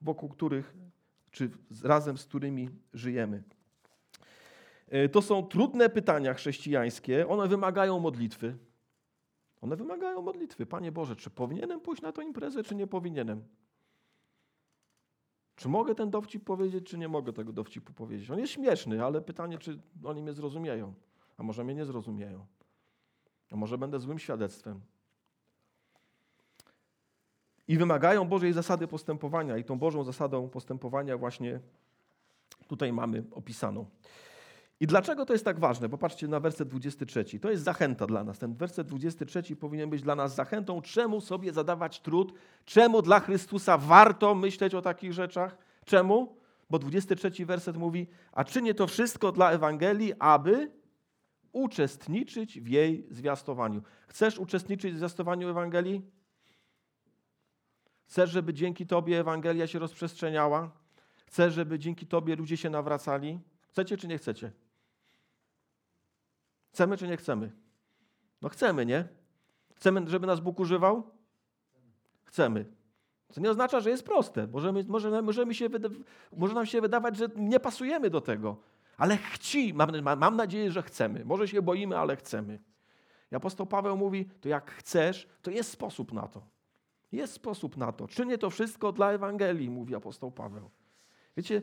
wokół 0.01 0.29
których, 0.29 0.75
czy 1.37 1.51
razem 1.83 2.19
z 2.19 2.25
którymi 2.25 2.69
żyjemy. 2.95 3.43
E, 4.89 5.09
to 5.09 5.23
są 5.23 5.47
trudne 5.47 5.89
pytania 5.89 6.35
chrześcijańskie. 6.35 7.29
One 7.29 7.49
wymagają 7.49 7.99
modlitwy. 7.99 8.57
One 9.61 9.77
wymagają 9.77 10.23
modlitwy. 10.23 10.67
Panie 10.67 10.93
Boże, 10.93 11.17
czy 11.17 11.31
powinienem 11.31 11.81
pójść 11.81 12.03
na 12.03 12.13
tę 12.13 12.25
imprezę, 12.25 12.63
czy 12.63 12.75
nie 12.75 12.87
powinienem? 12.87 13.45
Czy 15.57 15.69
mogę 15.69 15.95
ten 15.95 16.11
dowcip 16.11 16.45
powiedzieć, 16.45 16.87
czy 16.87 16.99
nie 16.99 17.09
mogę 17.09 17.33
tego 17.33 17.53
dowcipu 17.53 17.93
powiedzieć? 17.93 18.31
On 18.31 18.39
jest 18.39 18.53
śmieszny, 18.53 19.05
ale 19.05 19.21
pytanie, 19.21 19.59
czy 19.59 19.79
oni 20.05 20.23
mnie 20.23 20.33
zrozumieją. 20.33 20.95
A 21.37 21.43
może 21.43 21.65
mnie 21.65 21.75
nie 21.75 21.85
zrozumieją. 21.85 22.47
A 23.51 23.57
może 23.57 23.79
będę 23.79 24.01
złym 24.01 24.19
świadectwem. 24.19 24.81
I 27.69 27.79
wymagają 27.79 28.25
Bożej 28.25 28.53
zasady 28.53 28.87
postępowania. 28.89 29.57
I 29.57 29.65
tą 29.65 29.79
Bożą 29.79 30.05
zasadą 30.05 30.49
postępowania 30.49 31.19
właśnie 31.19 31.61
tutaj 32.69 32.93
mamy 32.93 33.25
opisaną. 33.31 33.87
I 34.81 34.87
dlaczego 34.87 35.27
to 35.27 35.33
jest 35.33 35.45
tak 35.45 35.59
ważne? 35.59 35.89
Popatrzcie 35.89 36.29
na 36.29 36.41
werset 36.41 36.69
23. 36.69 37.41
To 37.41 37.51
jest 37.51 37.63
zachęta 37.63 38.07
dla 38.07 38.25
nas. 38.25 38.39
Ten 38.39 38.55
werset 38.55 38.87
23 38.87 39.57
powinien 39.57 39.91
być 39.91 40.03
dla 40.03 40.15
nas 40.15 40.35
zachętą, 40.35 40.83
czemu 40.83 41.21
sobie 41.21 41.53
zadawać 41.53 42.01
trud, 42.01 42.33
czemu 42.65 43.03
dla 43.03 43.21
Chrystusa 43.21 43.79
warto 43.79 44.35
myśleć 44.35 44.75
o 44.75 44.83
takich 44.83 45.13
rzeczach. 45.13 45.59
Czemu? 45.85 46.37
Bo 46.71 46.79
23 46.79 47.47
werset 47.47 47.77
mówi: 47.77 48.07
A 48.33 48.45
czynię 48.45 48.75
to 48.75 48.87
wszystko 48.87 49.33
dla 49.33 49.51
Ewangelii, 49.51 50.13
aby 50.19 50.71
uczestniczyć 51.53 52.61
w 52.61 52.69
jej 52.69 53.07
zwiastowaniu. 53.11 53.83
Chcesz 54.07 54.39
uczestniczyć 54.39 54.95
w 54.95 54.97
zwiastowaniu 54.97 55.49
Ewangelii? 55.49 56.16
Chcesz, 58.07 58.31
żeby 58.31 58.55
dzięki 58.55 58.87
Tobie 58.87 59.21
Ewangelia 59.21 59.67
się 59.67 59.79
rozprzestrzeniała? 59.79 60.71
Chcesz, 61.27 61.55
żeby 61.55 61.79
dzięki 61.79 62.07
Tobie 62.07 62.37
ludzie 62.37 62.57
się 62.57 62.71
nawracali? 62.71 63.41
Chcecie 63.69 63.97
czy 63.97 64.09
nie 64.09 64.19
chcecie? 64.19 64.53
Chcemy 66.73 66.97
czy 66.97 67.09
nie 67.09 67.17
chcemy? 67.17 67.53
No 68.43 68.49
chcemy, 68.49 68.87
nie? 68.87 69.09
Chcemy, 69.75 70.09
żeby 70.11 70.27
nas 70.27 70.41
Bóg 70.41 70.61
używał? 70.61 71.11
Chcemy. 72.25 72.67
To 73.35 73.41
nie 73.41 73.51
oznacza, 73.51 73.81
że 73.81 73.91
jest 73.91 74.05
proste. 74.05 74.47
Możemy, 74.47 74.85
może, 74.89 75.23
możemy 75.23 75.55
się 75.55 75.69
może 76.37 76.55
nam 76.55 76.67
się 76.67 76.81
wydawać, 76.81 77.17
że 77.17 77.29
nie 77.37 77.61
pasujemy 77.61 78.11
do 78.11 78.21
tego. 78.21 78.57
Ale 78.97 79.17
chci, 79.17 79.75
mam, 79.75 79.91
mam 80.19 80.37
nadzieję, 80.37 80.71
że 80.73 80.83
chcemy. 80.83 81.25
Może 81.25 81.49
się 81.49 81.63
boimy, 81.63 81.99
ale 81.99 82.17
chcemy. 82.17 82.59
I 83.33 83.35
apostoł 83.35 83.67
Paweł 83.67 83.97
mówi, 83.97 84.29
to 84.41 84.49
jak 84.49 84.71
chcesz, 84.71 85.29
to 85.43 85.51
jest 85.51 85.71
sposób 85.71 86.13
na 86.13 86.29
to. 86.29 86.56
Jest 87.13 87.33
sposób 87.33 87.77
na 87.77 87.93
to. 87.93 88.09
Czynię 88.09 88.39
to 88.39 88.51
wszystko 88.51 88.93
dla 88.93 89.13
Ewangelii, 89.13 89.71
mówi 89.71 89.95
apostoł 89.95 90.31
Paweł. 90.31 90.71
Wiecie, 91.37 91.63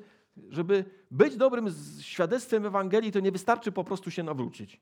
żeby 0.50 0.86
być 1.12 1.38
dobrym 1.38 1.68
świadectwem 2.02 2.66
Ewangelii, 2.66 3.12
to 3.12 3.20
nie 3.20 3.32
wystarczy 3.32 3.72
po 3.72 3.84
prostu 3.84 4.12
się 4.12 4.24
nawrócić. 4.24 4.82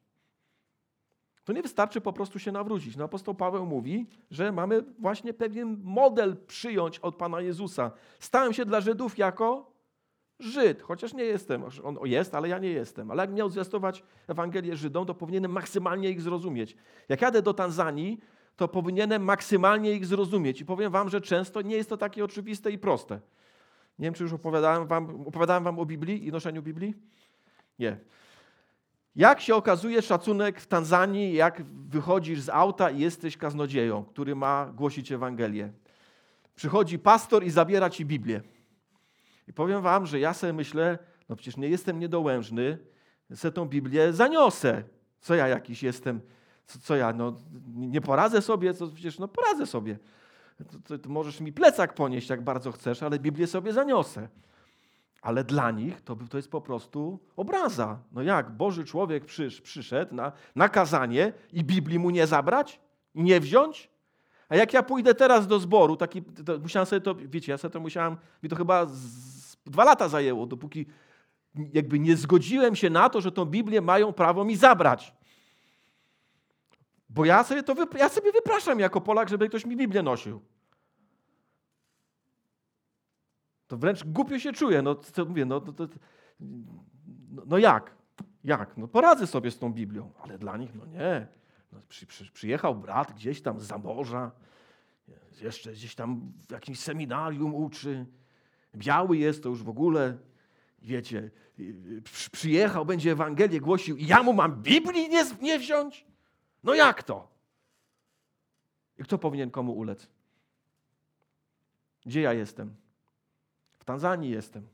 To 1.43 1.53
nie 1.53 1.62
wystarczy 1.62 2.01
po 2.01 2.14
prostu 2.14 2.39
się 2.39 2.51
nawrócić. 2.51 2.95
No, 2.97 3.03
apostoł 3.03 3.36
Paweł 3.36 3.66
mówi, 3.66 4.05
że 4.32 4.51
mamy 4.51 4.84
właśnie 4.99 5.34
pewien 5.34 5.78
model 5.84 6.38
przyjąć 6.47 6.99
od 6.99 7.16
Pana 7.16 7.41
Jezusa. 7.41 7.91
Stałem 8.20 8.53
się 8.53 8.66
dla 8.66 8.82
Żydów 8.82 9.18
jako 9.18 9.72
Żyd, 10.39 10.82
chociaż 10.82 11.14
nie 11.14 11.24
jestem. 11.24 11.64
On 11.84 11.97
jest, 12.03 12.36
ale 12.36 12.49
ja 12.49 12.59
nie 12.59 12.70
jestem. 12.70 13.12
Ale 13.12 13.24
jak 13.24 13.34
miał 13.34 13.49
zwiastować 13.49 14.03
Ewangelię 14.28 14.76
Żydom, 14.76 15.05
to 15.05 15.14
powinienem 15.14 15.51
maksymalnie 15.51 16.09
ich 16.09 16.22
zrozumieć. 16.22 16.76
Jak 17.09 17.22
jadę 17.22 17.41
do 17.41 17.53
Tanzanii, 17.53 18.20
to 18.56 18.68
powinienem 18.68 19.24
maksymalnie 19.24 19.93
ich 19.93 20.06
zrozumieć. 20.06 20.62
I 20.62 20.66
powiem 20.66 20.91
wam, 20.91 21.10
że 21.10 21.22
często 21.22 21.62
nie 21.62 21.76
jest 21.76 21.89
to 21.89 21.97
takie 21.97 22.26
oczywiste 22.26 22.72
i 22.72 22.78
proste. 22.78 23.20
Nie 23.99 24.06
wiem, 24.08 24.14
czy 24.14 24.24
już 24.24 24.34
opowiadałem 24.34 24.88
wam, 24.88 25.28
opowiadałem 25.28 25.64
wam 25.64 25.80
o 25.80 25.86
Biblii 25.86 26.28
i 26.28 26.32
noszeniu 26.32 26.62
Biblii? 26.62 26.95
Nie. 27.80 27.97
Jak 29.16 29.41
się 29.41 29.56
okazuje 29.56 30.02
szacunek 30.02 30.60
w 30.60 30.68
Tanzanii, 30.68 31.34
jak 31.34 31.64
wychodzisz 31.66 32.41
z 32.41 32.49
auta 32.49 32.89
i 32.89 32.99
jesteś 32.99 33.38
kaznodzieją, 33.38 34.04
który 34.04 34.36
ma 34.36 34.72
głosić 34.76 35.12
Ewangelię? 35.12 35.72
Przychodzi 36.56 36.99
pastor 36.99 37.43
i 37.43 37.49
zabiera 37.49 37.89
ci 37.89 38.06
Biblię. 38.06 38.41
I 39.47 39.54
powiem 39.54 39.82
wam, 39.82 40.06
że 40.06 40.20
ja 40.20 40.34
sobie 40.34 40.54
myślę, 40.54 40.97
no 41.30 41.36
przecież 41.36 41.58
nie 41.58 41.70
jestem 41.70 41.99
niedołężny, 41.99 42.78
se 43.36 43.52
tą 43.52 43.66
Biblię 43.66 44.14
zaniosę. 44.14 44.84
Co 45.22 45.36
ja 45.36 45.47
jakiś 45.47 45.84
jestem, 45.84 46.22
co, 46.72 46.80
co 46.80 46.95
ja, 46.95 47.13
no 47.13 47.36
nie 47.76 48.01
poradzę 48.01 48.41
sobie, 48.41 48.74
co 48.74 48.88
przecież 48.88 49.19
no 49.19 49.28
poradzę 49.28 49.65
sobie. 49.65 49.97
To, 50.72 50.80
to, 50.88 50.97
to 50.97 51.09
możesz 51.09 51.41
mi 51.41 51.53
plecak 51.53 51.93
ponieść, 51.93 52.30
jak 52.30 52.41
bardzo 52.43 52.72
chcesz, 52.72 53.03
ale 53.03 53.19
Biblię 53.19 53.47
sobie 53.47 53.74
zaniosę. 53.74 54.28
Ale 55.22 55.43
dla 55.43 55.72
nich 55.72 56.01
to, 56.01 56.17
to 56.30 56.38
jest 56.38 56.51
po 56.51 56.61
prostu 56.61 57.19
obraza. 57.36 57.99
No 58.11 58.22
jak 58.22 58.51
Boży 58.51 58.86
człowiek 58.86 59.26
przysz, 59.26 59.61
przyszedł 59.61 60.15
na, 60.15 60.32
na 60.55 60.69
kazanie 60.69 61.34
i 61.53 61.63
Biblii 61.63 61.99
mu 61.99 62.09
nie 62.09 62.28
zabrać 62.28 62.80
i 63.15 63.24
nie 63.24 63.39
wziąć? 63.39 63.89
A 64.49 64.55
jak 64.55 64.74
ja 64.74 64.84
pójdę 64.84 65.15
teraz 65.15 65.47
do 65.47 65.59
zboru, 65.59 65.97
taki, 65.97 66.22
to 66.22 66.59
musiałem 66.59 66.86
sobie 66.86 67.01
to, 67.01 67.15
wiecie, 67.15 67.51
ja 67.51 67.57
sobie 67.57 67.72
to 67.72 67.80
musiałem, 67.80 68.17
mi 68.43 68.49
to 68.49 68.55
chyba 68.55 68.86
z, 68.86 69.57
dwa 69.65 69.84
lata 69.84 70.09
zajęło, 70.09 70.45
dopóki 70.45 70.86
jakby 71.74 71.99
nie 71.99 72.15
zgodziłem 72.15 72.76
się 72.76 72.89
na 72.89 73.09
to, 73.09 73.22
że 73.22 73.32
tą 73.32 73.45
Biblię 73.45 73.82
mają 73.82 74.13
prawo 74.13 74.45
mi 74.45 74.55
zabrać. 74.55 75.13
Bo 77.14 77.26
ja 77.26 77.43
sobie 77.43 77.64
to 77.64 77.76
ja 77.97 78.09
sobie 78.09 78.32
wypraszam 78.32 78.80
jako 78.80 79.01
Polak, 79.01 79.30
żeby 79.30 79.49
ktoś 79.49 79.66
mi 79.66 79.78
Biblię 79.78 80.03
nosił. 80.03 80.41
To 83.68 83.78
wręcz 83.78 84.03
głupio 84.03 84.39
się 84.39 84.53
czuję. 84.53 84.82
No, 84.82 84.95
to 84.95 85.26
mówię, 85.26 85.45
no, 85.45 85.62
to, 85.62 85.74
to, 85.74 85.88
no, 87.30 87.43
no 87.45 87.57
jak? 87.57 87.95
Jak? 88.43 88.78
No 88.78 88.88
poradzę 88.88 89.28
sobie 89.28 89.51
z 89.51 89.59
tą 89.59 89.74
Biblią, 89.74 90.12
ale 90.20 90.38
dla 90.38 90.57
nich 90.57 90.76
no 90.76 90.86
nie. 90.86 91.28
No, 91.72 91.80
przy, 91.89 92.05
przy, 92.05 92.32
przyjechał 92.32 92.76
brat 92.76 93.14
gdzieś 93.14 93.41
tam 93.41 93.59
z 93.59 93.72
morza, 93.84 94.32
jeszcze 95.41 95.72
gdzieś 95.72 95.95
tam 95.95 96.32
w 96.47 96.51
jakimś 96.51 96.80
seminarium 96.80 97.55
uczy. 97.55 98.05
Biały 98.76 99.18
jest 99.18 99.43
to 99.43 99.49
już 99.49 99.64
w 99.64 99.70
ogóle, 99.70 100.18
wiecie, 100.82 101.32
przyjechał, 102.32 102.86
będzie 102.86 103.12
Ewangelię 103.12 103.59
głosił 103.59 103.97
i 103.97 104.07
ja 104.07 104.24
mu 104.24 104.34
mam 104.34 104.64
Biblii 104.64 105.09
nie, 105.09 105.26
nie 105.41 105.59
wziąć? 105.59 106.11
No 106.64 106.74
jak 106.74 107.03
to? 107.03 107.28
I 108.97 109.03
kto 109.03 109.18
powinien 109.18 109.51
komu 109.51 109.74
ulec? 109.74 110.07
Gdzie 112.05 112.22
ja 112.22 112.34
jestem? 112.34 112.76
W 113.80 113.86
Tanzanii 113.86 114.32
jestem. 114.32 114.68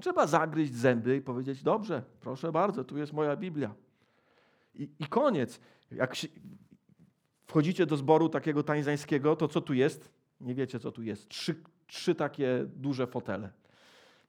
Trzeba 0.00 0.26
zagryźć 0.26 0.74
zęby 0.74 1.16
i 1.16 1.20
powiedzieć: 1.20 1.62
Dobrze, 1.62 2.02
proszę 2.20 2.52
bardzo, 2.52 2.84
tu 2.84 2.98
jest 2.98 3.12
moja 3.12 3.36
Biblia. 3.36 3.74
I, 4.74 4.88
i 4.98 5.06
koniec. 5.06 5.60
Jak 5.90 6.16
wchodzicie 7.46 7.86
do 7.86 7.96
zboru 7.96 8.28
takiego 8.28 8.62
tańzańskiego, 8.62 9.36
to 9.36 9.48
co 9.48 9.60
tu 9.60 9.74
jest? 9.74 10.10
Nie 10.40 10.54
wiecie, 10.54 10.80
co 10.80 10.92
tu 10.92 11.02
jest. 11.02 11.28
Trzy, 11.28 11.62
trzy 11.86 12.14
takie 12.14 12.66
duże 12.76 13.06
fotele. 13.06 13.50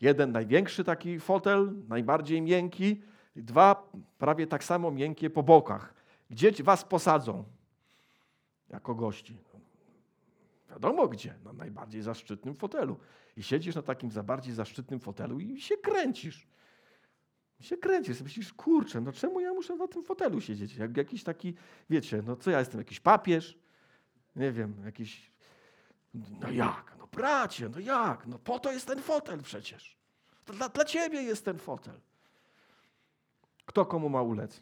Jeden 0.02 0.32
największy 0.32 0.84
taki 0.84 1.20
fotel, 1.20 1.74
najbardziej 1.88 2.42
miękki, 2.42 3.02
dwa 3.36 3.92
prawie 4.18 4.48
tak 4.48 4.64
samo 4.64 4.92
miękkie 4.92 5.30
po 5.30 5.44
bokach. 5.44 6.01
Gdzie 6.32 6.52
was 6.64 6.84
posadzą 6.84 7.44
jako 8.70 8.96
gości? 8.96 9.38
Wiadomo 10.70 11.08
gdzie, 11.08 11.36
na 11.44 11.54
najbardziej 11.54 12.02
zaszczytnym 12.02 12.56
fotelu. 12.56 13.00
I 13.38 13.44
siedzisz 13.44 13.76
na 13.76 13.82
takim 13.82 14.12
za 14.12 14.24
bardziej 14.24 14.54
zaszczytnym 14.54 15.00
fotelu 15.00 15.40
i 15.40 15.62
się 15.62 15.78
kręcisz. 15.78 16.48
I 17.60 17.64
się 17.64 17.78
kręcisz. 17.78 18.22
Myślisz, 18.22 18.54
kurczę, 18.54 19.02
no 19.02 19.12
czemu 19.12 19.40
ja 19.40 19.54
muszę 19.54 19.76
na 19.76 19.88
tym 19.88 20.04
fotelu 20.04 20.42
siedzieć? 20.42 20.76
Jak 20.76 20.98
jakiś 20.98 21.24
taki, 21.24 21.56
wiecie, 21.90 22.24
no 22.26 22.36
co 22.36 22.52
ja 22.52 22.60
jestem, 22.60 22.80
jakiś 22.80 23.00
papież? 23.00 23.58
Nie 24.36 24.52
wiem, 24.52 24.76
jakiś... 24.86 25.32
No 26.14 26.52
jak? 26.52 26.96
No 27.00 27.08
bracie, 27.08 27.70
no 27.70 27.80
jak? 27.80 28.28
No 28.28 28.40
po 28.40 28.60
to 28.60 28.72
jest 28.72 28.88
ten 28.88 29.02
fotel 29.02 29.42
przecież. 29.42 29.98
Dla, 30.46 30.70
dla 30.70 30.86
ciebie 30.86 31.22
jest 31.22 31.46
ten 31.46 31.58
fotel. 31.58 32.00
Kto 33.66 33.86
komu 33.86 34.10
ma 34.10 34.22
ulec? 34.22 34.62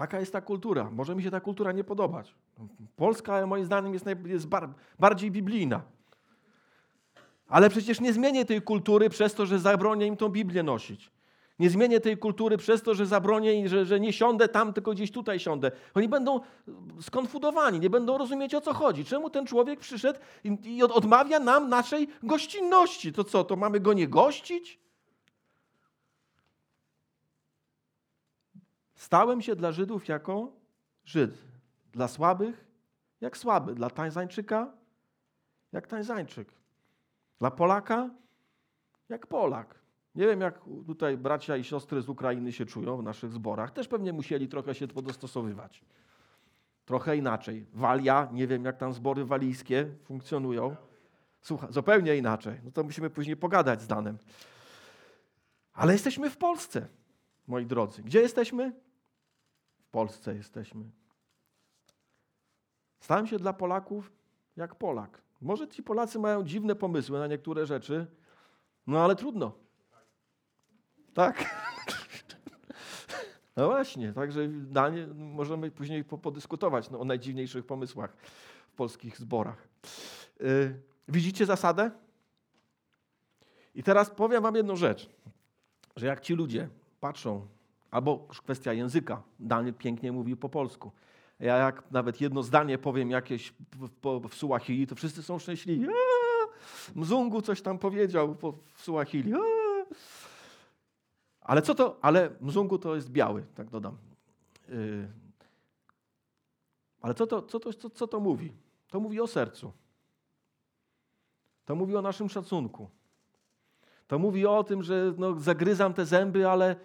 Taka 0.00 0.20
jest 0.20 0.32
ta 0.32 0.40
kultura. 0.40 0.90
Może 0.90 1.14
mi 1.14 1.22
się 1.22 1.30
ta 1.30 1.40
kultura 1.40 1.72
nie 1.72 1.84
podobać. 1.84 2.34
Polska, 2.96 3.46
moim 3.46 3.64
zdaniem, 3.64 3.92
jest, 3.92 4.06
jest 4.24 4.46
bar 4.46 4.68
bardziej 4.98 5.30
biblijna. 5.30 5.82
Ale 7.48 7.70
przecież 7.70 8.00
nie 8.00 8.12
zmienię 8.12 8.44
tej 8.44 8.62
kultury 8.62 9.10
przez 9.10 9.34
to, 9.34 9.46
że 9.46 9.58
zabronię 9.58 10.06
im 10.06 10.16
tą 10.16 10.28
Biblię 10.28 10.62
nosić. 10.62 11.10
Nie 11.58 11.70
zmienię 11.70 12.00
tej 12.00 12.18
kultury 12.18 12.56
przez 12.56 12.82
to, 12.82 12.94
że 12.94 13.06
zabronię, 13.06 13.68
że, 13.68 13.84
że 13.84 14.00
nie 14.00 14.12
siądę 14.12 14.48
tam, 14.48 14.72
tylko 14.72 14.92
gdzieś 14.92 15.10
tutaj 15.10 15.40
siądę. 15.40 15.70
Oni 15.94 16.08
będą 16.08 16.40
skonfudowani, 17.00 17.80
nie 17.80 17.90
będą 17.90 18.18
rozumieć 18.18 18.54
o 18.54 18.60
co 18.60 18.74
chodzi. 18.74 19.04
Czemu 19.04 19.30
ten 19.30 19.46
człowiek 19.46 19.80
przyszedł 19.80 20.18
i, 20.44 20.76
i 20.76 20.82
odmawia 20.82 21.38
nam 21.38 21.68
naszej 21.68 22.08
gościnności? 22.22 23.12
To 23.12 23.24
co, 23.24 23.44
to 23.44 23.56
mamy 23.56 23.80
go 23.80 23.92
nie 23.92 24.08
gościć? 24.08 24.80
Stałem 29.00 29.42
się 29.42 29.56
dla 29.56 29.72
Żydów 29.72 30.08
jako 30.08 30.52
Żyd. 31.04 31.38
Dla 31.92 32.08
słabych 32.08 32.64
jak 33.20 33.36
słaby. 33.36 33.74
Dla 33.74 33.90
Tańzańczyka 33.90 34.72
jak 35.72 35.86
Tańzańczyk. 35.86 36.48
Dla 37.38 37.50
Polaka 37.50 38.10
jak 39.08 39.26
Polak. 39.26 39.74
Nie 40.14 40.26
wiem, 40.26 40.40
jak 40.40 40.60
tutaj 40.86 41.16
bracia 41.16 41.56
i 41.56 41.64
siostry 41.64 42.02
z 42.02 42.08
Ukrainy 42.08 42.52
się 42.52 42.66
czują 42.66 42.96
w 42.96 43.02
naszych 43.02 43.32
zborach. 43.32 43.70
Też 43.70 43.88
pewnie 43.88 44.12
musieli 44.12 44.48
trochę 44.48 44.74
się 44.74 44.88
podostosowywać. 44.88 45.84
Trochę 46.84 47.16
inaczej. 47.16 47.66
Walia, 47.72 48.28
nie 48.32 48.46
wiem, 48.46 48.64
jak 48.64 48.76
tam 48.76 48.92
zbory 48.92 49.24
walijskie 49.24 49.88
funkcjonują. 50.04 50.76
Słucha, 51.40 51.72
zupełnie 51.72 52.16
inaczej. 52.16 52.60
No 52.64 52.70
to 52.70 52.84
musimy 52.84 53.10
później 53.10 53.36
pogadać 53.36 53.82
z 53.82 53.86
Danem. 53.86 54.18
Ale 55.72 55.92
jesteśmy 55.92 56.30
w 56.30 56.36
Polsce, 56.36 56.88
moi 57.46 57.66
drodzy. 57.66 58.02
Gdzie 58.02 58.20
jesteśmy? 58.20 58.89
Polsce 59.90 60.34
jesteśmy. 60.34 60.84
Stałem 63.00 63.26
się 63.26 63.38
dla 63.38 63.52
Polaków 63.52 64.12
jak 64.56 64.74
Polak. 64.74 65.22
Może 65.40 65.68
ci 65.68 65.82
Polacy 65.82 66.18
mają 66.18 66.44
dziwne 66.44 66.74
pomysły 66.74 67.18
na 67.18 67.26
niektóre 67.26 67.66
rzeczy, 67.66 68.06
no 68.86 69.04
ale 69.04 69.16
trudno. 69.16 69.52
Tak? 71.14 71.44
No 73.56 73.66
właśnie, 73.66 74.12
także 74.12 74.48
Danie, 74.48 75.06
możemy 75.14 75.70
później 75.70 76.04
podyskutować 76.04 76.90
no, 76.90 77.00
o 77.00 77.04
najdziwniejszych 77.04 77.66
pomysłach 77.66 78.16
w 78.72 78.74
polskich 78.74 79.18
zborach. 79.18 79.68
Yy, 80.40 80.80
widzicie 81.08 81.46
zasadę? 81.46 81.90
I 83.74 83.82
teraz 83.82 84.10
powiem 84.10 84.42
wam 84.42 84.54
jedną 84.54 84.76
rzecz, 84.76 85.10
że 85.96 86.06
jak 86.06 86.20
ci 86.20 86.34
ludzie 86.34 86.68
patrzą, 87.00 87.46
albo 87.90 88.18
kwestia 88.18 88.72
języka, 88.72 89.22
Daniel 89.40 89.74
pięknie 89.74 90.12
mówił 90.12 90.36
po 90.36 90.48
polsku, 90.48 90.92
ja 91.40 91.56
jak 91.56 91.90
nawet 91.90 92.20
jedno 92.20 92.42
zdanie 92.42 92.78
powiem 92.78 93.10
jakieś 93.10 93.54
w, 94.02 94.28
w, 94.28 94.34
Suahili, 94.34 94.86
to 94.86 94.94
wszyscy 94.94 95.22
są 95.22 95.38
szczęśliwi. 95.38 95.86
Mzungu 96.94 97.42
coś 97.42 97.62
tam 97.62 97.78
powiedział 97.78 98.34
po, 98.34 98.52
w 98.74 98.82
Suahili. 98.82 99.32
Ale 101.40 101.62
co 101.62 101.74
to? 101.74 101.98
Ale 102.02 102.30
Mzungu 102.40 102.78
to 102.78 102.94
jest 102.94 103.10
biały, 103.10 103.44
tak 103.54 103.70
dodam. 103.70 103.96
Yy. 104.68 105.08
Ale 107.00 107.14
co 107.14 107.26
to, 107.26 107.42
co, 107.42 107.60
to, 107.60 107.72
co, 107.72 107.90
co 107.90 108.06
to 108.06 108.20
mówi? 108.20 108.52
To 108.88 109.00
mówi 109.00 109.20
o 109.20 109.26
sercu. 109.26 109.72
To 111.64 111.74
mówi 111.74 111.96
o 111.96 112.02
naszym 112.02 112.28
szacunku. 112.28 112.90
To 114.06 114.18
mówi 114.18 114.46
o 114.46 114.64
tym, 114.64 114.82
że 114.82 115.14
no, 115.18 115.40
zagryzam 115.40 115.94
te 115.94 116.06
zęby, 116.06 116.48
ale, 116.48 116.76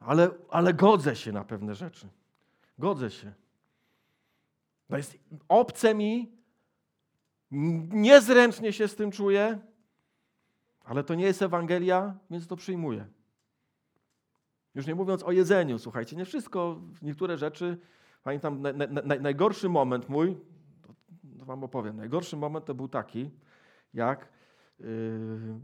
ale, 0.00 0.30
ale 0.50 0.74
godzę 0.74 1.16
się 1.16 1.32
na 1.32 1.44
pewne 1.44 1.74
rzeczy. 1.74 2.08
Godzę 2.78 3.10
się. 3.10 3.32
To 4.88 4.96
jest 4.96 5.18
obce 5.48 5.94
mi, 5.94 6.32
niezręcznie 7.90 8.72
się 8.72 8.88
z 8.88 8.96
tym 8.96 9.10
czuję, 9.10 9.58
ale 10.84 11.04
to 11.04 11.14
nie 11.14 11.24
jest 11.24 11.42
Ewangelia, 11.42 12.14
więc 12.30 12.46
to 12.46 12.56
przyjmuję. 12.56 13.06
Już 14.74 14.86
nie 14.86 14.94
mówiąc 14.94 15.22
o 15.22 15.32
jedzeniu, 15.32 15.78
słuchajcie, 15.78 16.16
nie 16.16 16.24
wszystko, 16.24 16.80
niektóre 17.02 17.38
rzeczy, 17.38 17.78
pamiętam, 18.22 18.62
na, 18.62 18.72
na, 18.72 18.86
na, 18.86 19.14
najgorszy 19.20 19.68
moment 19.68 20.08
mój, 20.08 20.36
to 21.38 21.44
wam 21.44 21.64
opowiem, 21.64 21.96
najgorszy 21.96 22.36
moment 22.36 22.64
to 22.64 22.74
był 22.74 22.88
taki, 22.88 23.30
jak 23.94 24.28
yy, 24.78 24.86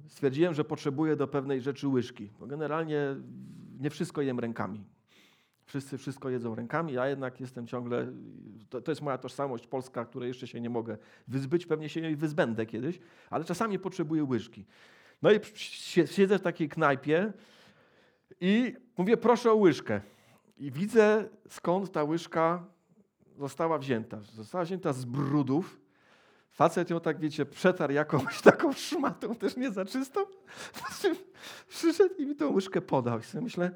stwierdziłem, 0.09 0.55
że 0.55 0.65
potrzebuję 0.65 1.17
do 1.17 1.29
pewnej 1.29 1.61
rzeczy 1.61 1.89
łyżki, 1.89 2.31
bo 2.41 2.47
generalnie 2.47 3.17
nie 3.81 3.91
wszystko 3.91 4.23
jem 4.23 4.41
rękami. 4.41 4.85
Wszyscy 5.65 5.99
wszystko 5.99 6.31
jedzą 6.31 6.55
rękami, 6.55 6.93
ja 6.93 7.09
jednak 7.09 7.41
jestem 7.41 7.67
ciągle, 7.67 8.13
to, 8.71 8.81
to 8.81 8.93
jest 8.93 9.03
moja 9.03 9.19
tożsamość 9.19 9.67
polska, 9.67 10.05
której 10.05 10.29
jeszcze 10.29 10.47
się 10.47 10.61
nie 10.61 10.71
mogę 10.71 10.99
wyzbyć, 11.29 11.67
pewnie 11.67 11.89
się 11.89 12.01
jej 12.01 12.17
wyzbędę 12.17 12.67
kiedyś, 12.67 12.99
ale 13.31 13.45
czasami 13.45 13.79
potrzebuję 13.79 14.25
łyżki. 14.25 14.65
No 15.23 15.31
i 15.33 15.41
siedzę 16.07 16.39
w 16.39 16.43
takiej 16.43 16.69
knajpie 16.69 17.33
i 18.41 18.75
mówię, 18.99 19.17
proszę 19.17 19.53
o 19.53 19.55
łyżkę. 19.55 20.01
I 20.59 20.71
widzę, 20.71 21.29
skąd 21.49 21.93
ta 21.93 22.05
łyżka 22.05 22.65
została 23.39 23.79
wzięta. 23.79 24.21
Została 24.21 24.65
wzięta 24.65 24.93
z 24.93 25.05
brudów. 25.05 25.81
Facet 26.57 26.91
ją 26.91 27.01
tak, 27.01 27.21
wiecie, 27.21 27.47
przetarł 27.47 27.93
jakąś 27.93 28.41
taką 28.43 28.73
szmatą, 28.73 29.35
też 29.35 29.57
nie 29.57 29.71
za 29.71 29.85
czystą. 29.85 30.21
Przyszedł 31.69 32.15
i 32.15 32.27
mi 32.27 32.37
tą 32.37 32.53
łyżkę 32.53 32.81
podał. 32.81 33.19
I 33.19 33.23
sobie 33.23 33.45
myślę, 33.45 33.71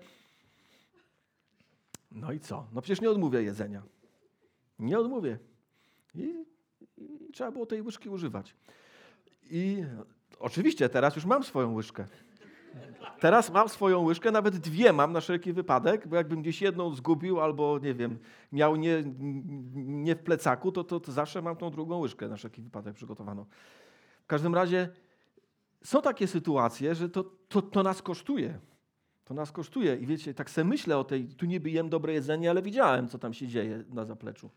no 2.10 2.32
i 2.32 2.40
co? 2.40 2.66
No 2.72 2.82
przecież 2.82 3.00
nie 3.00 3.10
odmówię 3.10 3.42
jedzenia. 3.42 3.82
Nie 4.78 4.98
odmówię. 4.98 5.38
I, 6.14 6.44
I, 6.96 7.32
trzeba 7.32 7.50
było 7.50 7.66
tej 7.66 7.82
łyżki 7.82 8.08
używać. 8.08 8.56
I 9.50 9.84
oczywiście 10.38 10.88
teraz 10.88 11.16
już 11.16 11.24
mam 11.24 11.44
swoją 11.44 11.74
łyżkę. 11.74 12.06
Teraz 13.20 13.50
mam 13.50 13.68
swoją 13.68 14.00
łyżkę, 14.00 14.30
nawet 14.30 14.56
dwie 14.56 14.92
mam 14.92 15.12
na 15.12 15.20
wszelki 15.20 15.52
wypadek, 15.52 16.08
bo 16.08 16.16
jakbym 16.16 16.42
gdzieś 16.42 16.62
jedną 16.62 16.94
zgubił 16.94 17.40
albo, 17.40 17.78
nie 17.78 17.94
wiem, 17.94 18.18
miał 18.52 18.76
nie, 18.76 19.02
nie 19.76 20.16
w 20.16 20.22
plecaku, 20.22 20.72
to, 20.72 20.84
to, 20.84 21.00
to 21.00 21.12
zawsze 21.12 21.42
mam 21.42 21.56
tą 21.56 21.70
drugą 21.70 21.98
łyżkę 21.98 22.28
na 22.28 22.36
wszelki 22.36 22.62
wypadek 22.62 22.94
przygotowaną. 22.94 23.46
W 24.24 24.26
każdym 24.26 24.54
razie 24.54 24.88
są 25.84 26.02
takie 26.02 26.26
sytuacje, 26.26 26.94
że 26.94 27.08
to, 27.08 27.24
to, 27.48 27.62
to 27.62 27.82
nas 27.82 28.02
kosztuje. 28.02 28.58
To 29.24 29.34
nas 29.34 29.52
kosztuje. 29.52 29.96
I 29.96 30.06
wiecie, 30.06 30.34
tak 30.34 30.50
sobie 30.50 30.64
myślę 30.64 30.98
o 30.98 31.04
tej, 31.04 31.28
tu 31.28 31.46
niby 31.46 31.70
jem 31.70 31.88
dobre 31.88 32.12
jedzenie, 32.12 32.50
ale 32.50 32.62
widziałem, 32.62 33.08
co 33.08 33.18
tam 33.18 33.34
się 33.34 33.48
dzieje 33.48 33.84
na 33.88 34.04
zapleczu. 34.04 34.50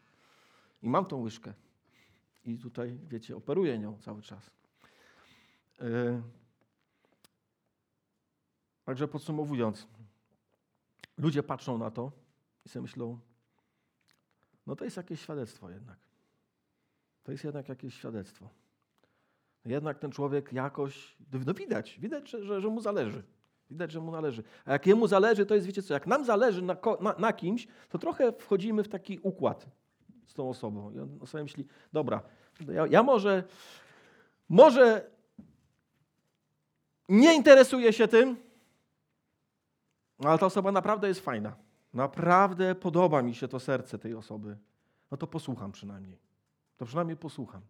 I 0.84 0.90
mam 0.90 1.06
tą 1.06 1.22
łyżkę. 1.22 1.54
I 2.46 2.58
tutaj, 2.58 3.00
wiecie, 3.10 3.36
operuję 3.36 3.80
nią 3.80 3.98
cały 3.98 4.22
czas. 4.22 4.52
Yy. 5.80 6.22
Także 8.86 9.08
podsumowując, 9.08 9.88
ludzie 11.18 11.44
patrzą 11.44 11.78
na 11.78 11.92
to 11.92 12.12
i 12.66 12.70
sobie 12.70 12.82
myślą, 12.82 13.20
no 14.68 14.76
to 14.76 14.86
jest 14.86 14.98
jakieś 14.98 15.22
świadectwo 15.22 15.70
jednak. 15.70 15.98
To 17.24 17.32
jest 17.32 17.44
jednak 17.44 17.70
jakieś 17.70 17.94
świadectwo. 17.94 18.50
Jednak 19.66 20.00
ten 20.00 20.12
człowiek 20.12 20.54
jakoś, 20.54 21.18
no 21.46 21.54
widać, 21.54 22.00
widać, 22.00 22.30
że, 22.30 22.62
że 22.62 22.68
mu 22.68 22.82
zależy. 22.82 23.24
Widać, 23.70 23.92
że 23.92 24.00
mu 24.00 24.12
należy. 24.12 24.44
A 24.66 24.72
jak 24.72 24.88
jemu 24.88 25.08
zależy, 25.08 25.46
to 25.46 25.56
jest, 25.56 25.68
wiecie 25.68 25.84
co, 25.84 25.94
jak 25.94 26.08
nam 26.08 26.26
zależy 26.26 26.62
na, 26.62 26.78
na, 27.02 27.16
na 27.18 27.34
kimś, 27.34 27.68
to 27.90 27.98
trochę 27.98 28.34
wchodzimy 28.34 28.84
w 28.84 28.88
taki 28.88 29.20
układ 29.20 29.66
z 30.28 30.34
tą 30.34 30.50
osobą. 30.50 30.92
I 30.92 31.00
on 31.00 31.28
sobie 31.28 31.44
myśli, 31.44 31.66
dobra, 31.94 32.24
ja, 32.74 32.88
ja 32.88 33.04
może, 33.04 33.44
może 34.50 35.12
nie 37.10 37.36
interesuję 37.36 37.94
się 37.94 38.08
tym, 38.08 38.38
ale 40.30 40.38
ta 40.38 40.46
osoba 40.46 40.72
naprawdę 40.72 41.08
jest 41.08 41.20
fajna. 41.20 41.56
Naprawdę 41.94 42.76
podoba 42.76 43.22
mi 43.22 43.36
się 43.36 43.48
to 43.48 43.60
serce 43.60 44.00
tej 44.00 44.16
osoby. 44.16 44.58
No 45.12 45.18
to 45.18 45.28
posłucham 45.28 45.72
przynajmniej. 45.72 46.20
To 46.78 46.86
przynajmniej 46.86 47.18
posłucham. 47.18 47.62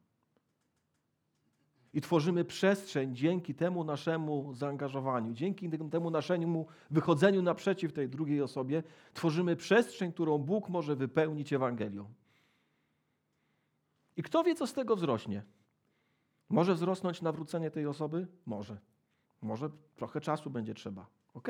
i 1.93 2.01
tworzymy 2.01 2.45
przestrzeń 2.45 3.15
dzięki 3.15 3.55
temu 3.55 3.83
naszemu 3.83 4.53
zaangażowaniu, 4.53 5.33
dzięki 5.33 5.69
temu 5.69 6.09
naszemu 6.09 6.67
wychodzeniu 6.91 7.41
naprzeciw 7.41 7.93
tej 7.93 8.09
drugiej 8.09 8.41
osobie, 8.41 8.83
tworzymy 9.13 9.55
przestrzeń, 9.55 10.13
którą 10.13 10.37
Bóg 10.37 10.69
może 10.69 10.95
wypełnić 10.95 11.53
Ewangelią. 11.53 12.13
I 14.17 14.23
kto 14.23 14.43
wie, 14.43 14.55
co 14.55 14.67
z 14.67 14.73
tego 14.73 14.95
wzrośnie? 14.95 15.43
Może 16.49 16.75
wzrosnąć 16.75 17.21
nawrócenie 17.21 17.71
tej 17.71 17.87
osoby? 17.87 18.27
Może. 18.45 18.77
Może 19.41 19.69
trochę 19.95 20.21
czasu 20.21 20.49
będzie 20.49 20.73
trzeba. 20.73 21.07
Ok, 21.33 21.47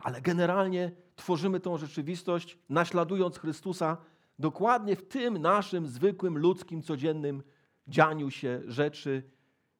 ale 0.00 0.20
generalnie 0.20 0.92
tworzymy 1.16 1.60
tą 1.60 1.78
rzeczywistość, 1.78 2.58
naśladując 2.68 3.38
Chrystusa 3.38 3.96
dokładnie 4.38 4.96
w 4.96 5.08
tym 5.08 5.38
naszym 5.38 5.86
zwykłym, 5.86 6.38
ludzkim, 6.38 6.82
codziennym 6.82 7.42
dzianiu 7.88 8.30
się 8.30 8.62
rzeczy. 8.66 9.22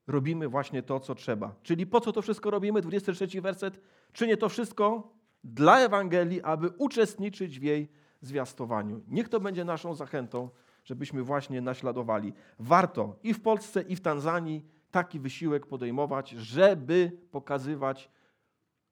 Robimy 0.06 0.48
właśnie 0.48 0.82
to, 0.82 1.00
co 1.00 1.14
trzeba. 1.14 1.54
Czyli 1.62 1.86
po 1.86 2.00
co 2.00 2.12
to 2.12 2.22
wszystko 2.22 2.50
robimy? 2.50 2.80
23 2.80 3.40
werset. 3.40 3.80
Czynię 4.12 4.36
to 4.36 4.48
wszystko 4.48 5.12
dla 5.44 5.80
Ewangelii, 5.80 6.42
aby 6.42 6.68
uczestniczyć 6.68 7.60
w 7.60 7.62
jej 7.62 7.88
zwiastowaniu. 8.20 9.00
Niech 9.08 9.28
to 9.28 9.40
będzie 9.40 9.64
naszą 9.64 9.94
zachętą, 9.94 10.50
żebyśmy 10.84 11.22
właśnie 11.22 11.60
naśladowali. 11.60 12.32
Warto 12.58 13.16
i 13.22 13.34
w 13.34 13.42
Polsce, 13.42 13.82
i 13.82 13.96
w 13.96 14.00
Tanzanii 14.00 14.64
taki 14.90 15.20
wysiłek 15.20 15.66
podejmować, 15.66 16.30
żeby 16.30 17.12
pokazywać 17.30 18.10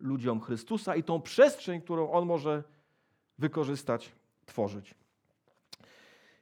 ludziom 0.00 0.40
Chrystusa 0.40 0.96
i 0.96 1.02
tą 1.02 1.20
przestrzeń, 1.20 1.80
którą 1.80 2.10
On 2.10 2.26
może 2.26 2.62
wykorzystać, 3.38 4.12
tworzyć. 4.46 4.94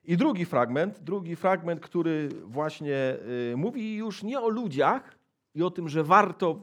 I 0.05 0.17
drugi 0.17 0.45
fragment, 0.45 0.99
drugi 0.99 1.37
fragment, 1.37 1.81
który 1.81 2.29
właśnie 2.45 3.17
y, 3.53 3.57
mówi 3.57 3.97
już 3.97 4.23
nie 4.23 4.41
o 4.41 4.49
ludziach 4.49 5.19
i 5.55 5.63
o 5.63 5.71
tym, 5.71 5.89
że 5.89 6.05
warto 6.05 6.61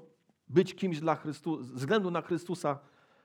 być 0.48 0.76
kimś 0.76 1.00
dla 1.00 1.16
Chrystusa, 1.16 1.64
względu 1.74 2.12
na 2.12 2.22
Chrystusa 2.22 2.80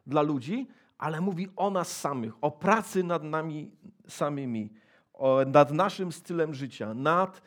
dla 0.07 0.23
ludzi, 0.23 0.67
ale 0.99 1.21
mówi 1.21 1.49
o 1.57 1.71
nas 1.71 2.01
samych, 2.01 2.33
o 2.41 2.51
pracy 2.51 3.05
nad 3.05 3.23
nami 3.23 3.71
samymi, 4.09 4.71
o, 5.13 5.45
nad 5.47 5.73
naszym 5.73 6.13
stylem 6.13 6.55
życia, 6.55 6.95
nad 6.95 7.43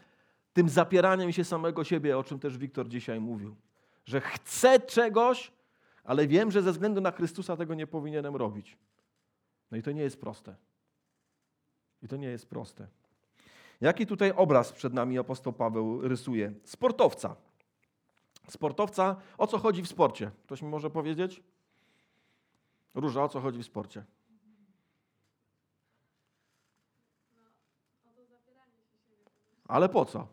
tym 0.53 0.69
zapieraniem 0.69 1.32
się 1.32 1.43
samego 1.43 1.84
siebie, 1.84 2.17
o 2.17 2.24
czym 2.24 2.39
też 2.39 2.57
Wiktor 2.57 2.88
dzisiaj 2.88 3.19
mówił. 3.19 3.55
Że 4.05 4.21
chcę 4.21 4.80
czegoś, 4.80 5.51
ale 6.04 6.28
wiem, 6.28 6.51
że 6.51 6.62
ze 6.62 6.72
względu 6.72 7.01
na 7.01 7.12
Chrystusa 7.12 7.58
tego 7.58 7.74
nie 7.74 7.88
powinienem 7.88 8.36
robić. 8.36 8.78
No 9.72 9.78
i 9.78 9.82
to 9.82 9.91
nie 9.91 10.01
jest 10.01 10.22
proste. 10.22 10.56
I 12.01 12.08
to 12.08 12.16
nie 12.18 12.28
jest 12.28 12.49
proste. 12.49 12.88
Jaki 13.82 14.06
tutaj 14.06 14.34
obraz 14.36 14.72
przed 14.72 14.93
nami 14.93 15.20
apostoł 15.20 15.54
Paweł 15.54 16.01
rysuje? 16.01 16.54
Sportowca. 16.64 17.36
Sportowca, 18.49 19.16
o 19.38 19.47
co 19.47 19.58
chodzi 19.58 19.82
w 19.82 19.88
sporcie? 19.88 20.32
Ktoś 20.43 20.62
mi 20.62 20.70
może 20.70 20.89
powiedzieć? 20.89 21.43
Róża, 22.95 23.24
o 23.24 23.30
co 23.30 23.39
chodzi 23.39 23.60
w 23.60 23.66
sporcie? 23.66 24.04
Ale 29.68 29.89
po 29.89 30.06
co? 30.06 30.28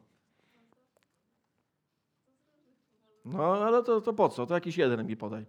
No, 3.24 3.64
ale 3.66 3.82
to, 3.82 4.00
to 4.00 4.12
po 4.12 4.28
co? 4.28 4.46
To 4.46 4.54
jakiś 4.54 4.78
jeden 4.78 5.06
mi 5.06 5.16
podaj. 5.16 5.46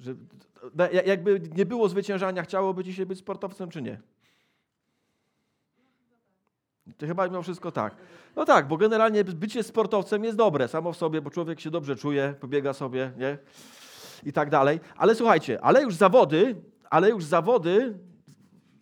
Że, 0.00 0.14
jakby 1.04 1.40
nie 1.56 1.66
było 1.66 1.88
zwyciężania, 1.88 2.42
chciałoby 2.42 2.84
dzisiaj 2.84 3.06
być 3.06 3.18
sportowcem, 3.18 3.70
czy 3.70 3.82
nie? 3.82 4.00
To 6.98 7.06
chyba 7.06 7.26
mimo 7.26 7.42
wszystko 7.42 7.72
tak. 7.72 7.96
No 8.36 8.44
tak, 8.44 8.68
bo 8.68 8.76
generalnie 8.76 9.24
bycie 9.24 9.62
sportowcem 9.62 10.24
jest 10.24 10.36
dobre 10.36 10.68
samo 10.68 10.92
w 10.92 10.96
sobie, 10.96 11.20
bo 11.22 11.30
człowiek 11.30 11.60
się 11.60 11.70
dobrze 11.70 11.96
czuje, 11.96 12.34
pobiega 12.40 12.72
sobie, 12.72 13.12
nie? 13.18 13.38
I 14.24 14.32
tak 14.32 14.50
dalej. 14.50 14.80
Ale 14.96 15.14
słuchajcie, 15.14 15.60
ale 15.60 15.82
już 15.82 15.94
zawody, 15.94 16.62
ale 16.90 17.10
już 17.10 17.24
zawody, 17.24 17.98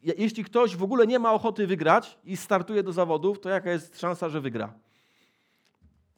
jeśli 0.05 0.45
ktoś 0.45 0.77
w 0.77 0.83
ogóle 0.83 1.07
nie 1.07 1.19
ma 1.19 1.33
ochoty 1.33 1.67
wygrać 1.67 2.19
i 2.25 2.37
startuje 2.37 2.83
do 2.83 2.93
zawodów, 2.93 3.41
to 3.41 3.49
jaka 3.49 3.71
jest 3.71 4.01
szansa, 4.01 4.29
że 4.29 4.41
wygra? 4.41 4.75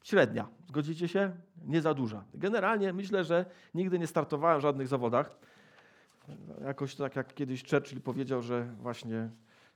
Średnia. 0.03 0.47
Zgodzicie 0.67 1.07
się? 1.07 1.31
Nie 1.65 1.81
za 1.81 1.93
duża. 1.93 2.23
Generalnie 2.33 2.93
myślę, 2.93 3.23
że 3.23 3.45
nigdy 3.73 3.99
nie 3.99 4.07
startowałem 4.07 4.59
w 4.59 4.61
żadnych 4.61 4.87
zawodach. 4.87 5.37
Jakoś 6.65 6.95
tak 6.95 7.15
jak 7.15 7.33
kiedyś 7.33 7.69
Churchill 7.69 8.01
powiedział, 8.01 8.41
że 8.41 8.67
właśnie 8.81 9.29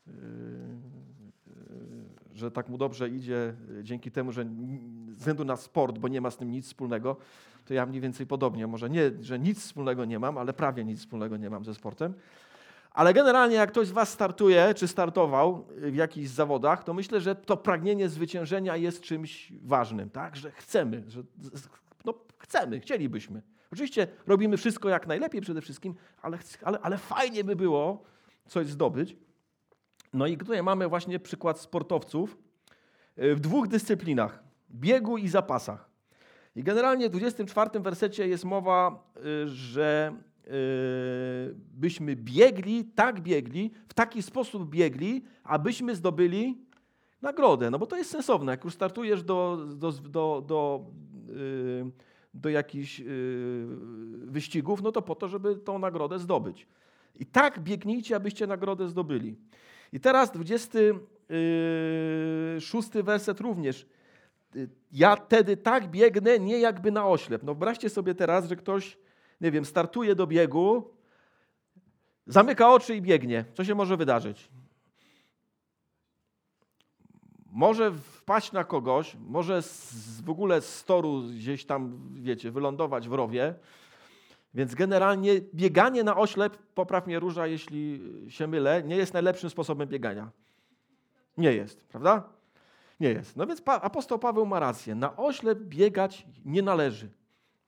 yy, 0.07 0.13
yy, 0.13 2.11
że 2.33 2.51
tak 2.51 2.69
mu 2.69 2.77
dobrze 2.77 3.09
idzie 3.09 3.53
dzięki 3.83 4.11
temu, 4.11 4.31
że 4.31 4.45
ze 5.09 5.17
względu 5.17 5.45
na 5.45 5.57
sport, 5.57 5.97
bo 5.97 6.07
nie 6.07 6.21
ma 6.21 6.31
z 6.31 6.37
tym 6.37 6.51
nic 6.51 6.65
wspólnego, 6.65 7.17
to 7.65 7.73
ja 7.73 7.85
mniej 7.85 8.01
więcej 8.01 8.27
podobnie. 8.27 8.67
Może 8.67 8.89
nie, 8.89 9.11
że 9.21 9.39
nic 9.39 9.59
wspólnego 9.59 10.05
nie 10.05 10.19
mam, 10.19 10.37
ale 10.37 10.53
prawie 10.53 10.85
nic 10.85 10.99
wspólnego 10.99 11.37
nie 11.37 11.49
mam 11.49 11.65
ze 11.65 11.75
sportem. 11.75 12.13
Ale 12.91 13.13
generalnie, 13.13 13.55
jak 13.55 13.71
ktoś 13.71 13.87
z 13.87 13.91
Was 13.91 14.09
startuje, 14.09 14.73
czy 14.73 14.87
startował 14.87 15.67
w 15.77 15.95
jakichś 15.95 16.29
zawodach, 16.29 16.83
to 16.83 16.93
myślę, 16.93 17.21
że 17.21 17.35
to 17.35 17.57
pragnienie 17.57 18.09
zwyciężenia 18.09 18.75
jest 18.75 19.01
czymś 19.01 19.53
ważnym, 19.63 20.09
tak? 20.09 20.35
Że 20.35 20.51
chcemy, 20.51 21.03
że 21.07 21.23
no, 22.05 22.13
chcemy, 22.37 22.79
chcielibyśmy. 22.79 23.41
Oczywiście 23.73 24.07
robimy 24.27 24.57
wszystko 24.57 24.89
jak 24.89 25.07
najlepiej 25.07 25.41
przede 25.41 25.61
wszystkim, 25.61 25.95
ale, 26.21 26.37
ale, 26.63 26.79
ale 26.79 26.97
fajnie 26.97 27.43
by 27.43 27.55
było 27.55 28.03
coś 28.47 28.67
zdobyć. 28.67 29.15
No 30.13 30.27
i 30.27 30.37
tutaj 30.37 30.63
mamy 30.63 30.87
właśnie 30.87 31.19
przykład 31.19 31.59
sportowców 31.59 32.37
e, 33.17 33.35
w 33.35 33.39
dwóch 33.39 33.67
dyscyplinach: 33.67 34.43
biegu 34.71 35.17
i 35.17 35.27
zapasach. 35.27 35.89
I 36.55 36.63
generalnie 36.63 37.09
w 37.09 37.11
24 37.11 37.79
wersecie 37.79 38.27
jest 38.27 38.45
mowa, 38.45 39.03
e, 39.15 39.47
że 39.47 40.13
byśmy 41.73 42.15
biegli, 42.15 42.85
tak 42.85 43.21
biegli, 43.21 43.71
w 43.87 43.93
taki 43.93 44.21
sposób 44.21 44.69
biegli, 44.69 45.23
abyśmy 45.43 45.95
zdobyli 45.95 46.57
nagrodę. 47.21 47.69
No 47.69 47.79
bo 47.79 47.87
to 47.87 47.97
jest 47.97 48.11
sensowne. 48.11 48.51
Jak 48.51 48.63
już 48.63 48.73
startujesz 48.73 49.23
do, 49.23 49.67
do, 49.75 49.91
do, 49.91 50.43
do, 50.47 50.85
yy, 51.27 51.91
do 52.33 52.49
jakichś 52.49 52.99
yy, 52.99 53.05
wyścigów, 54.25 54.81
no 54.81 54.91
to 54.91 55.01
po 55.01 55.15
to, 55.15 55.27
żeby 55.27 55.55
tą 55.55 55.79
nagrodę 55.79 56.19
zdobyć. 56.19 56.67
I 57.15 57.25
tak 57.25 57.59
biegnijcie, 57.59 58.15
abyście 58.15 58.47
nagrodę 58.47 58.89
zdobyli. 58.89 59.35
I 59.93 59.99
teraz 59.99 60.31
26 60.31 62.89
werset 63.03 63.41
również. 63.41 63.87
Ja 64.91 65.15
wtedy 65.15 65.57
tak 65.57 65.91
biegnę, 65.91 66.39
nie 66.39 66.59
jakby 66.59 66.91
na 66.91 67.07
oślep. 67.07 67.43
No 67.43 67.53
wyobraźcie 67.53 67.89
sobie 67.89 68.15
teraz, 68.15 68.49
że 68.49 68.55
ktoś 68.55 68.97
nie 69.41 69.51
wiem, 69.51 69.65
startuje 69.65 70.15
do 70.15 70.27
biegu, 70.27 70.93
zamyka 72.27 72.73
oczy 72.73 72.95
i 72.95 73.01
biegnie. 73.01 73.45
Co 73.53 73.63
się 73.63 73.75
może 73.75 73.97
wydarzyć? 73.97 74.49
Może 77.51 77.91
wpaść 77.91 78.51
na 78.51 78.63
kogoś, 78.63 79.17
może 79.27 79.61
z, 79.61 80.21
w 80.21 80.29
ogóle 80.29 80.61
z 80.61 80.83
toru 80.85 81.21
gdzieś 81.21 81.65
tam, 81.65 82.09
wiecie, 82.13 82.51
wylądować 82.51 83.09
w 83.09 83.13
rowie. 83.13 83.55
Więc 84.53 84.75
generalnie 84.75 85.41
bieganie 85.53 86.03
na 86.03 86.17
oślep, 86.17 86.57
popraw 86.57 87.07
mnie 87.07 87.19
róża, 87.19 87.47
jeśli 87.47 88.01
się 88.29 88.47
mylę, 88.47 88.83
nie 88.83 88.95
jest 88.95 89.13
najlepszym 89.13 89.49
sposobem 89.49 89.89
biegania. 89.89 90.31
Nie 91.37 91.53
jest, 91.53 91.87
prawda? 91.87 92.29
Nie 92.99 93.09
jest. 93.09 93.37
No 93.37 93.47
więc 93.47 93.61
apostoł 93.65 94.19
Paweł 94.19 94.45
ma 94.45 94.59
rację. 94.59 94.95
Na 94.95 95.17
oślep 95.17 95.59
biegać 95.59 96.25
nie 96.45 96.61
należy. 96.61 97.09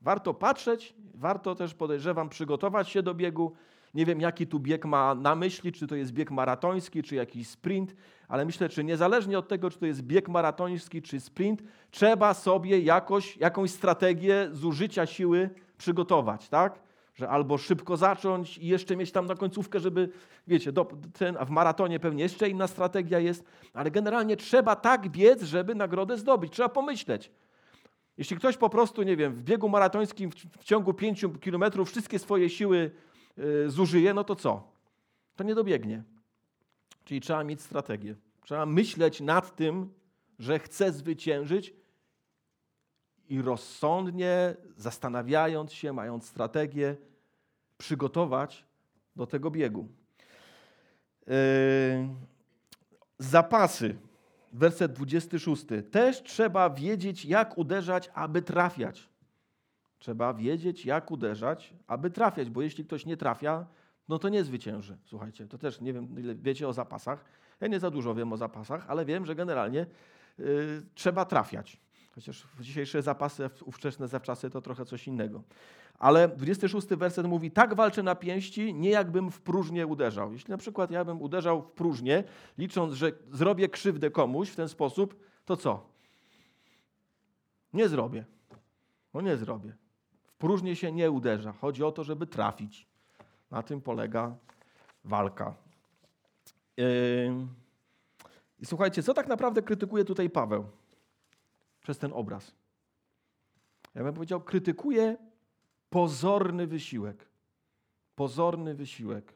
Warto 0.04 0.34
patrzeć, 0.34 0.94
warto 1.16 1.56
też, 1.56 1.74
podejrzewam, 1.74 2.30
przygotować 2.30 2.90
się 2.90 3.04
do 3.04 3.14
biegu. 3.14 3.52
Nie 3.94 4.06
wiem, 4.06 4.22
jaki 4.22 4.48
tu 4.48 4.60
bieg 4.60 4.86
ma 4.86 5.16
na 5.16 5.36
myśli, 5.36 5.72
czy 5.72 5.88
to 5.88 5.96
jest 5.96 6.12
bieg 6.12 6.32
maratoński, 6.32 7.04
czy 7.04 7.16
jakiś 7.16 7.48
sprint, 7.48 7.96
ale 8.28 8.46
myślę, 8.46 8.70
że 8.70 8.84
niezależnie 8.84 9.40
od 9.40 9.48
tego, 9.48 9.70
czy 9.70 9.80
to 9.80 9.86
jest 9.86 10.02
bieg 10.02 10.30
maratoński, 10.30 11.02
czy 11.02 11.20
sprint, 11.20 11.64
trzeba 11.92 12.34
sobie 12.34 12.80
jakoś, 12.80 13.38
jakąś 13.38 13.72
strategię 13.72 14.50
zużycia 14.52 15.06
siły 15.06 15.50
przygotować, 15.78 16.50
tak? 16.50 16.80
Że 17.16 17.30
albo 17.30 17.58
szybko 17.58 17.98
zacząć 17.98 18.58
i 18.58 18.68
jeszcze 18.68 18.96
mieć 18.96 19.12
tam 19.12 19.26
na 19.26 19.36
końcówkę, 19.36 19.80
żeby, 19.80 20.10
wiecie, 20.48 20.72
do, 20.72 20.86
ten, 21.14 21.38
a 21.40 21.46
w 21.46 21.50
maratonie 21.50 22.00
pewnie 22.00 22.24
jeszcze 22.24 22.50
inna 22.50 22.68
strategia 22.68 23.20
jest, 23.20 23.44
ale 23.74 23.92
generalnie 23.92 24.38
trzeba 24.38 24.76
tak 24.76 25.10
biec, 25.10 25.44
żeby 25.44 25.76
nagrodę 25.76 26.18
zdobyć. 26.18 26.54
Trzeba 26.54 26.70
pomyśleć. 26.70 27.32
Jeśli 28.18 28.38
ktoś 28.38 28.58
po 28.58 28.70
prostu, 28.70 29.04
nie 29.04 29.18
wiem, 29.18 29.34
w 29.34 29.42
biegu 29.42 29.70
maratońskim 29.70 30.32
w 30.60 30.64
ciągu 30.64 30.94
5 30.94 31.26
kilometrów 31.42 31.90
wszystkie 31.90 32.20
swoje 32.20 32.50
siły 32.50 32.92
y, 33.38 33.70
zużyje, 33.70 34.14
no 34.14 34.24
to 34.24 34.36
co? 34.36 34.72
To 35.36 35.44
nie 35.44 35.56
dobiegnie. 35.56 36.04
Czyli 37.06 37.22
trzeba 37.22 37.44
mieć 37.44 37.62
strategię. 37.62 38.16
Trzeba 38.42 38.66
myśleć 38.66 39.22
nad 39.22 39.56
tym, 39.56 39.94
że 40.40 40.60
chce 40.60 40.92
zwyciężyć 40.92 41.74
i 43.30 43.42
rozsądnie, 43.42 44.56
zastanawiając 44.78 45.74
się, 45.74 45.94
mając 45.94 46.26
strategię, 46.26 46.96
przygotować 47.78 48.66
do 49.16 49.28
tego 49.28 49.52
biegu. 49.52 49.88
Yy, 51.28 51.34
zapasy. 53.20 53.96
Werset 54.54 54.94
26. 54.94 55.66
Też 55.92 56.24
trzeba 56.24 56.70
wiedzieć, 56.70 57.26
jak 57.26 57.58
uderzać, 57.58 58.12
aby 58.14 58.42
trafiać. 58.42 59.10
Trzeba 60.00 60.34
wiedzieć, 60.34 60.86
jak 60.86 61.12
uderzać, 61.12 61.74
aby 61.88 62.10
trafiać, 62.10 62.50
bo 62.50 62.62
jeśli 62.62 62.86
ktoś 62.86 63.06
nie 63.06 63.18
trafia, 63.18 63.66
no 64.10 64.20
to 64.20 64.30
nie 64.30 64.44
zwycięży. 64.44 64.98
Słuchajcie, 65.06 65.48
to 65.48 65.58
też 65.58 65.82
nie 65.82 65.94
wiem, 65.94 66.20
ile 66.20 66.36
wiecie 66.36 66.68
o 66.68 66.74
zapasach. 66.74 67.26
Ja 67.62 67.68
nie 67.68 67.80
za 67.80 67.92
dużo 67.92 68.16
wiem 68.16 68.34
o 68.34 68.38
zapasach, 68.38 68.86
ale 68.88 69.06
wiem, 69.06 69.26
że 69.26 69.36
generalnie 69.36 69.86
yy, 70.38 70.84
trzeba 70.96 71.26
trafiać. 71.26 71.82
Chociaż 72.16 72.48
dzisiejsze 72.60 73.02
zapasy, 73.02 73.50
ówczesne 73.66 74.08
zawczasy 74.08 74.50
to 74.50 74.62
trochę 74.62 74.86
coś 74.86 75.08
innego. 75.08 75.44
Ale 76.00 76.28
26 76.28 76.88
werset 76.88 77.28
mówi, 77.28 77.52
tak 77.52 77.74
walczę 77.74 78.04
na 78.04 78.16
pięści, 78.16 78.74
nie 78.74 78.90
jakbym 78.90 79.32
w 79.32 79.42
próżnię 79.42 79.88
uderzał. 79.88 80.34
Jeśli 80.34 80.52
na 80.52 80.58
przykład 80.58 80.92
ja 80.92 81.06
bym 81.06 81.22
uderzał 81.22 81.62
w 81.62 81.72
próżnię, 81.72 82.24
licząc, 82.58 82.94
że 82.94 83.12
zrobię 83.32 83.70
krzywdę 83.70 84.12
komuś 84.12 84.50
w 84.50 84.56
ten 84.56 84.70
sposób, 84.70 85.20
to 85.46 85.58
co? 85.58 85.90
Nie 87.74 87.90
zrobię. 87.90 88.26
No 89.14 89.22
nie 89.22 89.38
zrobię. 89.38 89.74
W 90.24 90.34
próżnię 90.34 90.76
się 90.76 90.92
nie 90.92 91.12
uderza. 91.12 91.52
Chodzi 91.52 91.84
o 91.84 91.92
to, 91.92 92.04
żeby 92.04 92.28
trafić. 92.28 92.88
Na 93.52 93.64
tym 93.64 93.82
polega 93.82 94.36
walka. 95.04 95.54
Yy... 96.78 97.34
I 98.60 98.66
słuchajcie, 98.66 99.04
co 99.04 99.14
tak 99.14 99.28
naprawdę 99.28 99.62
krytykuje 99.62 100.06
tutaj 100.06 100.30
Paweł 100.30 100.66
przez 101.84 101.98
ten 101.98 102.12
obraz? 102.14 102.52
Ja 103.96 104.04
bym 104.04 104.14
powiedział, 104.14 104.42
krytykuje 104.42 105.18
pozorny 105.90 106.68
wysiłek. 106.68 107.26
Pozorny 108.16 108.76
wysiłek. 108.76 109.34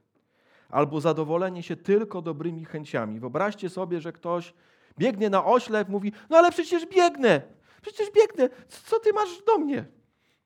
Albo 0.70 1.02
zadowolenie 1.02 1.64
się 1.64 1.76
tylko 1.76 2.22
dobrymi 2.22 2.66
chęciami. 2.66 3.20
Wyobraźcie 3.20 3.70
sobie, 3.70 4.02
że 4.02 4.12
ktoś 4.12 4.54
biegnie 4.98 5.30
na 5.30 5.46
oślep, 5.46 5.90
mówi: 5.90 6.12
No 6.30 6.38
ale 6.38 6.52
przecież 6.52 6.86
biegnę, 6.86 7.42
przecież 7.82 8.12
biegnę, 8.12 8.50
co 8.68 9.00
ty 9.00 9.14
masz 9.14 9.44
do 9.44 9.58
mnie? 9.58 9.86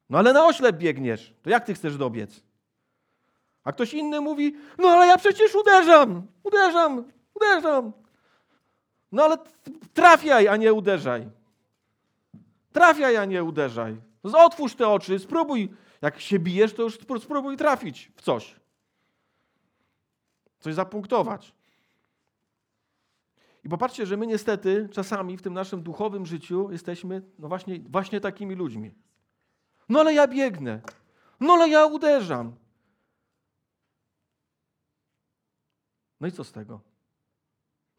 No 0.10 0.18
ale 0.18 0.34
na 0.34 0.46
oślep 0.46 0.78
biegniesz, 0.78 1.34
to 1.42 1.50
jak 1.50 1.66
ty 1.66 1.74
chcesz 1.74 1.98
dobiec? 1.98 2.44
A 3.64 3.72
ktoś 3.72 3.94
inny 3.94 4.22
mówi: 4.22 4.56
No 4.78 4.90
ale 4.90 5.08
ja 5.08 5.18
przecież 5.18 5.56
uderzam, 5.56 6.28
uderzam, 6.44 7.04
uderzam. 7.34 7.92
No 9.12 9.24
ale 9.24 9.38
trafiaj, 9.94 10.48
a 10.48 10.58
nie 10.58 10.74
uderzaj. 10.74 11.30
Trafiaj, 12.72 13.18
a 13.18 13.26
nie 13.26 13.44
uderzaj. 13.44 14.02
Otwórz 14.24 14.76
te 14.76 14.88
oczy, 14.88 15.20
spróbuj 15.20 15.70
jak 16.02 16.20
się 16.20 16.40
bijesz, 16.40 16.74
to 16.74 16.84
już 16.84 17.00
spróbuj 17.22 17.58
trafić 17.58 18.12
w 18.16 18.22
coś. 18.22 18.56
Coś 20.60 20.74
zapunktować. 20.74 21.54
I 23.64 23.70
popatrzcie, 23.70 24.06
że 24.06 24.18
my 24.18 24.28
niestety 24.28 24.90
czasami 24.92 25.38
w 25.38 25.42
tym 25.42 25.54
naszym 25.54 25.84
duchowym 25.84 26.26
życiu 26.26 26.72
jesteśmy 26.72 27.22
no 27.40 27.48
właśnie, 27.48 27.80
właśnie 27.80 28.22
takimi 28.22 28.56
ludźmi. 28.56 28.92
No 29.90 30.00
ale 30.00 30.14
ja 30.14 30.28
biegnę. 30.28 30.82
No 31.40 31.54
ale 31.54 31.70
ja 31.70 31.86
uderzam. 31.86 32.56
No 36.20 36.28
i 36.28 36.32
co 36.32 36.44
z 36.44 36.52
tego? 36.52 36.82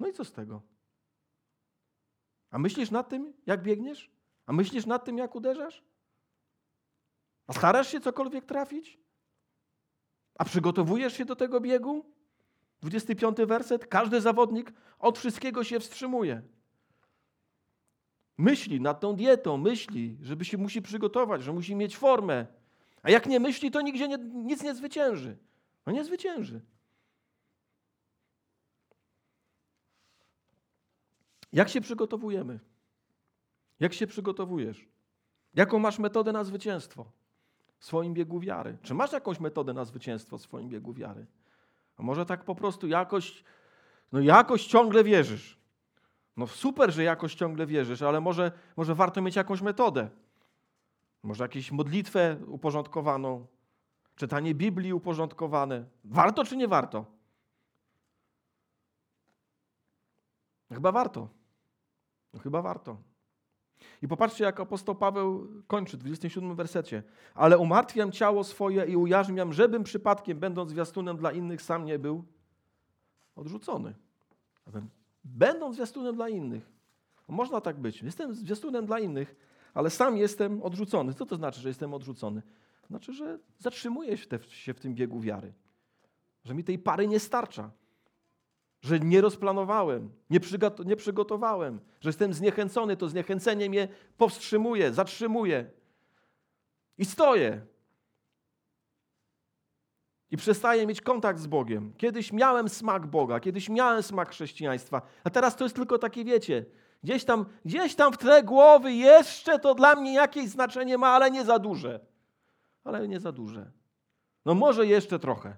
No 0.01 0.09
i 0.09 0.13
co 0.13 0.25
z 0.25 0.33
tego? 0.33 0.63
A 2.51 2.59
myślisz 2.59 2.91
nad 2.91 3.09
tym, 3.09 3.33
jak 3.47 3.63
biegniesz? 3.63 4.12
A 4.47 4.53
myślisz 4.53 4.87
nad 4.87 5.05
tym, 5.05 5.19
jak 5.19 5.35
uderzasz? 5.35 5.83
A 7.47 7.53
starasz 7.53 7.89
się 7.89 8.01
cokolwiek 8.01 8.45
trafić? 8.45 8.99
A 10.39 10.45
przygotowujesz 10.45 11.17
się 11.17 11.25
do 11.25 11.37
tego 11.37 11.61
biegu? 11.61 12.05
25 12.81 13.37
werset. 13.47 13.87
Każdy 13.87 14.21
zawodnik 14.21 14.73
od 14.99 15.19
wszystkiego 15.19 15.65
się 15.65 15.81
wstrzymuje. 15.81 16.43
Myśli 18.39 18.81
nad 18.81 19.01
tą 19.01 19.17
dietą, 19.17 19.57
myśli, 19.57 20.19
żeby 20.23 20.45
się 20.45 20.59
musi 20.59 20.83
przygotować, 20.83 21.43
że 21.43 21.53
musi 21.53 21.75
mieć 21.75 21.97
formę. 21.97 22.47
A 23.03 23.11
jak 23.11 23.27
nie 23.27 23.41
myśli, 23.41 23.71
to 23.71 23.81
nigdzie 23.81 24.09
nie, 24.09 24.19
nic 24.19 24.63
nie 24.63 24.75
zwycięży. 24.75 25.37
No 25.87 25.93
nie 25.93 26.05
zwycięży. 26.05 26.61
Jak 31.53 31.69
się 31.69 31.81
przygotowujemy? 31.81 32.61
Jak 33.83 33.93
się 33.93 34.07
przygotowujesz? 34.07 34.89
Jaką 35.55 35.79
masz 35.79 35.99
metodę 35.99 36.33
na 36.33 36.45
zwycięstwo? 36.45 37.05
w 37.83 37.85
swoim 37.85 38.15
biegu 38.15 38.41
wiary? 38.41 38.79
Czy 38.83 38.95
masz 38.95 39.13
jakąś 39.13 39.41
metodę 39.41 39.73
na 39.73 39.85
zwycięstwo 39.85 40.39
w 40.39 40.43
swoim 40.43 40.69
biegu 40.69 40.93
wiary? 40.93 41.27
A 41.97 42.03
może 42.03 42.27
tak 42.27 42.45
po 42.45 42.55
prostu 42.55 42.87
jakoś, 42.87 43.45
no 44.13 44.21
jakoś 44.21 44.67
ciągle 44.67 45.05
wierzysz. 45.05 45.59
No 46.37 46.47
super, 46.47 46.93
że 46.93 47.03
jakoś 47.03 47.35
ciągle 47.35 47.67
wierzysz, 47.67 48.03
ale 48.03 48.21
może, 48.21 48.53
może 48.77 48.95
warto 48.95 49.23
mieć 49.23 49.37
jakąś 49.37 49.61
metodę. 49.61 50.11
Może 51.23 51.45
jakąś 51.45 51.73
modlitwę 51.73 52.37
uporządkowaną, 52.47 53.47
czytanie 54.17 54.55
Biblii 54.55 54.93
uporządkowane. 54.93 55.85
Warto 56.05 56.45
czy 56.45 56.57
nie 56.57 56.69
warto? 56.69 57.05
Chyba 60.73 60.93
warto. 60.93 61.29
No 62.33 62.41
chyba 62.41 62.63
warto. 62.63 63.12
I 64.03 64.09
popatrzcie, 64.09 64.45
jak 64.45 64.61
apostoł 64.61 64.95
Paweł 64.95 65.49
kończy 65.67 65.97
w 65.97 66.01
27 66.01 66.55
wersecie. 66.55 67.03
Ale 67.35 67.59
umartwiam 67.59 68.13
ciało 68.13 68.45
swoje 68.45 68.85
i 68.85 68.97
ujarzmiam, 68.97 69.53
żebym 69.53 69.85
przypadkiem, 69.85 70.39
będąc 70.39 70.71
zwiastunem 70.71 71.17
dla 71.17 71.33
innych, 71.33 71.63
sam 71.63 71.85
nie 71.85 71.99
był 71.99 72.25
odrzucony. 73.37 73.95
Będąc 75.25 75.75
zwiastunem 75.77 76.15
dla 76.15 76.29
innych. 76.29 76.73
Można 77.29 77.61
tak 77.61 77.81
być. 77.81 78.03
Jestem 78.03 78.35
zwiastunem 78.35 78.87
dla 78.87 78.99
innych, 78.99 79.37
ale 79.75 79.91
sam 79.91 80.17
jestem 80.17 80.63
odrzucony. 80.63 81.15
Co 81.15 81.27
to 81.27 81.37
znaczy, 81.37 81.61
że 81.61 81.69
jestem 81.69 81.95
odrzucony? 81.95 82.43
Znaczy, 82.91 83.13
że 83.13 83.39
zatrzymuję 83.59 84.17
się 84.49 84.75
w 84.75 84.81
tym 84.81 84.95
biegu 84.95 85.21
wiary. 85.21 85.53
Że 86.45 86.55
mi 86.55 86.65
tej 86.65 86.79
pary 86.79 87.09
nie 87.09 87.21
starcza 87.21 87.71
że 88.83 89.01
nie 89.01 89.21
rozplanowałem, 89.21 90.11
nie, 90.31 90.41
nie 90.85 90.97
przygotowałem, 90.97 91.81
że 92.01 92.09
jestem 92.09 92.35
zniechęcony, 92.35 92.97
to 92.97 93.09
zniechęcenie 93.09 93.69
mnie 93.69 93.89
powstrzymuje, 94.17 94.93
zatrzymuje. 94.93 95.71
I 96.99 97.05
stoję. 97.05 97.61
I 100.31 100.37
przestaję 100.37 100.87
mieć 100.87 101.01
kontakt 101.01 101.39
z 101.39 101.47
Bogiem. 101.47 101.93
Kiedyś 101.97 102.33
miałem 102.33 102.69
smak 102.69 103.07
Boga, 103.07 103.41
kiedyś 103.41 103.69
miałem 103.69 104.03
smak 104.03 104.31
chrześcijaństwa, 104.31 105.03
a 105.25 105.31
teraz 105.31 105.57
to 105.57 105.65
jest 105.65 105.77
tylko 105.77 105.99
takie, 105.99 106.25
wiecie, 106.25 106.65
gdzieś 107.03 107.25
tam, 107.25 107.45
gdzieś 107.65 107.95
tam 107.95 108.13
w 108.13 108.19
tle 108.19 108.43
głowy 108.43 108.93
jeszcze 108.93 109.59
to 109.59 109.75
dla 109.75 109.95
mnie 109.95 110.15
jakieś 110.15 110.49
znaczenie 110.49 110.99
ma, 110.99 111.09
ale 111.09 111.31
nie 111.31 111.45
za 111.45 111.59
duże. 111.59 112.01
Ale 112.85 113.09
nie 113.09 113.21
za 113.21 113.33
duże. 113.33 113.71
No 114.45 114.55
może 114.55 114.87
jeszcze 114.87 115.19
trochę. 115.19 115.57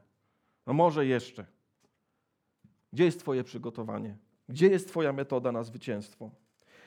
No 0.66 0.72
może 0.72 1.06
jeszcze. 1.06 1.53
Gdzie 2.94 3.04
jest 3.04 3.20
Twoje 3.20 3.44
przygotowanie? 3.44 4.16
Gdzie 4.48 4.68
jest 4.68 4.88
Twoja 4.88 5.12
metoda 5.12 5.52
na 5.52 5.62
zwycięstwo? 5.62 6.30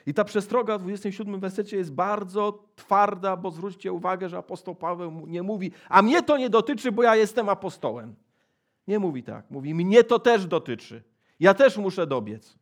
I 0.06 0.14
ta 0.14 0.24
przestroga 0.24 0.78
w 0.78 0.82
27 0.82 1.40
wersecie 1.40 1.78
jest 1.78 1.94
bardzo 1.94 2.64
twarda, 2.76 3.38
bo 3.38 3.52
zwróćcie 3.52 3.94
uwagę, 3.94 4.30
że 4.30 4.38
apostoł 4.38 4.76
Paweł 4.76 5.28
nie 5.28 5.44
mówi, 5.44 5.72
a 5.90 6.02
mnie 6.02 6.24
to 6.24 6.38
nie 6.38 6.50
dotyczy, 6.50 6.92
bo 6.92 7.04
ja 7.04 7.16
jestem 7.16 7.50
apostołem. 7.50 8.16
Nie 8.88 9.00
mówi 9.00 9.24
tak. 9.24 9.52
Mówi, 9.52 9.74
mnie 9.74 10.04
to 10.04 10.20
też 10.20 10.46
dotyczy. 10.46 11.04
Ja 11.40 11.54
też 11.54 11.78
muszę 11.78 12.08
dobiec. 12.08 12.58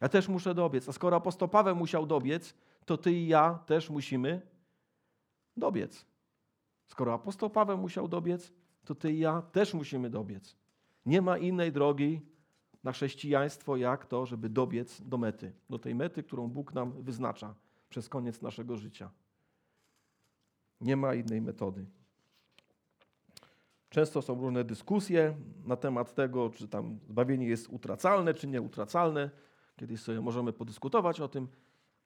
Ja 0.00 0.08
też 0.08 0.28
muszę 0.28 0.54
dobiec. 0.54 0.88
A 0.88 0.92
skoro 0.92 1.16
apostoł 1.16 1.48
Paweł 1.48 1.76
musiał 1.76 2.06
dobiec, 2.06 2.54
to 2.84 2.96
ty 2.96 3.12
i 3.12 3.26
ja 3.26 3.58
też 3.66 3.90
musimy 3.90 4.40
dobiec. 5.56 6.06
Skoro 6.86 7.14
apostoł 7.14 7.50
Paweł 7.50 7.78
musiał 7.78 8.08
dobiec, 8.08 8.52
to 8.84 8.94
ty 8.94 9.12
i 9.12 9.18
ja 9.18 9.42
też 9.42 9.74
musimy 9.74 10.10
dobiec. 10.10 10.63
Nie 11.06 11.22
ma 11.22 11.38
innej 11.38 11.72
drogi 11.72 12.20
na 12.84 12.92
chrześcijaństwo, 12.92 13.76
jak 13.76 14.06
to, 14.06 14.26
żeby 14.26 14.48
dobiec 14.48 15.00
do 15.00 15.18
mety, 15.18 15.52
do 15.70 15.78
tej 15.78 15.94
mety, 15.94 16.22
którą 16.22 16.48
Bóg 16.48 16.72
nam 16.72 17.02
wyznacza 17.02 17.54
przez 17.88 18.08
koniec 18.08 18.42
naszego 18.42 18.76
życia. 18.76 19.10
Nie 20.80 20.96
ma 20.96 21.14
innej 21.14 21.40
metody. 21.40 21.86
Często 23.90 24.22
są 24.22 24.40
różne 24.40 24.64
dyskusje 24.64 25.36
na 25.64 25.76
temat 25.76 26.14
tego, 26.14 26.50
czy 26.50 26.68
tam 26.68 26.98
zbawienie 27.08 27.46
jest 27.46 27.68
utracalne, 27.68 28.34
czy 28.34 28.46
nieutracalne. 28.46 29.30
Kiedyś 29.76 30.00
sobie 30.00 30.20
możemy 30.20 30.52
podyskutować 30.52 31.20
o 31.20 31.28
tym, 31.28 31.48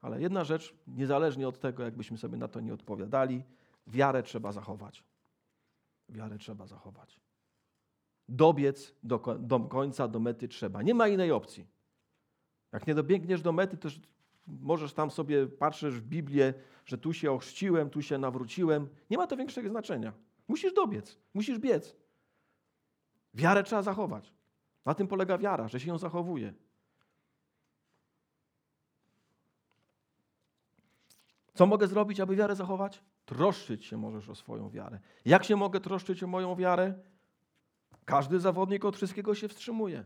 ale 0.01 0.21
jedna 0.21 0.45
rzecz, 0.45 0.75
niezależnie 0.87 1.49
od 1.49 1.61
tego, 1.61 1.83
jakbyśmy 1.83 2.19
sobie 2.19 2.37
na 2.37 2.49
to 2.49 2.61
nie 2.61 2.75
odpowiadali, 2.75 3.43
wiarę 3.87 4.23
trzeba 4.23 4.53
zachować. 4.53 5.05
Wiarę 6.09 6.39
trzeba 6.39 6.67
zachować 6.67 7.28
dobiec 8.29 8.95
do, 9.03 9.19
do 9.39 9.61
końca, 9.61 10.09
do 10.09 10.21
mety 10.21 10.49
trzeba. 10.49 10.83
Nie 10.83 10.95
ma 10.95 11.09
innej 11.09 11.33
opcji. 11.33 11.67
Jak 12.73 12.87
nie 12.87 12.95
dobiegniesz 12.95 13.43
do 13.43 13.53
mety, 13.53 13.77
to 13.77 13.89
możesz 14.47 14.93
tam 14.93 15.11
sobie, 15.11 15.47
patrzysz 15.47 15.95
w 15.95 16.05
Biblię, 16.05 16.55
że 16.87 16.99
tu 16.99 17.13
się 17.13 17.33
ochrzciłem, 17.33 17.91
tu 17.91 18.03
się 18.03 18.19
nawróciłem. 18.19 18.89
Nie 19.11 19.17
ma 19.17 19.27
to 19.27 19.37
większego 19.37 19.69
znaczenia. 19.69 20.13
Musisz 20.49 20.73
dobiec, 20.73 21.19
musisz 21.35 21.59
biec. 21.59 21.97
Wiarę 23.35 23.63
trzeba 23.63 23.83
zachować. 23.83 24.33
Na 24.85 24.95
tym 24.95 25.09
polega 25.09 25.39
wiara, 25.39 25.69
że 25.69 25.81
się 25.81 25.89
ją 25.89 25.99
zachowuje. 25.99 26.55
Co 31.55 31.67
mogę 31.67 31.87
zrobić, 31.87 32.21
aby 32.21 32.37
wiarę 32.37 32.57
zachować? 32.57 33.05
Troszczyć 33.25 33.85
się 33.85 33.97
możesz 33.97 34.29
o 34.29 34.35
swoją 34.35 34.71
wiarę. 34.71 34.99
Jak 35.25 35.45
się 35.45 35.57
mogę 35.57 35.81
troszczyć 35.81 36.23
o 36.23 36.27
moją 36.27 36.57
wiarę? 36.57 36.95
Każdy 38.09 38.41
zawodnik 38.41 38.85
od 38.85 38.97
wszystkiego 38.97 39.35
się 39.35 39.49
wstrzymuje. 39.49 40.05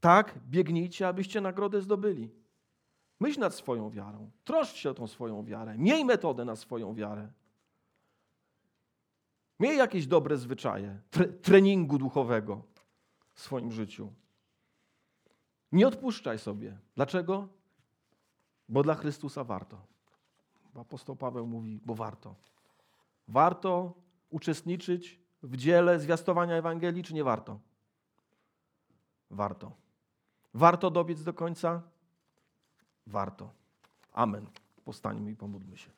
Tak, 0.00 0.38
biegnijcie, 0.50 1.08
abyście 1.08 1.40
nagrodę 1.40 1.80
zdobyli. 1.80 2.30
Myśl 3.20 3.40
nad 3.40 3.54
swoją 3.54 3.90
wiarą. 3.90 4.30
Troszcz 4.44 4.76
się 4.76 4.90
o 4.90 4.94
tą 4.94 5.06
swoją 5.06 5.44
wiarę. 5.44 5.78
Miej 5.78 6.04
metodę 6.04 6.44
na 6.44 6.56
swoją 6.56 6.94
wiarę. 6.94 7.32
Miej 9.60 9.78
jakieś 9.78 10.06
dobre 10.06 10.36
zwyczaje 10.36 11.00
tre 11.10 11.28
treningu 11.28 11.98
duchowego 11.98 12.62
w 13.34 13.40
swoim 13.40 13.72
życiu. 13.72 14.12
Nie 15.72 15.88
odpuszczaj 15.88 16.38
sobie. 16.38 16.78
Dlaczego? 16.94 17.48
Bo 18.68 18.82
dla 18.82 18.94
Chrystusa 18.94 19.44
warto. 19.44 19.86
Apostoł 20.74 21.16
Paweł 21.16 21.46
mówi, 21.46 21.80
bo 21.84 21.94
warto. 21.94 22.34
Warto 23.28 23.94
uczestniczyć 24.30 25.21
w 25.42 25.56
dziele 25.56 26.00
zwiastowania 26.00 26.54
Ewangelii, 26.54 27.02
czy 27.02 27.14
nie 27.14 27.24
warto? 27.24 27.58
Warto. 29.30 29.72
Warto 30.54 30.90
dobiec 30.90 31.22
do 31.22 31.32
końca? 31.32 31.82
Warto. 33.06 33.50
Amen. 34.12 34.46
Postańmy 34.84 35.30
i 35.30 35.36
pomódlmy 35.36 35.78
się. 35.78 35.90